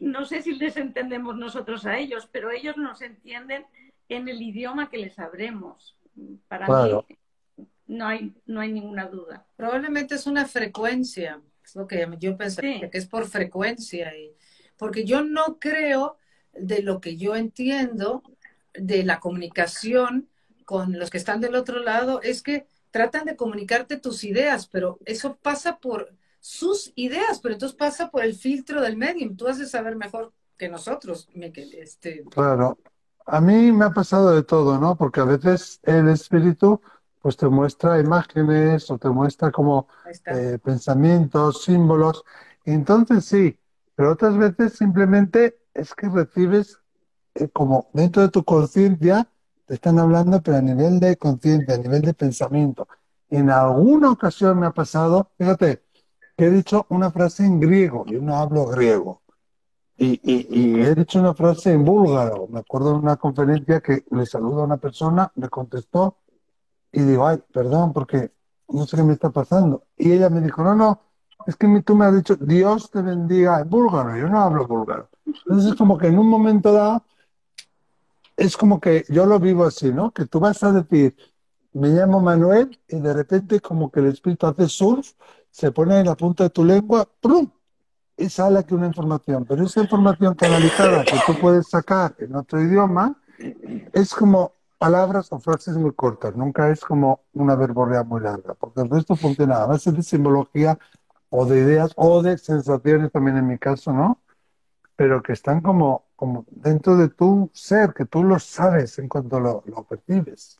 no 0.00 0.24
sé 0.24 0.42
si 0.42 0.56
les 0.56 0.76
entendemos 0.76 1.36
nosotros 1.36 1.86
a 1.86 1.96
ellos, 1.98 2.28
pero 2.32 2.50
ellos 2.50 2.76
nos 2.76 3.02
entienden 3.02 3.64
en 4.08 4.26
el 4.26 4.42
idioma 4.42 4.90
que 4.90 4.98
les 4.98 5.14
sabremos. 5.14 5.96
Para 6.48 6.66
mí 6.66 7.16
no 7.86 8.08
hay, 8.08 8.34
no 8.46 8.60
hay 8.60 8.72
ninguna 8.72 9.06
duda. 9.06 9.46
Probablemente 9.54 10.16
es 10.16 10.26
una 10.26 10.46
frecuencia, 10.46 11.40
es 11.64 11.76
lo 11.76 11.86
que 11.86 12.04
yo 12.18 12.36
pensé, 12.36 12.88
que 12.90 12.98
es 12.98 13.06
por 13.06 13.28
frecuencia. 13.28 14.12
Y, 14.18 14.32
porque 14.76 15.04
yo 15.04 15.22
no 15.22 15.60
creo 15.60 16.16
de 16.52 16.82
lo 16.82 17.00
que 17.00 17.16
yo 17.16 17.36
entiendo 17.36 18.24
de 18.74 19.04
la 19.04 19.20
comunicación 19.20 20.31
con 20.64 20.98
los 20.98 21.10
que 21.10 21.18
están 21.18 21.40
del 21.40 21.54
otro 21.54 21.80
lado, 21.80 22.20
es 22.22 22.42
que 22.42 22.66
tratan 22.90 23.24
de 23.24 23.36
comunicarte 23.36 23.98
tus 23.98 24.24
ideas, 24.24 24.66
pero 24.66 24.98
eso 25.04 25.36
pasa 25.42 25.78
por 25.78 26.14
sus 26.40 26.92
ideas, 26.96 27.40
pero 27.40 27.54
entonces 27.54 27.76
pasa 27.76 28.10
por 28.10 28.24
el 28.24 28.34
filtro 28.34 28.80
del 28.80 28.96
medium. 28.96 29.36
Tú 29.36 29.46
has 29.48 29.58
de 29.58 29.66
saber 29.66 29.96
mejor 29.96 30.32
que 30.56 30.68
nosotros, 30.68 31.28
Miquel. 31.34 31.72
Este... 31.74 32.24
Claro, 32.30 32.78
a 33.26 33.40
mí 33.40 33.72
me 33.72 33.84
ha 33.84 33.90
pasado 33.90 34.30
de 34.30 34.42
todo, 34.42 34.78
¿no? 34.78 34.96
Porque 34.96 35.20
a 35.20 35.24
veces 35.24 35.80
el 35.84 36.08
espíritu 36.08 36.80
pues 37.20 37.36
te 37.36 37.48
muestra 37.48 38.00
imágenes 38.00 38.90
o 38.90 38.98
te 38.98 39.08
muestra 39.08 39.52
como 39.52 39.86
eh, 40.26 40.58
pensamientos, 40.62 41.62
símbolos. 41.62 42.24
Entonces 42.64 43.24
sí, 43.24 43.58
pero 43.94 44.12
otras 44.12 44.36
veces 44.36 44.72
simplemente 44.72 45.58
es 45.72 45.94
que 45.94 46.08
recibes 46.08 46.80
eh, 47.34 47.48
como 47.48 47.88
dentro 47.92 48.22
de 48.22 48.28
tu 48.28 48.44
conciencia, 48.44 49.30
te 49.72 49.76
están 49.76 49.98
hablando, 49.98 50.42
pero 50.42 50.58
a 50.58 50.60
nivel 50.60 51.00
de 51.00 51.16
conciencia, 51.16 51.76
a 51.76 51.78
nivel 51.78 52.02
de 52.02 52.12
pensamiento. 52.12 52.86
En 53.30 53.48
alguna 53.48 54.10
ocasión 54.10 54.60
me 54.60 54.66
ha 54.66 54.70
pasado, 54.70 55.30
fíjate, 55.38 55.82
que 56.36 56.44
he 56.44 56.50
dicho 56.50 56.84
una 56.90 57.10
frase 57.10 57.46
en 57.46 57.58
griego, 57.58 58.04
yo 58.04 58.20
no 58.20 58.36
hablo 58.36 58.66
griego. 58.66 59.22
Y, 59.96 60.20
he 60.78 60.94
dicho 60.94 61.20
una 61.20 61.32
frase 61.32 61.72
en 61.72 61.86
búlgaro. 61.86 62.48
Me 62.48 62.60
acuerdo 62.60 62.92
de 62.92 62.98
una 62.98 63.16
conferencia 63.16 63.80
que 63.80 64.04
le 64.10 64.26
saludo 64.26 64.60
a 64.60 64.64
una 64.66 64.76
persona, 64.76 65.32
me 65.36 65.48
contestó 65.48 66.18
y 66.92 67.00
digo, 67.00 67.26
ay, 67.26 67.42
perdón, 67.50 67.94
porque 67.94 68.30
no 68.68 68.86
sé 68.86 68.98
qué 68.98 69.04
me 69.04 69.14
está 69.14 69.30
pasando. 69.30 69.84
Y 69.96 70.12
ella 70.12 70.28
me 70.28 70.42
dijo, 70.42 70.62
no, 70.62 70.74
no, 70.74 71.00
es 71.46 71.56
que 71.56 71.66
tú 71.80 71.94
me 71.94 72.04
has 72.04 72.14
dicho, 72.14 72.36
Dios 72.36 72.90
te 72.90 73.00
bendiga 73.00 73.60
en 73.60 73.70
búlgaro. 73.70 74.18
Yo 74.18 74.28
no 74.28 74.38
hablo 74.38 74.68
búlgaro. 74.68 75.08
Entonces 75.24 75.72
es 75.72 75.78
como 75.78 75.96
que 75.96 76.08
en 76.08 76.18
un 76.18 76.28
momento 76.28 76.74
dado, 76.74 77.04
es 78.36 78.56
como 78.56 78.80
que 78.80 79.04
yo 79.08 79.26
lo 79.26 79.38
vivo 79.38 79.64
así, 79.64 79.92
¿no? 79.92 80.12
Que 80.12 80.26
tú 80.26 80.40
vas 80.40 80.62
a 80.62 80.72
decir, 80.72 81.16
me 81.72 81.88
llamo 81.88 82.20
Manuel 82.20 82.78
y 82.88 83.00
de 83.00 83.12
repente 83.12 83.60
como 83.60 83.90
que 83.90 84.00
el 84.00 84.06
espíritu 84.06 84.46
hace 84.46 84.68
surf, 84.68 85.12
se 85.50 85.70
pone 85.72 86.00
en 86.00 86.06
la 86.06 86.16
punta 86.16 86.44
de 86.44 86.50
tu 86.50 86.64
lengua, 86.64 87.08
¡prum! 87.20 87.50
y 88.16 88.28
sale 88.28 88.58
aquí 88.58 88.74
una 88.74 88.86
información, 88.86 89.44
pero 89.44 89.64
esa 89.64 89.80
información 89.80 90.34
canalizada 90.34 91.04
que 91.04 91.18
tú 91.26 91.38
puedes 91.40 91.68
sacar 91.68 92.14
en 92.18 92.34
otro 92.36 92.60
idioma 92.60 93.16
es 93.92 94.14
como 94.14 94.52
palabras 94.78 95.32
o 95.32 95.38
frases 95.38 95.76
muy 95.76 95.92
cortas, 95.92 96.36
nunca 96.36 96.70
es 96.70 96.80
como 96.80 97.20
una 97.32 97.54
verborrea 97.56 98.02
muy 98.04 98.20
larga, 98.20 98.54
porque 98.54 98.82
el 98.82 98.90
resto 98.90 99.16
funciona 99.16 99.62
a 99.62 99.66
base 99.66 99.92
de 99.92 100.02
simbología 100.02 100.78
o 101.30 101.46
de 101.46 101.58
ideas 101.60 101.92
o 101.96 102.22
de 102.22 102.36
sensaciones 102.38 103.10
también 103.10 103.38
en 103.38 103.46
mi 103.46 103.58
caso, 103.58 103.92
¿no? 103.92 104.20
Pero 104.96 105.22
que 105.22 105.32
están 105.32 105.60
como, 105.60 106.04
como 106.22 106.46
dentro 106.52 106.96
de 106.96 107.08
tu 107.08 107.50
ser, 107.52 107.92
que 107.92 108.04
tú 108.04 108.22
lo 108.22 108.38
sabes 108.38 108.96
en 109.00 109.08
cuanto 109.08 109.40
lo, 109.40 109.64
lo 109.66 109.82
percibes. 109.82 110.56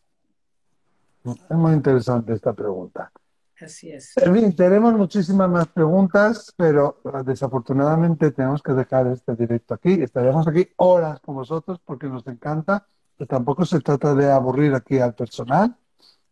Es 1.25 1.57
muy 1.57 1.75
interesante 1.75 2.33
esta 2.33 2.53
pregunta. 2.53 3.13
Así 3.61 3.93
es. 3.93 4.13
En 4.17 4.35
fin, 4.35 4.57
tenemos 4.57 4.93
muchísimas 4.95 5.49
más 5.49 5.69
preguntas, 5.69 6.53
pero 6.57 6.99
ah, 7.05 7.23
desafortunadamente 7.25 8.33
tenemos 8.33 8.61
que 8.61 8.73
dejar 8.73 9.07
este 9.07 9.37
directo 9.37 9.75
aquí. 9.75 10.03
Estaremos 10.03 10.49
aquí 10.49 10.69
horas 10.79 11.21
con 11.21 11.37
vosotros 11.37 11.79
porque 11.85 12.09
nos 12.09 12.27
encanta, 12.27 12.85
pero 13.17 13.29
tampoco 13.29 13.65
se 13.65 13.79
trata 13.79 14.17
de 14.17 14.33
aburrir 14.33 14.75
aquí 14.75 14.99
al 14.99 15.15
personal. 15.15 15.77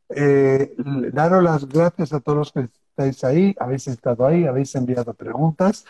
Eh, 0.08 0.74
daros 1.12 1.44
las 1.44 1.68
gracias 1.68 2.12
a 2.12 2.18
todos 2.18 2.36
los 2.36 2.52
que 2.52 2.68
estáis 2.88 3.22
ahí, 3.22 3.54
habéis 3.60 3.86
estado 3.86 4.26
ahí, 4.26 4.44
habéis 4.44 4.74
enviado 4.74 5.14
preguntas. 5.14 5.84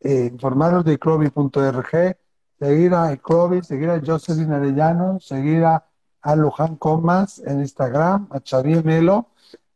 Eh, 0.00 0.30
informaros 0.32 0.82
de 0.82 0.94
iclovi.org, 0.94 2.16
seguir 2.58 2.94
a 2.94 3.12
Iclovi, 3.12 3.62
seguir 3.62 3.90
a 3.90 4.00
Jocelyn 4.04 4.52
Arellano, 4.52 5.20
seguir 5.20 5.64
a, 5.64 5.86
a 6.22 6.36
Luján 6.36 6.76
Comas 6.76 7.38
en 7.40 7.60
Instagram, 7.60 8.28
a 8.30 8.40
Xavier 8.40 8.84
Melo 8.84 9.28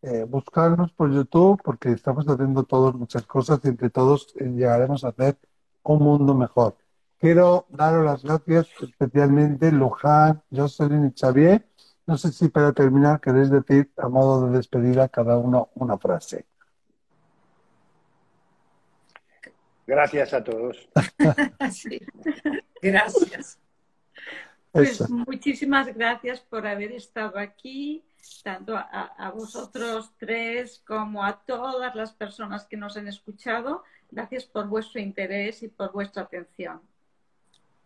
eh, 0.02 0.24
buscarnos 0.24 0.92
por 0.92 1.12
YouTube 1.12 1.60
porque 1.62 1.92
estamos 1.92 2.24
haciendo 2.26 2.64
todos 2.64 2.94
muchas 2.94 3.26
cosas 3.26 3.60
y 3.64 3.68
entre 3.68 3.90
todos 3.90 4.34
eh, 4.36 4.46
llegaremos 4.46 5.04
a 5.04 5.08
hacer 5.08 5.36
un 5.82 6.02
mundo 6.02 6.34
mejor. 6.34 6.76
Quiero 7.18 7.66
daros 7.68 8.04
las 8.04 8.22
gracias 8.24 8.68
especialmente 8.80 9.70
Luján, 9.70 10.42
Jocelyn 10.50 11.06
y 11.06 11.12
Xavier. 11.18 11.66
No 12.06 12.16
sé 12.16 12.32
si 12.32 12.48
para 12.48 12.72
terminar 12.72 13.20
queréis 13.20 13.50
decir 13.50 13.92
a 13.98 14.08
modo 14.08 14.46
de 14.46 14.56
despedida 14.56 15.08
cada 15.08 15.36
uno 15.36 15.68
una 15.74 15.98
frase. 15.98 16.46
Gracias 19.90 20.32
a 20.32 20.44
todos. 20.44 20.88
Gracias. 22.80 23.58
Pues 24.70 25.10
muchísimas 25.10 25.92
gracias 25.92 26.38
por 26.38 26.64
haber 26.64 26.92
estado 26.92 27.36
aquí, 27.40 28.04
tanto 28.44 28.76
a, 28.76 29.32
vosotros 29.34 30.12
tres 30.16 30.80
como 30.86 31.24
a 31.24 31.40
todas 31.44 31.92
las 31.96 32.12
personas 32.12 32.66
que 32.66 32.76
nos 32.76 32.96
han 32.96 33.08
escuchado. 33.08 33.82
Gracias 34.12 34.44
por 34.44 34.68
vuestro 34.68 35.00
interés 35.00 35.64
y 35.64 35.68
por 35.68 35.90
vuestra 35.90 36.22
atención. 36.22 36.80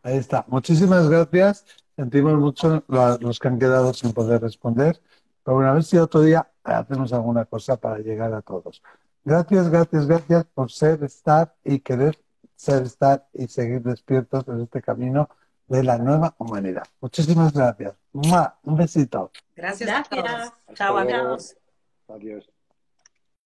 Ahí 0.02 0.18
está. 0.18 0.44
Muchísimas 0.48 1.09
gracias. 1.09 1.64
Sentimos 1.97 2.35
mucho 2.35 2.85
los 2.86 3.39
que 3.39 3.48
han 3.48 3.59
quedado 3.59 3.94
sin 3.94 4.12
poder 4.12 4.43
responder. 4.43 5.01
Pero 5.43 5.55
bueno, 5.55 5.70
a 5.70 5.74
ver 5.74 5.85
si 5.85 5.97
otro 5.97 6.20
día 6.20 6.47
hacemos 6.64 7.14
alguna 7.14 7.47
cosa 7.47 7.78
para 7.78 7.97
llegar 8.01 8.35
a 8.35 8.43
todos. 8.43 8.82
Gracias, 9.24 9.70
gracias, 9.70 10.06
gracias 10.06 10.44
por 10.55 10.70
ser, 10.70 11.02
estar 11.02 11.55
y 11.64 11.80
querer 11.80 12.18
ser, 12.56 12.82
estar 12.82 13.26
y 13.32 13.48
seguir 13.48 13.82
despiertos 13.82 14.46
en 14.48 14.60
este 14.60 14.82
camino 14.82 15.28
de 15.66 15.82
la 15.82 15.98
nueva 15.98 16.34
humanidad. 16.38 16.84
Muchísimas 17.01 17.52
gracias. 17.52 17.94
Un 18.12 18.76
besito. 18.76 19.30
Gracias, 19.56 19.90
a 19.90 20.02
todos. 20.05 20.52
Chao, 20.74 20.98
adiós. 20.98 21.56
Adiós. 22.09 22.51